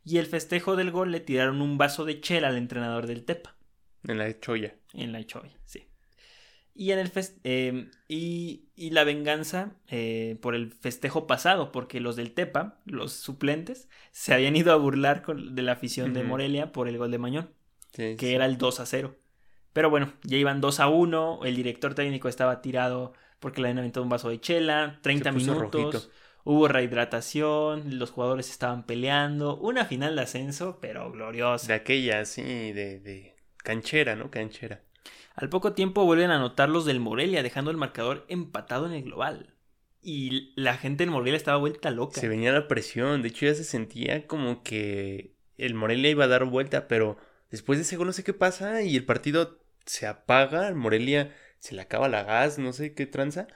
Y 0.03 0.17
el 0.19 0.27
festejo 0.27 0.75
del 0.75 0.91
gol 0.91 1.11
le 1.11 1.19
tiraron 1.19 1.61
un 1.61 1.77
vaso 1.77 2.05
de 2.05 2.21
chela 2.21 2.47
al 2.49 2.57
entrenador 2.57 3.07
del 3.07 3.25
Tepa. 3.25 3.55
En 4.07 4.19
la 4.19 4.39
choya. 4.39 4.75
En 4.93 5.11
la 5.11 5.23
Choya, 5.25 5.57
sí. 5.65 5.87
Y, 6.77 6.91
en 6.91 6.99
el 6.99 7.11
eh, 7.45 7.89
y, 8.09 8.65
y 8.75 8.89
la 8.89 9.05
venganza 9.05 9.71
eh, 9.87 10.37
por 10.41 10.55
el 10.55 10.71
festejo 10.71 11.25
pasado, 11.25 11.71
porque 11.71 12.01
los 12.01 12.17
del 12.17 12.33
Tepa, 12.33 12.79
los 12.85 13.13
suplentes, 13.13 13.87
se 14.11 14.33
habían 14.33 14.55
ido 14.57 14.73
a 14.73 14.75
burlar 14.75 15.21
con- 15.21 15.55
de 15.55 15.61
la 15.61 15.71
afición 15.73 16.13
de. 16.13 16.23
Morelia 16.23 16.71
por 16.73 16.89
el 16.89 16.97
gol 16.97 17.11
de 17.11 17.17
Mañón, 17.17 17.49
Sí, 17.93 18.15
que 18.17 18.27
sí. 18.27 18.33
era 18.33 18.45
el 18.45 18.57
2 18.57 18.79
a 18.81 18.85
0. 18.85 19.15
Pero 19.73 19.89
bueno, 19.89 20.13
ya 20.23 20.37
iban 20.37 20.59
2 20.61 20.79
a 20.79 20.87
1, 20.89 21.39
el 21.45 21.55
director 21.55 21.93
técnico 21.95 22.27
estaba 22.29 22.61
tirado 22.61 23.13
porque 23.39 23.61
le 23.61 23.67
habían 23.67 23.79
aventado 23.79 24.03
un 24.03 24.09
vaso 24.09 24.29
de 24.29 24.39
chela, 24.41 24.99
30 25.01 25.31
puso 25.31 25.51
minutos, 25.51 25.93
rojito. 25.93 26.11
hubo 26.43 26.67
rehidratación, 26.67 27.99
los 27.99 28.11
jugadores 28.11 28.49
estaban 28.49 28.85
peleando, 28.85 29.57
una 29.57 29.85
final 29.85 30.15
de 30.15 30.21
ascenso, 30.23 30.79
pero 30.81 31.11
gloriosa. 31.11 31.67
De 31.67 31.73
aquella, 31.73 32.25
sí, 32.25 32.41
de, 32.43 32.99
de 32.99 33.35
canchera, 33.57 34.15
¿no? 34.15 34.29
Canchera. 34.31 34.81
Al 35.35 35.49
poco 35.49 35.73
tiempo 35.73 36.05
vuelven 36.05 36.31
a 36.31 36.35
anotar 36.37 36.69
los 36.69 36.85
del 36.85 36.99
Morelia, 36.99 37.43
dejando 37.43 37.71
el 37.71 37.77
marcador 37.77 38.25
empatado 38.29 38.85
en 38.85 38.93
el 38.93 39.03
global. 39.03 39.53
Y 40.01 40.53
la 40.55 40.77
gente 40.77 41.03
en 41.03 41.09
Morelia 41.09 41.35
estaba 41.35 41.57
vuelta 41.57 41.89
loca. 41.91 42.21
Se 42.21 42.27
venía 42.27 42.51
la 42.51 42.67
presión, 42.67 43.21
de 43.21 43.29
hecho 43.29 43.45
ya 43.47 43.55
se 43.55 43.63
sentía 43.63 44.27
como 44.27 44.61
que 44.63 45.35
el 45.57 45.73
Morelia 45.73 46.11
iba 46.11 46.25
a 46.25 46.29
dar 46.29 46.45
vuelta, 46.45 46.87
pero 46.87 47.17
después 47.51 47.79
de 47.79 47.83
ese 47.83 47.97
gol 47.97 48.07
no 48.07 48.13
sé 48.13 48.23
qué 48.23 48.33
pasa 48.33 48.81
y 48.83 48.95
el 48.95 49.05
partido 49.05 49.59
se 49.85 50.07
apaga, 50.07 50.67
el 50.67 50.75
Morelia 50.75 51.33
se 51.59 51.75
le 51.75 51.81
acaba 51.81 52.07
la 52.07 52.23
gas, 52.23 52.59
no 52.59 52.71
sé 52.71 52.93
qué 52.93 53.07
tranza, 53.07 53.47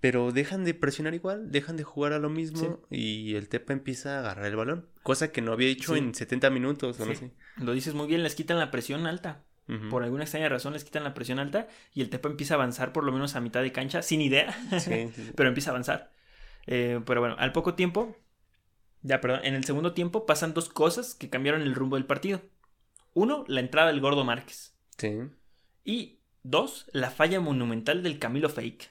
pero 0.00 0.30
dejan 0.30 0.64
de 0.64 0.74
presionar 0.74 1.14
igual, 1.14 1.50
dejan 1.50 1.76
de 1.76 1.82
jugar 1.82 2.12
a 2.12 2.18
lo 2.20 2.30
mismo 2.30 2.80
y 2.90 3.34
el 3.34 3.48
Tepa 3.48 3.72
empieza 3.72 4.16
a 4.16 4.18
agarrar 4.20 4.46
el 4.46 4.56
balón, 4.56 4.88
cosa 5.02 5.32
que 5.32 5.40
no 5.42 5.52
había 5.52 5.68
hecho 5.68 5.94
Sí. 5.94 5.98
en 5.98 6.14
70 6.14 6.50
minutos 6.50 7.00
o 7.00 7.06
no 7.06 7.14
sé. 7.14 7.32
Lo 7.56 7.72
dices 7.72 7.94
muy 7.94 8.06
bien, 8.06 8.22
les 8.22 8.36
quitan 8.36 8.58
la 8.58 8.70
presión 8.70 9.06
alta. 9.08 9.44
Por 9.90 10.02
alguna 10.02 10.24
extraña 10.24 10.48
razón 10.48 10.72
les 10.72 10.82
quitan 10.82 11.04
la 11.04 11.12
presión 11.12 11.38
alta 11.38 11.68
y 11.92 12.00
el 12.00 12.08
Tepa 12.08 12.30
empieza 12.30 12.54
a 12.54 12.56
avanzar 12.56 12.92
por 12.94 13.04
lo 13.04 13.12
menos 13.12 13.36
a 13.36 13.40
mitad 13.42 13.60
de 13.60 13.70
cancha, 13.70 14.00
sin 14.00 14.22
idea, 14.22 14.50
Sí, 14.80 14.80
sí, 14.80 15.12
sí. 15.14 15.32
pero 15.36 15.48
empieza 15.50 15.70
a 15.70 15.72
avanzar. 15.72 16.12
Eh, 16.66 17.00
pero 17.04 17.20
bueno, 17.20 17.36
al 17.38 17.52
poco 17.52 17.74
tiempo, 17.74 18.16
ya 19.02 19.20
perdón, 19.20 19.40
en 19.44 19.54
el 19.54 19.64
segundo 19.64 19.92
tiempo 19.92 20.24
pasan 20.24 20.54
dos 20.54 20.70
cosas 20.70 21.14
que 21.14 21.28
cambiaron 21.28 21.60
el 21.62 21.74
rumbo 21.74 21.96
del 21.96 22.06
partido. 22.06 22.40
Uno, 23.14 23.44
la 23.46 23.60
entrada 23.60 23.88
del 23.88 24.00
gordo 24.00 24.24
Márquez. 24.24 24.74
Sí. 24.96 25.18
Y 25.84 26.20
dos, 26.42 26.86
la 26.92 27.10
falla 27.10 27.40
monumental 27.40 28.02
del 28.02 28.18
Camilo 28.18 28.48
Fake. 28.48 28.90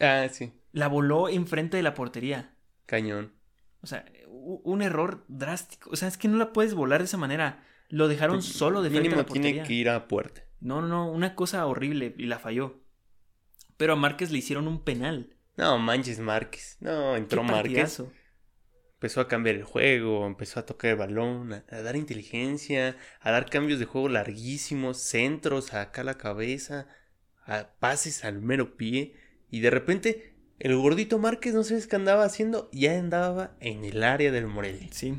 Ah, 0.00 0.26
sí, 0.30 0.52
La 0.72 0.88
voló 0.88 1.28
enfrente 1.28 1.76
de 1.76 1.82
la 1.82 1.94
portería. 1.94 2.54
cañón. 2.86 3.32
O 3.82 3.86
sea, 3.86 4.06
un 4.28 4.80
error 4.80 5.24
drástico. 5.28 5.90
O 5.90 5.96
sea, 5.96 6.08
es 6.08 6.16
que 6.16 6.28
no 6.28 6.38
la 6.38 6.52
puedes 6.54 6.72
volar 6.74 7.00
de 7.00 7.04
esa 7.04 7.18
manera. 7.18 7.62
Lo 7.88 8.08
dejaron 8.08 8.42
solo 8.42 8.82
de 8.82 8.90
frente 8.90 9.08
a 9.08 9.10
Mínimo 9.10 9.16
la 9.22 9.26
portería. 9.26 9.50
tiene 9.52 9.66
que 9.66 9.74
ir 9.74 9.88
a 9.88 10.08
puerta. 10.08 10.42
No, 10.60 10.80
no, 10.80 10.88
no, 10.88 11.10
una 11.10 11.34
cosa 11.34 11.66
horrible 11.66 12.14
y 12.18 12.26
la 12.26 12.38
falló. 12.38 12.80
Pero 13.76 13.92
a 13.94 13.96
Márquez 13.96 14.30
le 14.30 14.38
hicieron 14.38 14.66
un 14.68 14.82
penal. 14.82 15.36
No, 15.56 15.78
manches 15.78 16.18
Márquez. 16.20 16.76
No, 16.80 17.12
Qué 17.12 17.18
entró 17.18 17.42
Márquez. 17.42 17.62
partidazo. 17.62 18.12
empezó 18.94 19.20
a 19.20 19.28
cambiar 19.28 19.56
el 19.56 19.64
juego, 19.64 20.26
empezó 20.26 20.60
a 20.60 20.66
tocar 20.66 20.90
el 20.92 20.96
balón, 20.96 21.52
a, 21.52 21.64
a 21.70 21.82
dar 21.82 21.96
inteligencia, 21.96 22.96
a 23.20 23.30
dar 23.30 23.48
cambios 23.50 23.78
de 23.78 23.84
juego 23.84 24.08
larguísimos, 24.08 24.98
centros, 24.98 25.74
a 25.74 25.82
acá 25.82 26.02
la 26.04 26.16
cabeza, 26.16 26.88
a 27.46 27.68
pases 27.78 28.24
al 28.24 28.40
mero 28.40 28.76
pie. 28.76 29.14
Y 29.50 29.60
de 29.60 29.70
repente, 29.70 30.34
el 30.58 30.74
gordito 30.76 31.18
Márquez 31.18 31.52
no 31.54 31.62
sabes 31.62 31.86
qué 31.86 31.96
andaba 31.96 32.24
haciendo, 32.24 32.70
ya 32.72 32.98
andaba 32.98 33.56
en 33.60 33.84
el 33.84 34.02
área 34.02 34.32
del 34.32 34.46
Morelia. 34.46 34.88
Sí. 34.90 35.14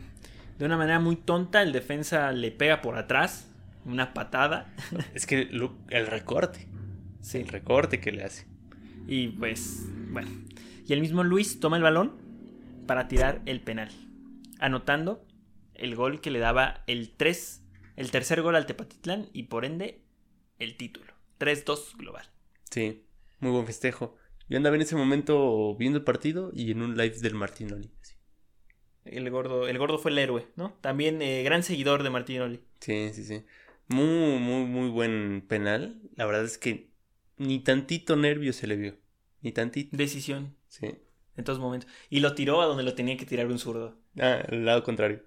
De 0.58 0.66
una 0.66 0.78
manera 0.78 0.99
muy 0.99 1.16
tonta, 1.18 1.62
el 1.62 1.72
defensa 1.74 2.32
le 2.32 2.51
pega 2.51 2.82
por 2.82 2.97
atrás. 2.97 3.51
Una 3.86 4.14
patada. 4.14 4.74
Es 5.14 5.26
que 5.26 5.45
lo- 5.45 5.78
el 5.89 6.08
recorte, 6.08 6.68
Sí. 7.22 7.39
el 7.39 7.47
recorte 7.49 7.99
que 7.99 8.12
le 8.12 8.24
hace. 8.24 8.47
Y 9.08 9.28
pues, 9.30 9.84
bueno. 10.12 10.30
Y 10.88 10.93
el 10.93 11.01
mismo 11.01 11.24
Luis 11.24 11.60
toma 11.60 11.78
el 11.78 11.84
balón 11.84 12.14
para 12.88 13.08
tirar 13.08 13.41
el 13.45 13.62
penal. 13.62 13.91
Anotando 14.60 15.26
el 15.74 15.95
gol 15.95 16.22
que 16.22 16.32
le 16.32 16.39
daba 16.39 16.84
el 16.88 17.12
3, 17.12 17.62
el 17.95 18.10
tercer 18.12 18.41
gol 18.41 18.56
al 18.56 18.66
Tepatitlán 18.66 19.28
y 19.34 19.43
por 19.43 19.66
ende 19.66 20.01
el 20.58 20.78
título. 20.78 21.14
3-2 21.38 21.95
global. 21.97 22.26
Sí, 22.72 23.03
muy 23.39 23.51
buen 23.51 23.66
festejo. 23.66 24.16
Yo 24.49 24.58
andaba 24.58 24.76
en 24.78 24.82
ese 24.84 24.95
momento 24.95 25.76
viendo 25.76 25.97
el 25.99 26.03
partido 26.03 26.51
y 26.53 26.72
en 26.72 26.82
un 26.82 26.95
live 26.97 27.18
del 27.20 27.36
Martinoli. 27.36 27.91
así. 28.01 28.14
El 29.06 29.30
gordo, 29.30 29.68
el 29.68 29.78
gordo 29.78 29.97
fue 29.99 30.12
el 30.12 30.18
héroe, 30.18 30.47
¿no? 30.56 30.74
También 30.82 31.22
eh, 31.22 31.43
gran 31.43 31.64
seguidor 31.64 32.03
de 32.03 32.10
Martinoli. 32.10 32.60
Sí, 32.80 33.12
sí, 33.14 33.24
sí. 33.24 33.43
Muy, 33.88 34.39
muy, 34.39 34.66
muy 34.66 34.89
buen 34.89 35.43
penal. 35.47 36.01
La 36.16 36.26
verdad 36.26 36.43
es 36.43 36.58
que 36.58 36.89
ni 37.38 37.60
tantito 37.60 38.16
nervio 38.16 38.51
se 38.51 38.66
le 38.68 38.76
vio. 38.76 38.95
Ni 39.41 39.51
tantito. 39.51 39.95
Decisión 39.95 40.56
Sí. 40.68 40.88
en 41.38 41.43
todos 41.43 41.60
momentos. 41.60 41.89
Y 42.10 42.20
lo 42.22 42.34
tiró 42.34 42.62
a 42.62 42.66
donde 42.66 42.84
lo 42.84 42.95
tenía 42.95 43.16
que 43.18 43.26
tirar 43.26 43.47
un 43.47 43.60
zurdo. 43.60 43.97
Ah, 44.20 44.43
al 44.49 44.66
lado 44.66 44.84
contrario. 44.84 45.22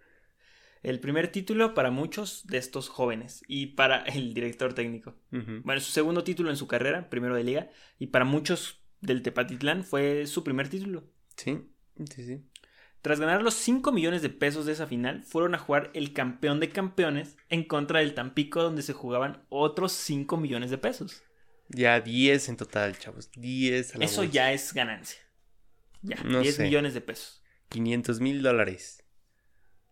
El 0.83 1.01
primer 1.01 1.29
título 1.29 1.75
para 1.75 1.91
muchos 1.91 2.47
de 2.47 2.59
estos 2.59 2.89
jóvenes 2.89 3.43
y 3.47 3.67
para 3.67 3.99
el 4.05 4.35
director 4.35 4.75
técnico. 4.75 5.15
Bueno, 5.31 5.81
su 5.81 5.93
segundo 5.93 6.25
título 6.25 6.51
en 6.51 6.57
su 6.57 6.67
carrera, 6.67 7.09
primero 7.11 7.35
de 7.37 7.45
liga, 7.45 7.71
y 7.99 8.09
para 8.09 8.25
muchos 8.25 8.81
del 9.01 9.23
Tepatitlán 9.23 9.85
fue 9.85 10.27
su 10.27 10.43
primer 10.43 10.69
título. 10.69 11.05
Sí, 11.37 11.61
sí, 12.11 12.25
sí. 12.25 12.41
Tras 13.03 13.21
ganar 13.21 13.43
los 13.43 13.55
5 13.55 13.93
millones 13.93 14.23
de 14.23 14.29
pesos 14.29 14.67
de 14.67 14.73
esa 14.73 14.87
final, 14.87 15.23
fueron 15.23 15.55
a 15.55 15.59
jugar 15.59 15.91
el 15.95 16.13
campeón 16.13 16.59
de 16.61 16.71
campeones 16.71 17.37
en 17.49 17.65
contra 17.65 18.01
del 18.01 18.15
Tampico, 18.15 18.63
donde 18.63 18.83
se 18.83 18.93
jugaban 18.93 19.45
otros 19.49 19.93
5 19.93 20.37
millones 20.37 20.71
de 20.71 20.79
pesos. 20.79 21.23
Ya 21.69 22.01
10 22.01 22.49
en 22.49 22.57
total, 22.57 22.99
chavos. 22.99 23.31
10 23.37 23.95
a 23.95 23.99
la 23.99 24.05
Eso 24.05 24.23
bolsa. 24.23 24.33
ya 24.33 24.53
es 24.53 24.73
ganancia. 24.75 25.21
Ya, 26.03 26.17
No 26.25 26.41
10 26.41 26.57
sé. 26.57 26.63
millones 26.65 26.95
de 26.95 27.01
pesos. 27.01 27.43
500 27.69 28.21
mil 28.21 28.43
dólares. 28.43 29.05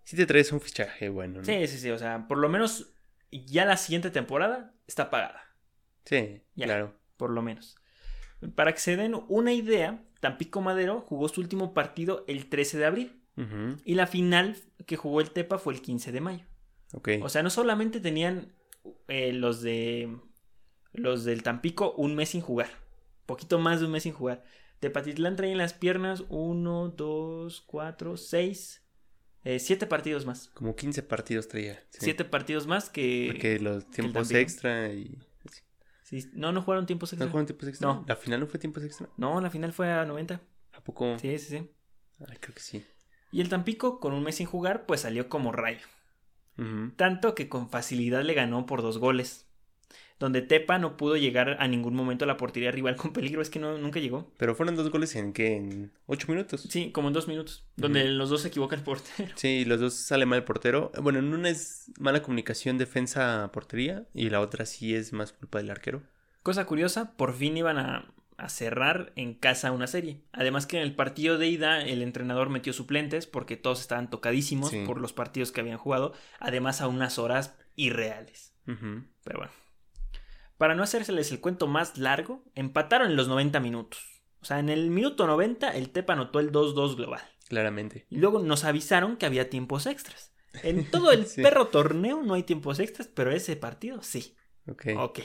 Si 0.04 0.16
te 0.16 0.26
traes 0.26 0.52
un 0.52 0.60
fichaje 0.60 1.08
bueno, 1.08 1.38
¿no? 1.40 1.44
Sí, 1.44 1.66
sí, 1.68 1.78
sí. 1.78 1.90
O 1.90 1.98
sea, 1.98 2.26
por 2.28 2.38
lo 2.38 2.48
menos 2.48 2.92
ya 3.30 3.64
la 3.66 3.76
siguiente 3.76 4.10
temporada 4.10 4.72
está 4.86 5.10
pagada. 5.10 5.42
Sí, 6.04 6.42
Ya. 6.54 6.66
claro. 6.66 6.98
Por 7.16 7.30
lo 7.30 7.42
menos. 7.42 7.76
Para 8.54 8.72
que 8.72 8.78
se 8.80 8.96
den 8.96 9.14
una 9.28 9.52
idea, 9.52 10.02
Tampico 10.20 10.60
Madero 10.60 11.00
jugó 11.00 11.28
su 11.28 11.40
último 11.40 11.74
partido 11.74 12.24
el 12.28 12.46
13 12.48 12.78
de 12.78 12.86
abril. 12.86 13.22
Y 13.84 13.96
la 13.96 14.06
final 14.06 14.56
que 14.86 14.96
jugó 14.96 15.20
el 15.20 15.30
Tepa 15.30 15.58
fue 15.58 15.74
el 15.74 15.82
15 15.82 16.10
de 16.10 16.20
mayo. 16.22 16.44
Ok. 16.94 17.10
O 17.20 17.28
sea, 17.28 17.42
no 17.42 17.50
solamente 17.50 18.00
tenían 18.00 18.54
eh, 19.08 19.34
los 19.34 19.60
de 19.60 20.16
los 20.94 21.24
del 21.24 21.42
Tampico 21.42 21.92
un 21.98 22.14
mes 22.14 22.30
sin 22.30 22.40
jugar. 22.40 22.70
Poquito 23.26 23.58
más 23.58 23.80
de 23.80 23.86
un 23.86 23.92
mes 23.92 24.04
sin 24.04 24.14
jugar. 24.14 24.42
Tepatitlán 24.80 25.36
trae 25.36 25.52
en 25.52 25.58
las 25.58 25.74
piernas 25.74 26.24
uno, 26.28 26.88
dos, 26.88 27.62
cuatro, 27.66 28.16
seis, 28.16 28.82
eh, 29.44 29.58
siete 29.58 29.86
partidos 29.86 30.26
más. 30.26 30.48
Como 30.54 30.74
15 30.74 31.02
partidos 31.02 31.48
traía. 31.48 31.74
sí. 31.90 31.98
Siete 32.00 32.24
partidos 32.24 32.66
más 32.66 32.90
que... 32.90 33.28
Porque 33.32 33.58
los 33.58 33.90
tiempos 33.90 34.30
extra 34.30 34.92
y... 34.92 35.18
sí, 36.06 36.30
no, 36.34 36.52
no 36.52 36.62
jugaron 36.62 36.86
tiempos 36.86 37.12
¿No 37.12 37.16
extra. 37.16 37.30
fueron 37.30 37.46
tiempos 37.46 37.68
extra? 37.68 37.88
No. 37.88 38.04
¿La 38.06 38.16
final 38.16 38.40
no 38.40 38.46
fue 38.46 38.60
tiempos 38.60 38.84
extra? 38.84 39.08
No, 39.16 39.40
la 39.40 39.50
final 39.50 39.72
fue 39.72 39.90
a 39.92 40.04
90. 40.04 40.40
¿A 40.72 40.80
poco? 40.84 41.18
Sí, 41.18 41.38
sí, 41.38 41.58
sí. 41.58 41.70
Ay, 42.28 42.36
creo 42.40 42.54
que 42.54 42.60
sí. 42.60 42.86
Y 43.32 43.40
el 43.40 43.48
Tampico, 43.48 43.98
con 44.00 44.12
un 44.14 44.22
mes 44.22 44.36
sin 44.36 44.46
jugar, 44.46 44.86
pues 44.86 45.00
salió 45.00 45.28
como 45.28 45.52
rayo. 45.52 45.86
Tanto 46.96 47.34
que 47.34 47.48
con 47.50 47.68
facilidad 47.68 48.22
le 48.22 48.32
ganó 48.32 48.64
por 48.64 48.80
dos 48.80 48.96
goles. 48.98 49.45
Donde 50.18 50.40
Tepa 50.40 50.78
no 50.78 50.96
pudo 50.96 51.16
llegar 51.16 51.58
a 51.60 51.68
ningún 51.68 51.94
momento 51.94 52.24
a 52.24 52.28
la 52.28 52.38
portería 52.38 52.70
rival 52.70 52.96
con 52.96 53.12
peligro, 53.12 53.42
es 53.42 53.50
que 53.50 53.58
no, 53.58 53.76
nunca 53.76 54.00
llegó. 54.00 54.32
Pero 54.38 54.54
fueron 54.54 54.74
dos 54.74 54.90
goles 54.90 55.14
en 55.14 55.32
qué? 55.34 55.56
En 55.56 55.92
8 56.06 56.26
minutos. 56.28 56.62
Sí, 56.70 56.90
como 56.90 57.08
en 57.08 57.14
dos 57.14 57.28
minutos. 57.28 57.66
Donde 57.76 58.04
los 58.06 58.30
dos 58.30 58.40
se 58.42 58.48
equivoca 58.48 58.76
el 58.76 58.82
portero. 58.82 59.30
Sí, 59.36 59.64
los 59.66 59.78
dos 59.78 59.92
sale 59.94 60.24
mal 60.24 60.38
el 60.38 60.44
portero. 60.44 60.90
Bueno, 61.02 61.18
en 61.18 61.34
una 61.34 61.50
es 61.50 61.92
mala 62.00 62.22
comunicación 62.22 62.78
defensa-portería 62.78 64.06
y 64.14 64.30
la 64.30 64.40
otra 64.40 64.66
sí 64.66 64.94
es 64.94 65.12
más 65.12 65.32
culpa 65.32 65.58
del 65.58 65.70
arquero. 65.70 66.02
Cosa 66.42 66.64
curiosa, 66.64 67.16
por 67.16 67.34
fin 67.34 67.56
iban 67.56 67.76
a, 67.78 68.12
a 68.38 68.48
cerrar 68.48 69.12
en 69.16 69.34
casa 69.34 69.72
una 69.72 69.86
serie. 69.86 70.22
Además 70.32 70.66
que 70.66 70.76
en 70.78 70.82
el 70.82 70.94
partido 70.94 71.38
de 71.38 71.48
ida 71.48 71.82
el 71.82 72.02
entrenador 72.02 72.48
metió 72.50 72.72
suplentes 72.72 73.26
porque 73.26 73.56
todos 73.56 73.80
estaban 73.80 74.08
tocadísimos 74.10 74.70
Sí. 74.70 74.84
por 74.86 75.00
los 75.00 75.12
partidos 75.12 75.52
que 75.52 75.60
habían 75.60 75.78
jugado. 75.78 76.12
Además 76.38 76.80
a 76.80 76.88
unas 76.88 77.18
horas 77.18 77.54
irreales. 77.74 78.54
Pero 78.64 79.38
bueno. 79.38 79.52
Para 80.58 80.74
no 80.74 80.82
hacérseles 80.82 81.30
el 81.32 81.40
cuento 81.40 81.66
más 81.66 81.98
largo, 81.98 82.44
empataron 82.54 83.10
en 83.10 83.16
los 83.16 83.28
90 83.28 83.60
minutos. 83.60 84.22
O 84.40 84.44
sea, 84.44 84.58
en 84.58 84.68
el 84.68 84.90
minuto 84.90 85.26
90 85.26 85.70
el 85.70 85.90
Tepa 85.90 86.12
anotó 86.14 86.40
el 86.40 86.52
2-2 86.52 86.96
global. 86.96 87.20
Claramente. 87.48 88.06
Y 88.10 88.16
luego 88.18 88.40
nos 88.40 88.64
avisaron 88.64 89.16
que 89.16 89.26
había 89.26 89.50
tiempos 89.50 89.86
extras. 89.86 90.32
En 90.62 90.90
todo 90.90 91.12
el 91.12 91.26
Sí. 91.26 91.42
perro 91.42 91.68
torneo 91.68 92.22
no 92.22 92.34
hay 92.34 92.42
tiempos 92.42 92.78
extras, 92.78 93.08
pero 93.08 93.30
ese 93.32 93.56
partido 93.56 94.02
sí. 94.02 94.36
Ok. 94.68 94.86
Ok. 94.98 95.20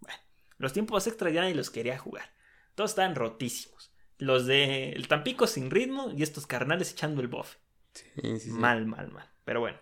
Bueno, 0.00 0.18
los 0.58 0.72
tiempos 0.72 1.06
extras 1.06 1.32
ya 1.32 1.40
nadie 1.40 1.54
los 1.54 1.70
quería 1.70 1.98
jugar. 1.98 2.34
Todos 2.74 2.90
estaban 2.90 3.14
rotísimos. 3.14 3.92
Los 4.18 4.46
de 4.46 4.90
el 4.90 5.08
Tampico 5.08 5.46
sin 5.46 5.70
ritmo 5.70 6.10
y 6.16 6.22
estos 6.22 6.46
carnales 6.46 6.92
echando 6.92 7.20
el 7.20 7.28
bofe. 7.28 7.58
Sí, 7.94 8.04
sí, 8.14 8.40
sí. 8.40 8.50
Mal, 8.50 8.86
mal, 8.86 9.10
mal. 9.10 9.30
Pero 9.44 9.60
bueno. 9.60 9.78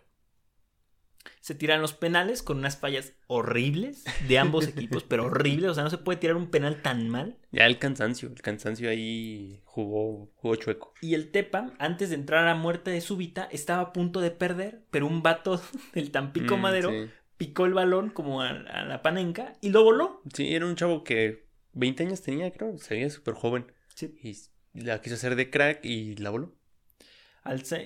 Se 1.41 1.55
tiran 1.55 1.81
los 1.81 1.93
penales 1.95 2.43
con 2.43 2.59
unas 2.59 2.77
fallas 2.79 3.15
horribles 3.27 4.05
de 4.29 4.39
ambos 4.39 4.67
equipos, 4.69 5.05
pero 5.05 5.27
horribles. 5.27 5.71
O 5.71 5.75
sea, 5.75 5.85
no 5.85 5.91
se 5.91 5.99
puede 5.99 6.19
tirar 6.19 6.37
un 6.37 6.51
penal 6.51 6.83
tan 6.83 7.09
mal. 7.09 7.37
Ya 7.53 7.67
el 7.67 7.79
cansancio. 7.79 8.29
El 8.29 8.43
cansancio 8.43 8.91
ahí 8.91 9.61
jugó, 9.65 10.31
jugó 10.35 10.57
chueco. 10.57 10.95
Y 11.01 11.15
el 11.15 11.31
Tepa, 11.31 11.73
antes 11.79 12.11
de 12.11 12.17
entrar 12.17 12.45
a 12.45 12.47
la 12.47 12.55
muerte 12.55 12.91
de 12.91 13.01
súbita, 13.01 13.49
estaba 13.51 13.83
a 13.83 13.93
punto 13.93 14.21
de 14.21 14.31
perder, 14.31 14.85
pero 14.91 15.07
un 15.07 15.23
vato 15.23 15.61
del 15.95 16.11
Tampico 16.11 16.57
Mm, 16.57 16.61
Madero 16.61 16.91
Sí. 16.91 17.11
picó 17.37 17.67
el 17.67 17.75
balón 17.75 18.11
como 18.11 18.43
a, 18.43 18.51
a 18.51 18.85
la 18.85 19.03
panenca 19.03 19.55
y 19.61 19.71
lo 19.71 19.83
voló. 19.85 20.23
Sí, 20.35 20.55
era 20.55 20.67
un 20.67 20.77
chavo 20.77 21.05
que 21.05 21.47
20 21.73 22.05
años 22.05 22.23
tenía, 22.23 22.53
creo. 22.53 22.79
Se 22.79 22.95
veía 22.95 23.11
súper 23.11 23.35
joven. 23.35 23.73
Sí. 23.95 24.15
Y 24.23 24.81
la 24.81 25.01
quiso 25.01 25.15
hacer 25.17 25.37
de 25.37 25.51
crack 25.51 25.85
y 25.85 26.17
la 26.17 26.31
voló. 26.31 26.55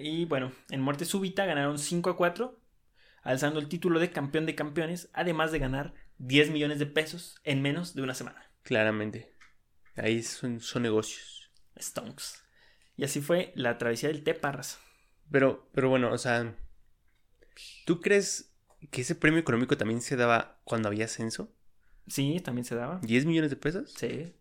Y 0.00 0.24
bueno, 0.26 0.52
en 0.70 0.80
muerte 0.80 1.04
súbita 1.04 1.44
ganaron 1.44 1.78
5 1.78 2.10
a 2.10 2.16
4, 2.16 2.60
alzando 3.28 3.60
el 3.60 3.68
título 3.68 4.00
de 4.00 4.10
campeón 4.10 4.46
de 4.46 4.54
campeones, 4.54 5.10
además 5.12 5.52
de 5.52 5.58
ganar 5.58 5.92
10 6.16 6.50
millones 6.50 6.78
de 6.78 6.86
pesos 6.86 7.38
en 7.44 7.60
menos 7.60 7.94
de 7.94 8.00
una 8.00 8.14
semana. 8.14 8.50
Claramente. 8.62 9.34
Ahí 9.96 10.22
son, 10.22 10.60
son 10.60 10.82
negocios. 10.82 11.50
Stonks. 11.78 12.42
Y 12.96 13.04
así 13.04 13.20
fue 13.20 13.52
la 13.54 13.76
travesía 13.76 14.08
del 14.08 14.24
Teparras. 14.24 14.80
Pero, 15.30 15.68
pero 15.74 15.90
bueno, 15.90 16.10
o 16.10 16.16
sea, 16.16 16.56
¿tú 17.84 18.00
crees 18.00 18.56
que 18.90 19.02
ese 19.02 19.14
premio 19.14 19.40
económico 19.40 19.76
también 19.76 20.00
se 20.00 20.16
daba 20.16 20.62
cuando 20.64 20.88
había 20.88 21.04
ascenso? 21.04 21.54
Sí, 22.06 22.40
también 22.40 22.64
se 22.64 22.76
daba. 22.76 22.98
¿10 23.02 23.26
millones 23.26 23.50
de 23.50 23.56
pesos? 23.56 23.92
Sí. 23.92 24.32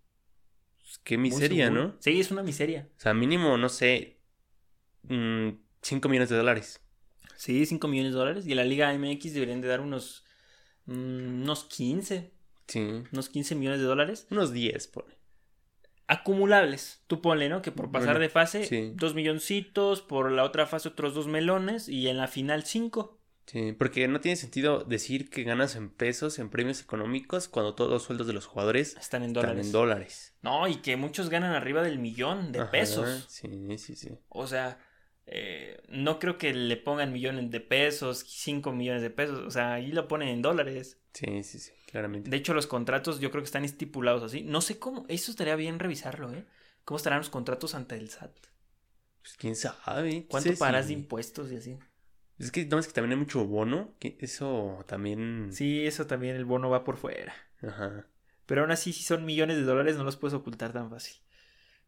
Pues 0.77 0.97
qué 1.03 1.17
miseria. 1.17 1.69
¿no? 1.69 1.97
Sí, 1.99 2.21
es 2.21 2.31
una 2.31 2.41
miseria. 2.41 2.87
O 2.97 3.01
sea, 3.01 3.13
mínimo, 3.13 3.57
no 3.57 3.67
sé, 3.67 4.21
5 5.09 6.07
millones 6.07 6.29
de 6.29 6.37
dólares. 6.37 6.86
Sí, 7.37 7.65
5 7.65 7.87
millones 7.87 8.11
de 8.11 8.17
dólares. 8.19 8.45
Y 8.45 8.51
en 8.51 8.57
la 8.57 8.65
Liga 8.65 8.91
MX 8.93 9.33
deberían 9.33 9.61
de 9.61 9.67
dar 9.69 9.79
unos, 9.79 10.25
mm, 10.85 11.43
unos 11.43 11.63
15, 11.65 12.33
Sí. 12.67 13.03
unos 13.13 13.29
15 13.29 13.55
millones 13.55 13.79
de 13.79 13.85
dólares. 13.85 14.27
Unos 14.29 14.51
10, 14.51 14.87
pone. 14.87 15.15
Acumulables. 16.07 17.01
Tú 17.07 17.21
ponle, 17.21 17.49
¿no? 17.49 17.61
Que 17.61 17.71
por 17.71 17.91
pasar 17.91 18.09
Bueno, 18.15 18.19
de 18.21 18.29
fase, 18.29 18.63
sí. 18.65 18.93
dos 18.95 19.13
milloncitos, 19.13 20.01
por 20.01 20.31
la 20.31 20.43
otra 20.45 20.65
fase 20.65 20.87
otros 20.89 21.13
dos 21.13 21.27
melones 21.27 21.89
y 21.89 22.07
en 22.07 22.17
la 22.17 22.27
final 22.27 22.63
cinco. 22.63 23.19
Sí, 23.45 23.71
porque 23.73 24.07
no 24.09 24.19
tiene 24.19 24.35
sentido 24.35 24.83
decir 24.83 25.29
que 25.29 25.43
ganas 25.43 25.75
en 25.77 25.89
pesos, 25.89 26.37
en 26.39 26.49
premios 26.49 26.81
económicos, 26.81 27.47
cuando 27.47 27.75
todos 27.75 27.89
los 27.89 28.03
sueldos 28.03 28.27
de 28.27 28.33
los 28.33 28.45
jugadores 28.45 28.95
Están 28.97 29.23
en 29.23 29.29
están 29.29 29.43
dólares. 29.43 29.65
en 29.65 29.71
dólares. 29.71 30.33
No, 30.41 30.67
y 30.67 30.77
que 30.77 30.95
muchos 30.97 31.29
ganan 31.29 31.53
arriba 31.53 31.81
del 31.81 31.97
millón 31.99 32.51
de 32.51 32.59
Ajá, 32.59 32.71
pesos. 32.71 33.25
Sí, 33.29 33.49
sí, 33.77 33.95
sí. 33.95 34.09
O 34.29 34.47
sea, 34.47 34.79
eh, 35.27 35.81
no 35.89 36.19
creo 36.19 36.37
que 36.37 36.53
le 36.53 36.77
pongan 36.77 37.11
millones 37.13 37.51
de 37.51 37.59
pesos, 37.59 38.23
5 38.27 38.71
millones 38.71 39.01
de 39.01 39.09
pesos. 39.09 39.39
O 39.39 39.51
sea, 39.51 39.73
ahí 39.73 39.91
lo 39.91 40.07
ponen 40.07 40.29
en 40.29 40.41
dólares. 40.41 40.99
Sí, 41.13 41.43
sí, 41.43 41.59
sí, 41.59 41.71
claramente. 41.91 42.29
De 42.29 42.37
hecho, 42.37 42.53
los 42.53 42.67
contratos 42.67 43.19
yo 43.19 43.29
creo 43.31 43.43
que 43.43 43.47
están 43.47 43.65
estipulados 43.65 44.23
así. 44.23 44.41
No 44.43 44.61
sé 44.61 44.79
cómo. 44.79 45.05
Eso 45.09 45.31
estaría 45.31 45.55
bien 45.55 45.79
revisarlo, 45.79 46.33
¿eh? 46.33 46.45
¿Cómo 46.85 46.97
estarán 46.97 47.19
los 47.19 47.29
contratos 47.29 47.75
ante 47.75 47.95
el 47.97 48.09
SAT? 48.09 48.31
Pues 49.21 49.35
quién 49.37 49.55
sabe. 49.55 50.25
¿Cuánto 50.29 50.49
Sí, 50.49 50.55
sí. 50.55 50.59
pagas 50.59 50.87
de 50.87 50.93
impuestos 50.93 51.51
y 51.51 51.57
así? 51.57 51.77
Es 52.39 52.51
que 52.51 52.65
no 52.65 52.79
es 52.79 52.87
que 52.87 52.93
también 52.93 53.13
hay 53.13 53.17
mucho 53.19 53.45
bono, 53.45 53.95
que 53.99 54.17
eso 54.21 54.85
también. 54.87 55.49
Sí, 55.51 55.85
eso 55.85 56.07
también, 56.07 56.35
el 56.35 56.45
bono 56.45 56.69
va 56.69 56.83
por 56.83 56.97
fuera. 56.97 57.33
Ajá. 57.61 58.07
Pero 58.45 58.61
aún 58.61 58.71
así, 58.71 58.93
si 58.93 59.03
son 59.03 59.25
millones 59.25 59.57
de 59.57 59.63
dólares, 59.63 59.97
no 59.97 60.03
los 60.05 60.15
puedes 60.15 60.33
ocultar 60.35 60.71
tan 60.71 60.89
fácil. 60.89 61.17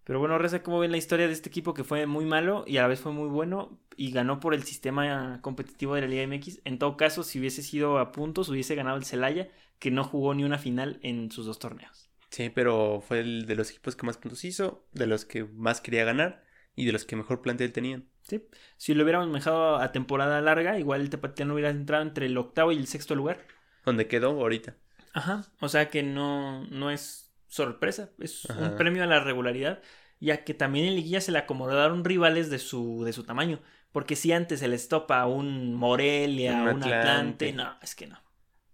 Pero 0.10 0.18
bueno, 0.18 0.40
Reza, 0.40 0.64
¿cómo 0.64 0.80
ven 0.80 0.90
la 0.90 0.98
historia 0.98 1.28
de 1.28 1.34
este 1.34 1.50
equipo 1.50 1.76
que 1.76 1.84
fue 1.84 2.08
muy 2.08 2.26
malo 2.26 2.64
y 2.66 2.78
a 2.78 2.82
la 2.82 2.88
vez 2.88 3.00
fue 3.00 3.12
muy 3.12 3.30
bueno 3.30 3.80
y 3.96 4.10
ganó 4.10 4.40
por 4.40 4.56
el 4.56 4.64
sistema 4.64 5.40
competitivo 5.44 5.94
de 5.94 6.02
la 6.02 6.08
Liga 6.08 6.26
MX? 6.26 6.62
En 6.66 6.80
todo 6.80 6.98
caso, 6.98 7.22
si 7.22 7.38
hubiese 7.38 7.62
sido 7.62 8.00
a 8.00 8.12
puntos, 8.12 8.50
hubiese 8.50 8.74
ganado 8.74 8.98
el 8.98 9.06
Celaya, 9.06 9.50
que 9.78 9.92
no 9.92 10.04
jugó 10.04 10.34
ni 10.34 10.44
una 10.44 10.58
final 10.58 11.00
en 11.04 11.30
sus 11.30 11.46
dos 11.46 11.60
torneos. 11.60 12.10
Sí, 12.32 12.50
pero 12.50 13.04
fue 13.08 13.20
el 13.20 13.46
de 13.46 13.54
los 13.54 13.70
equipos 13.70 13.96
que 13.96 14.08
más 14.08 14.18
puntos 14.18 14.44
hizo, 14.46 14.84
de 14.94 15.06
los 15.06 15.26
que 15.26 15.44
más 15.44 15.80
quería 15.80 16.06
ganar 16.06 16.44
y 16.76 16.88
de 16.88 16.92
los 16.92 17.06
que 17.06 17.16
mejor 17.16 17.44
plantel 17.44 17.72
tenían. 17.72 18.10
¿sí? 18.24 18.44
Si 18.78 18.96
lo 18.96 19.04
hubiéramos 19.04 19.32
dejado 19.32 19.76
a 19.76 19.92
temporada 19.92 20.42
larga, 20.42 20.80
igual 20.80 21.02
el 21.02 21.12
Tepatitlán 21.12 21.52
hubiera 21.52 21.70
entrado 21.70 22.02
entre 22.02 22.26
el 22.26 22.36
octavo 22.36 22.72
y 22.72 22.78
el 22.78 22.88
sexto 22.88 23.14
lugar. 23.14 23.46
Donde 23.86 24.08
quedó 24.08 24.32
ahorita. 24.32 24.76
Ajá, 25.14 25.46
o 25.60 25.70
sea 25.70 25.90
que 25.90 26.02
no, 26.02 26.66
no 26.66 26.90
es 26.90 27.29
sorpresa, 27.50 28.12
es 28.20 28.56
un 28.58 28.76
premio 28.78 29.04
a 29.04 29.08
la 29.08 29.20
regularidad, 29.22 29.82
ya 30.20 30.44
que 30.46 30.54
también 30.54 30.86
en 30.88 30.96
liguilla 30.96 31.22
se 31.22 31.32
le 31.34 31.40
acomodaron 31.40 32.06
rivales 32.06 32.50
de 32.50 32.60
su, 32.60 33.04
de 33.06 33.14
su 33.14 33.24
tamaño, 33.26 33.62
porque 33.92 34.16
si 34.16 34.32
antes 34.34 34.60
se 34.62 34.68
les 34.70 34.88
topa 34.88 35.20
a 35.22 35.28
un 35.28 35.76
Morelia, 35.76 36.54
Un 36.54 36.68
a 36.68 36.72
un 36.74 36.84
Atlante, 36.84 37.50
Atlante. 37.50 37.54
no, 37.54 37.78
es 37.82 37.96
que 37.96 38.08
no. 38.08 38.20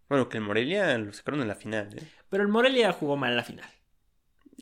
Bueno, 0.10 0.30
que 0.30 0.38
el 0.38 0.44
Morelia 0.44 0.98
lo 0.98 1.14
sacaron 1.14 1.42
en 1.42 1.48
la 1.48 1.56
final, 1.56 1.98
¿eh? 1.98 2.08
Pero 2.30 2.44
el 2.44 2.50
Morelia 2.50 2.92
jugó 2.94 3.18
mal 3.18 3.36
la 3.36 3.44
final. 3.44 3.70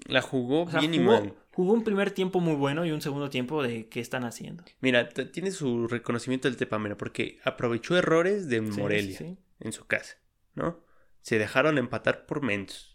La 0.05 0.21
jugó 0.21 0.63
O 0.63 0.69
sea, 0.69 0.79
bien 0.79 0.93
y 0.93 0.99
mal. 0.99 1.33
jugó 1.51 1.73
un 1.73 1.83
primer 1.83 2.11
tiempo 2.11 2.39
muy 2.39 2.55
bueno 2.55 2.85
y 2.85 2.91
un 2.91 3.01
segundo 3.01 3.29
tiempo 3.29 3.61
de 3.63 3.87
qué 3.89 3.99
están 3.99 4.23
haciendo. 4.25 4.63
Mira, 4.81 5.09
tiene 5.09 5.51
su 5.51 5.87
reconocimiento 5.87 6.47
el 6.47 6.57
Tepa, 6.57 6.79
mira, 6.79 6.97
porque 6.97 7.39
aprovechó 7.43 7.97
errores 7.97 8.47
de 8.49 8.61
Sí, 8.71 8.81
Morelia 8.81 9.17
sí, 9.17 9.25
sí. 9.25 9.37
en 9.59 9.71
su 9.73 9.85
casa, 9.85 10.17
¿no? 10.55 10.83
Se 11.21 11.37
dejaron 11.37 11.77
empatar 11.77 12.25
por 12.25 12.41
mentos. 12.41 12.92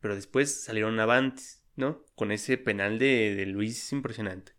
Pero 0.00 0.14
después 0.14 0.62
salieron 0.64 0.98
avantes, 1.00 1.64
¿no? 1.76 2.04
Con 2.14 2.30
ese 2.32 2.56
penal 2.58 2.98
de, 2.98 3.34
de 3.34 3.46
Luis 3.46 3.92
impresionante. 3.92 4.52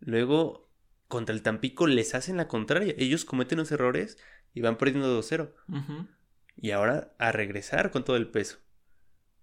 Luego, 0.00 0.70
contra 1.08 1.34
el 1.34 1.42
Tampico 1.42 1.86
les 1.86 2.14
hacen 2.14 2.36
la 2.36 2.48
contraria. 2.48 2.94
Ellos 2.98 3.24
cometen 3.24 3.58
los 3.58 3.70
errores 3.72 4.18
y 4.54 4.60
van 4.60 4.76
perdiendo 4.78 5.08
2-0. 5.20 5.52
Ujú. 5.68 6.08
Y 6.56 6.70
ahora 6.70 7.14
a 7.18 7.32
regresar 7.32 7.90
con 7.90 8.04
todo 8.04 8.16
el 8.16 8.28
peso. 8.28 8.58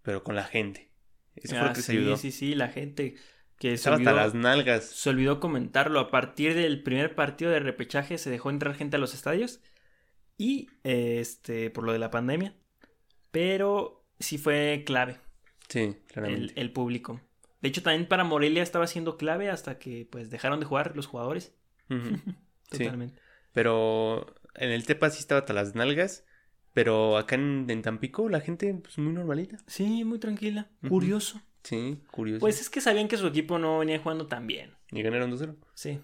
Pero 0.02 0.24
con 0.24 0.36
la 0.36 0.44
gente. 0.44 0.92
Eso 1.36 1.56
fue 1.56 1.60
Ah, 1.64 1.68
lo 1.68 1.74
que 1.74 1.82
se 1.82 1.92
sí, 1.92 1.98
ayudó. 1.98 2.18
sí, 2.18 2.32
sí, 2.32 2.56
la 2.56 2.68
gente 2.70 3.16
que 3.60 3.70
se 3.70 3.74
Estaba 3.76 3.96
hasta 3.98 4.12
olvidó- 4.12 4.24
las 4.26 4.34
nalgas. 4.36 4.84
Se 4.86 5.10
olvidó 5.10 5.40
comentarlo. 5.40 6.00
A 6.00 6.12
partir 6.12 6.54
del 6.56 6.84
primer 6.84 7.16
partido 7.16 7.52
de 7.52 7.60
repechaje 7.60 8.18
se 8.18 8.30
dejó 8.30 8.50
entrar 8.50 8.76
gente 8.76 8.98
a 8.98 9.00
los 9.00 9.14
estadios. 9.14 9.62
Y 10.38 10.68
eh, 10.84 11.20
este, 11.20 11.70
por 11.70 11.84
lo 11.84 11.94
de 11.94 12.00
la 12.00 12.10
pandemia. 12.12 12.56
Pero 13.32 14.03
sí 14.24 14.38
fue 14.38 14.84
clave 14.86 15.18
Sí, 15.70 15.96
claramente. 16.08 16.54
el 16.60 16.72
público. 16.72 17.22
De 17.62 17.70
hecho, 17.70 17.82
también 17.84 18.08
para 18.08 18.24
Morelia 18.24 18.62
estaba 18.64 18.88
siendo 18.88 19.16
clave 19.18 19.50
hasta 19.50 19.80
que 19.80 20.08
pues 20.12 20.30
dejaron 20.30 20.60
de 20.60 20.66
jugar 20.66 20.96
los 20.96 21.06
jugadores. 21.08 21.54
Sí. 22.72 22.80
Totalmente. 22.86 23.22
Pero 23.52 24.34
en 24.56 24.72
el 24.72 24.84
Tepa 24.86 25.12
sí 25.12 25.20
estaba 25.20 25.40
hasta 25.42 25.54
las 25.54 25.76
nalgas. 25.76 26.26
Pero 26.74 27.18
acá 27.20 27.36
en, 27.36 27.68
en 27.70 27.84
Tampico 27.84 28.30
la 28.30 28.42
gente, 28.42 28.74
pues 28.74 28.98
muy 28.98 29.14
normalita. 29.14 29.58
Sí, 29.68 30.04
muy 30.04 30.18
tranquila. 30.18 30.72
Curioso. 30.90 31.40
Sí, 31.64 32.02
curioso. 32.10 32.40
Pues 32.40 32.60
es 32.62 32.72
que 32.72 32.82
sabían 32.82 33.08
que 33.08 33.16
su 33.18 33.28
equipo 33.28 33.60
no 33.60 33.78
venía 33.78 34.00
jugando 34.00 34.26
tan 34.26 34.48
bien. 34.48 34.74
Y 34.92 35.04
ganaron 35.04 35.32
2-0. 35.32 35.56
Sí. 35.76 36.00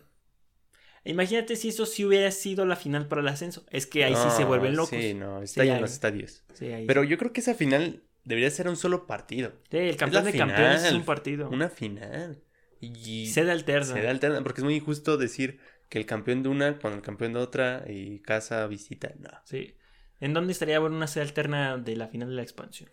Imagínate 1.06 1.56
si 1.56 1.70
eso 1.70 1.86
sí 1.88 2.06
hubiera 2.06 2.30
sido 2.30 2.66
la 2.66 2.76
final 2.76 3.08
para 3.08 3.22
el 3.22 3.28
ascenso. 3.30 3.66
Es 3.72 3.88
que 3.88 4.04
ahí 4.04 4.14
sí 4.16 4.30
se 4.36 4.44
vuelven 4.44 4.76
locos. 4.76 4.90
Sí, 4.90 5.14
no, 5.16 5.42
estallan 5.42 5.78
ahí- 5.78 5.82
los 5.82 5.92
estadios. 5.92 6.44
Sí, 6.54 6.68
ahí 6.68 6.86
Pero 6.86 7.02
sí. 7.04 7.08
yo 7.10 7.18
creo 7.18 7.34
que 7.34 7.40
esa 7.42 7.56
final 7.56 8.04
debería 8.30 8.50
ser 8.52 8.70
un 8.70 8.78
solo 8.78 9.06
partido. 9.08 9.52
Sí, 9.70 9.78
el 9.78 9.98
campeón 9.98 10.24
de 10.24 10.34
campeones 10.38 10.84
es 10.86 10.94
un 10.94 11.04
partido. 11.04 11.50
Una 11.50 11.70
final. 11.70 12.42
Y 12.80 13.28
Sede 13.28 13.52
alterna. 13.52 13.86
se 13.94 14.02
da 14.02 14.10
alterna, 14.10 14.42
porque 14.42 14.62
es 14.62 14.66
muy 14.66 14.76
injusto 14.76 15.18
decir 15.18 15.60
que 15.90 15.98
el 15.98 16.06
campeón 16.06 16.44
de 16.44 16.50
una 16.50 16.80
con 16.80 16.94
el 16.94 17.02
campeón 17.02 17.34
de 17.34 17.40
otra 17.40 17.84
y 17.90 18.20
casa 18.22 18.66
visita. 18.68 19.12
No. 19.20 19.30
Sí. 19.44 19.76
¿En 20.22 20.34
dónde 20.34 20.54
estaría 20.54 20.80
bueno 20.80 20.96
una 20.96 21.08
sede 21.08 21.24
alterna 21.24 21.78
de 21.78 21.96
la 21.98 22.08
final 22.08 22.30
de 22.30 22.36
la 22.36 22.42
expansión? 22.44 22.90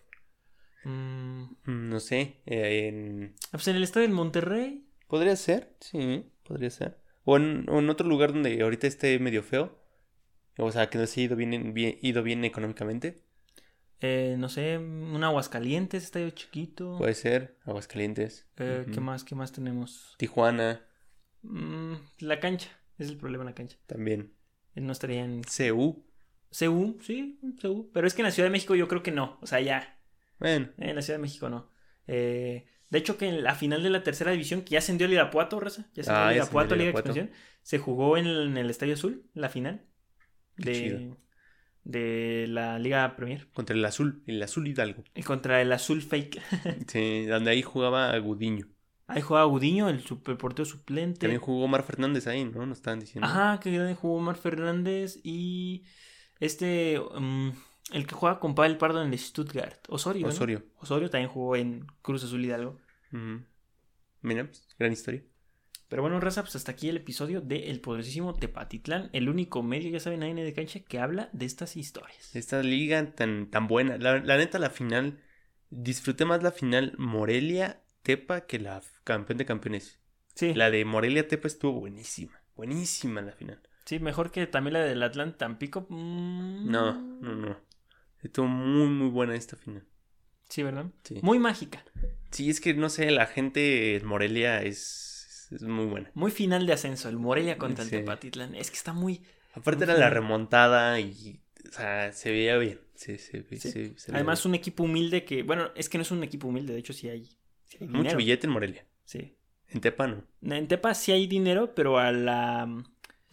Mm, 0.84 1.42
Mm, 1.64 1.88
No 1.90 2.00
sé. 2.00 2.40
eh, 2.46 2.88
en... 2.88 3.34
pues 3.50 3.68
en 3.68 3.76
el 3.76 3.82
estadio 3.82 4.06
del 4.06 4.16
Monterrey. 4.16 4.86
Podría 5.08 5.36
ser, 5.36 5.74
sí, 5.80 6.24
podría 6.44 6.70
ser. 6.70 6.98
O 7.24 7.36
en, 7.36 7.66
o 7.68 7.78
en 7.78 7.90
otro 7.90 8.08
lugar 8.08 8.32
donde 8.32 8.60
ahorita 8.62 8.86
esté 8.86 9.18
medio 9.18 9.42
feo. 9.42 9.78
O 10.58 10.72
sea, 10.72 10.88
que 10.88 10.98
no 10.98 11.06
se 11.06 11.20
ha 11.20 11.24
ido 11.24 11.36
bien, 11.36 11.74
bien- 11.74 11.98
ido 12.02 12.22
bien 12.22 12.44
económicamente. 12.44 13.22
Eh, 14.00 14.36
no 14.38 14.48
sé, 14.48 14.76
un 14.78 15.22
Aguascalientes, 15.24 16.04
estadio 16.04 16.30
chiquito. 16.30 16.96
Puede 16.98 17.14
ser. 17.14 17.56
Aguascalientes. 17.64 18.46
Eh. 18.58 18.86
¿Qué 18.92 19.00
más? 19.00 19.24
¿Qué 19.24 19.34
más 19.34 19.52
tenemos? 19.52 20.14
Tijuana 20.18 20.82
Mm, 21.42 21.94
la 22.20 22.40
cancha. 22.40 22.68
Es 22.98 23.08
el 23.08 23.16
problema 23.16 23.44
la 23.44 23.54
cancha. 23.54 23.76
también. 23.86 24.32
Eh, 24.74 24.80
No 24.80 24.92
estaría 24.92 25.24
en 25.24 25.42
CU. 25.44 26.04
CU, 26.50 26.98
sí, 27.02 27.38
CU. 27.60 27.90
Pero 27.92 28.06
es 28.06 28.14
que 28.14 28.22
en 28.22 28.26
la 28.26 28.30
Ciudad 28.32 28.46
de 28.48 28.52
México 28.52 28.74
yo 28.74 28.88
creo 28.88 29.02
que 29.02 29.12
no. 29.12 29.38
O 29.42 29.46
sea, 29.46 29.60
ya. 29.60 29.98
Bueno, 30.38 30.66
Eh, 30.78 30.90
En 30.90 30.96
la 30.96 31.02
Ciudad 31.02 31.18
de 31.18 31.22
México 31.22 31.48
no. 31.48 31.70
Eh, 32.06 32.66
de 32.90 32.98
hecho, 32.98 33.16
que 33.18 33.28
en 33.28 33.42
la 33.42 33.54
final 33.54 33.82
de 33.82 33.90
la 33.90 34.02
tercera 34.02 34.30
división, 34.30 34.62
que 34.62 34.70
ya 34.70 34.78
ascendió 34.78 35.06
el 35.06 35.12
Irapuato, 35.12 35.58
Raza, 35.60 35.88
ya 35.94 36.02
ascendió 36.02 36.22
Ah, 36.22 36.30
el 36.30 36.36
Irapuato, 36.36 36.76
Liga. 36.76 36.90
Expansión, 36.90 37.30
se 37.62 37.78
jugó 37.78 38.16
en 38.16 38.26
el, 38.26 38.46
en 38.48 38.56
el 38.56 38.70
Estadio 38.70 38.94
Azul, 38.94 39.28
la 39.34 39.48
final 39.48 39.84
Qué 40.56 40.70
de, 40.70 40.72
chido. 40.74 41.16
De 41.86 42.46
la 42.48 42.78
Liga 42.78 43.14
Premier. 43.16 43.48
Contra 43.52 43.76
el 43.76 43.84
azul, 43.84 44.22
el 44.26 44.42
azul 44.42 44.66
Hidalgo. 44.66 45.04
Y 45.14 45.22
contra 45.22 45.62
el 45.62 45.72
Azul 45.72 46.02
Fake. 46.02 46.42
Sí, 46.88 47.26
donde 47.26 47.50
ahí 47.50 47.62
jugaba 47.62 48.16
Gudiño. 48.18 48.66
Ahí 49.06 49.22
jugaba 49.22 49.46
Gudiño, 49.46 49.88
el 49.88 50.02
portero 50.02 50.64
suplente. 50.64 51.20
También 51.20 51.40
jugó 51.40 51.64
Omar 51.64 51.84
Fernández 51.84 52.26
ahí, 52.26 52.44
¿no? 52.44 52.66
Nos 52.66 52.78
estaban 52.78 52.98
diciendo. 52.98 53.28
Ajá, 53.28 53.60
que 53.60 53.70
grande 53.70 53.94
jugó 53.94 54.16
Omar 54.16 54.36
Fernández 54.36 55.20
y 55.22 55.84
este, 56.40 56.98
mm, 56.98 57.50
el 57.92 58.06
que 58.06 58.14
juega 58.16 58.40
con 58.40 58.56
Pavel 58.56 58.78
Pardo 58.78 59.00
en 59.02 59.12
el 59.12 59.18
Stuttgart, 59.18 59.78
Osorio. 59.88 60.26
¿no? 60.26 60.32
Osorio. 60.32 60.64
Osorio 60.78 61.08
también 61.08 61.30
jugó 61.30 61.54
en 61.54 61.86
Cruz 62.02 62.24
Azul 62.24 62.44
Hidalgo. 62.44 62.80
Mira, 64.22 64.44
pues, 64.44 64.66
gran 64.76 64.92
historia. 64.92 65.22
Pero 65.88 66.02
bueno, 66.02 66.18
Raza, 66.20 66.42
pues 66.42 66.56
hasta 66.56 66.72
aquí 66.72 66.88
el 66.88 66.96
episodio 66.96 67.40
de 67.40 67.70
El 67.70 67.80
Poderosísimo 67.80 68.34
Tepatitlán, 68.34 69.08
el 69.12 69.28
único 69.28 69.62
medio, 69.62 69.90
ya 69.90 70.00
saben, 70.00 70.22
en 70.24 70.36
de 70.36 70.52
cancha 70.52 70.80
que 70.80 70.98
habla 70.98 71.28
de 71.32 71.46
estas 71.46 71.76
historias. 71.76 72.34
Esta 72.34 72.62
liga 72.62 73.04
tan, 73.14 73.46
tan 73.50 73.68
buena. 73.68 73.96
La, 73.98 74.18
la 74.18 74.36
neta, 74.36 74.58
la 74.58 74.70
final. 74.70 75.20
Disfruté 75.70 76.24
más 76.24 76.42
la 76.42 76.50
final 76.52 76.94
Morelia-Tepa 76.98 78.46
que 78.46 78.58
la 78.58 78.82
campeón 79.04 79.38
de 79.38 79.46
campeones. 79.46 79.98
Sí, 80.34 80.54
La 80.54 80.70
de 80.70 80.84
Morelia-Tepa 80.84 81.46
estuvo 81.48 81.80
buenísima. 81.80 82.40
Buenísima 82.56 83.20
la 83.22 83.32
final. 83.32 83.60
sí, 83.84 83.98
mejor 84.00 84.30
que 84.30 84.46
también 84.46 84.74
la 84.74 84.80
del 84.80 85.02
Atlante 85.02 85.38
Tampico. 85.38 85.86
mm, 85.88 86.70
No, 86.70 87.00
no, 87.20 87.34
no. 87.34 87.56
Estuvo 88.22 88.46
muy, 88.46 88.88
muy 88.88 89.08
buena 89.08 89.34
esta 89.34 89.56
final. 89.56 89.84
Sí, 90.48 90.62
¿verdad? 90.62 90.86
Sí. 91.04 91.18
Muy 91.22 91.38
mágica, 91.38 91.84
Sí, 92.30 92.50
es 92.50 92.60
que 92.60 92.74
no 92.74 92.88
sé, 92.90 93.10
la 93.10 93.26
gente 93.26 93.96
en 93.96 94.06
Morelia 94.06 94.62
es, 94.62 95.05
es 95.52 95.62
muy 95.62 95.86
buena. 95.86 96.10
muy 96.14 96.30
final 96.30 96.66
de 96.66 96.72
ascenso, 96.72 97.08
el 97.08 97.16
Morelia 97.16 97.58
contra 97.58 97.84
el 97.84 97.90
Sí. 97.90 97.96
Tepatitlán. 97.96 98.54
Es 98.54 98.70
que 98.70 98.76
está 98.76 98.92
muy... 98.92 99.22
Aparte 99.54 99.84
Muy 99.86 99.94
era 99.94 100.00
la 100.00 100.10
remontada 100.10 101.00
y, 101.00 101.40
o 101.68 101.72
sea, 101.72 102.12
se 102.12 102.30
veía 102.30 102.56
bien. 102.58 102.80
Sí, 102.94 103.18
sí, 103.18 103.42
Sí. 103.58 103.94
se 103.96 104.12
Además, 104.12 104.42
bien. 104.42 104.50
un 104.50 104.54
equipo 104.54 104.82
humilde 104.84 105.24
que, 105.24 105.42
bueno, 105.42 105.70
es 105.74 105.88
que 105.88 105.98
no 105.98 106.02
es 106.02 106.10
un 106.10 106.22
equipo 106.24 106.48
humilde, 106.48 106.72
de 106.74 106.78
hecho 106.78 106.92
sí 106.92 107.08
hay, 107.08 107.24
sí 107.64 107.78
hay 107.80 107.86
mucho 107.88 107.98
dinero. 108.00 108.18
billete 108.18 108.46
en 108.46 108.52
Morelia. 108.52 108.84
Sí. 109.04 109.34
En 109.68 109.80
Tepa 109.80 110.06
no. 110.06 110.22
En 110.42 110.68
Tepa 110.68 110.94
sí 110.94 111.12
hay 111.12 111.26
dinero, 111.26 111.74
pero 111.74 111.98
a 111.98 112.12
la, 112.12 112.62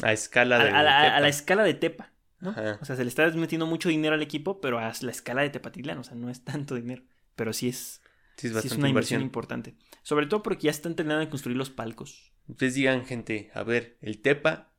A 0.02 0.14
escala 0.14 0.60
de 0.64 0.70
a 0.70 0.84
la, 0.84 1.00
a 1.00 1.04
Tepa. 1.06 1.20
la 1.20 1.28
escala 1.30 1.64
de 1.64 1.74
Tepa. 1.74 2.12
¿no? 2.40 2.50
O 2.82 2.86
sea, 2.86 2.96
se 2.98 3.04
le 3.04 3.08
está 3.10 3.30
metiendo 3.32 3.66
mucho 3.68 3.88
dinero 3.90 4.16
al 4.16 4.22
equipo, 4.22 4.60
pero 4.60 4.78
a 4.80 4.92
la 5.02 5.12
escala 5.12 5.44
de 5.44 5.50
Tepatitlán, 5.50 5.98
o 6.00 6.04
sea, 6.04 6.16
no 6.16 6.30
es 6.30 6.44
tanto 6.44 6.76
dinero. 6.76 7.04
Pero 7.36 7.54
sí 7.54 7.70
es, 7.70 8.02
Sí, 8.38 8.48
es 8.48 8.54
sí 8.54 8.68
es 8.68 8.74
una 8.74 8.90
inversión 8.90 8.90
inversión. 8.90 9.22
importante. 9.22 9.76
Sobre 10.02 10.26
todo 10.28 10.44
porque 10.44 10.64
ya 10.64 10.72
están 10.72 10.96
terminando 10.96 11.24
de 11.26 11.30
construir 11.30 11.58
los 11.58 11.70
palcos. 11.70 12.34
Ustedes 12.48 12.76
digan, 12.76 13.06
gente, 13.06 13.52
a 13.54 13.64
ver, 13.64 13.98
¿el 14.02 14.22
Tepa 14.22 14.74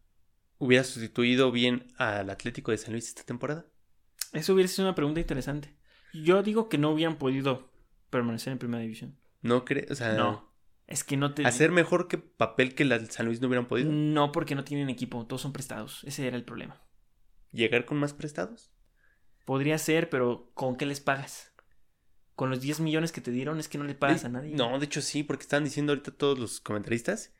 hubiera 0.58 0.84
sustituido 0.84 1.50
bien 1.52 1.92
al 1.96 2.30
Atlético 2.30 2.70
de 2.70 2.78
San 2.78 2.92
Luis 2.92 3.08
esta 3.08 3.22
temporada? 3.24 3.66
Eso 4.32 4.54
hubiera 4.54 4.68
sido 4.68 4.88
una 4.88 4.94
pregunta 4.94 5.20
interesante. 5.20 5.74
Yo 6.12 6.42
digo 6.42 6.68
que 6.68 6.78
no 6.78 6.90
hubieran 6.90 7.16
podido 7.16 7.72
permanecer 8.10 8.52
en 8.52 8.58
primera 8.58 8.82
división. 8.82 9.18
¿No 9.42 9.64
crees? 9.64 9.90
O 9.90 9.94
sea, 9.94 10.14
No. 10.14 10.52
Es 10.86 11.02
que 11.02 11.16
no 11.16 11.32
te... 11.32 11.46
hacer 11.46 11.72
mejor 11.72 12.08
que 12.08 12.18
papel 12.18 12.74
que 12.74 12.84
la 12.84 13.02
San 13.06 13.24
Luis 13.24 13.40
no 13.40 13.46
hubieran 13.48 13.66
podido. 13.66 13.90
No, 13.90 14.32
porque 14.32 14.54
no 14.54 14.64
tienen 14.64 14.90
equipo, 14.90 15.26
todos 15.26 15.40
son 15.40 15.54
prestados. 15.54 16.04
Ese 16.04 16.26
era 16.26 16.36
el 16.36 16.44
problema. 16.44 16.82
¿Llegar 17.52 17.86
con 17.86 17.96
más 17.96 18.12
prestados? 18.12 18.70
Podría 19.46 19.78
ser, 19.78 20.10
pero 20.10 20.50
¿con 20.52 20.76
qué 20.76 20.84
les 20.84 21.00
pagas? 21.00 21.53
Con 22.34 22.50
los 22.50 22.60
10 22.60 22.80
millones 22.80 23.12
que 23.12 23.20
te 23.20 23.30
dieron 23.30 23.58
es 23.60 23.68
que 23.68 23.78
no 23.78 23.84
le 23.84 23.94
pagas 23.94 24.22
De- 24.22 24.28
a 24.28 24.32
nadie. 24.32 24.54
No, 24.56 24.78
de 24.78 24.86
hecho 24.86 25.00
sí, 25.02 25.22
porque 25.22 25.42
estaban 25.42 25.64
diciendo 25.64 25.92
ahorita 25.92 26.10
todos 26.12 26.38
los 26.38 26.60
comentaristas 26.60 27.32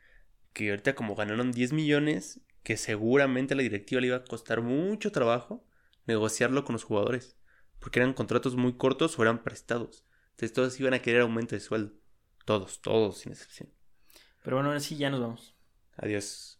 que 0.53 0.70
ahorita 0.70 0.95
como 0.95 1.16
ganaron 1.16 1.51
10 1.53 1.72
millones, 1.72 2.40
que 2.62 2.76
seguramente 2.76 3.55
a 3.55 3.57
la 3.57 3.62
directiva 3.64 4.01
le 4.01 4.09
iba 4.09 4.16
a 4.18 4.24
costar 4.24 4.62
mucho 4.62 5.11
trabajo 5.12 5.64
negociarlo 6.07 6.64
con 6.64 6.74
los 6.74 6.84
jugadores, 6.84 7.36
porque 7.80 7.99
eran 7.99 8.12
contratos 8.14 8.57
muy 8.57 8.76
cortos 8.76 9.18
o 9.18 9.22
eran 9.22 9.42
prestados. 9.42 10.05
Entonces 10.32 10.53
todos 10.53 10.78
iban 10.80 10.95
a 10.95 11.01
querer 11.01 11.22
aumento 11.22 11.55
de 11.55 11.61
sueldo. 11.61 11.95
Todos, 12.45 12.80
todos, 12.82 13.18
sin 13.18 13.32
excepción. 13.32 13.70
Pero 14.42 14.57
bueno, 14.57 14.68
ahora 14.68 14.80
sí 14.80 14.97
ya 14.97 15.11
nos 15.11 15.20
vamos. 15.20 15.57
Adiós. 15.97 16.53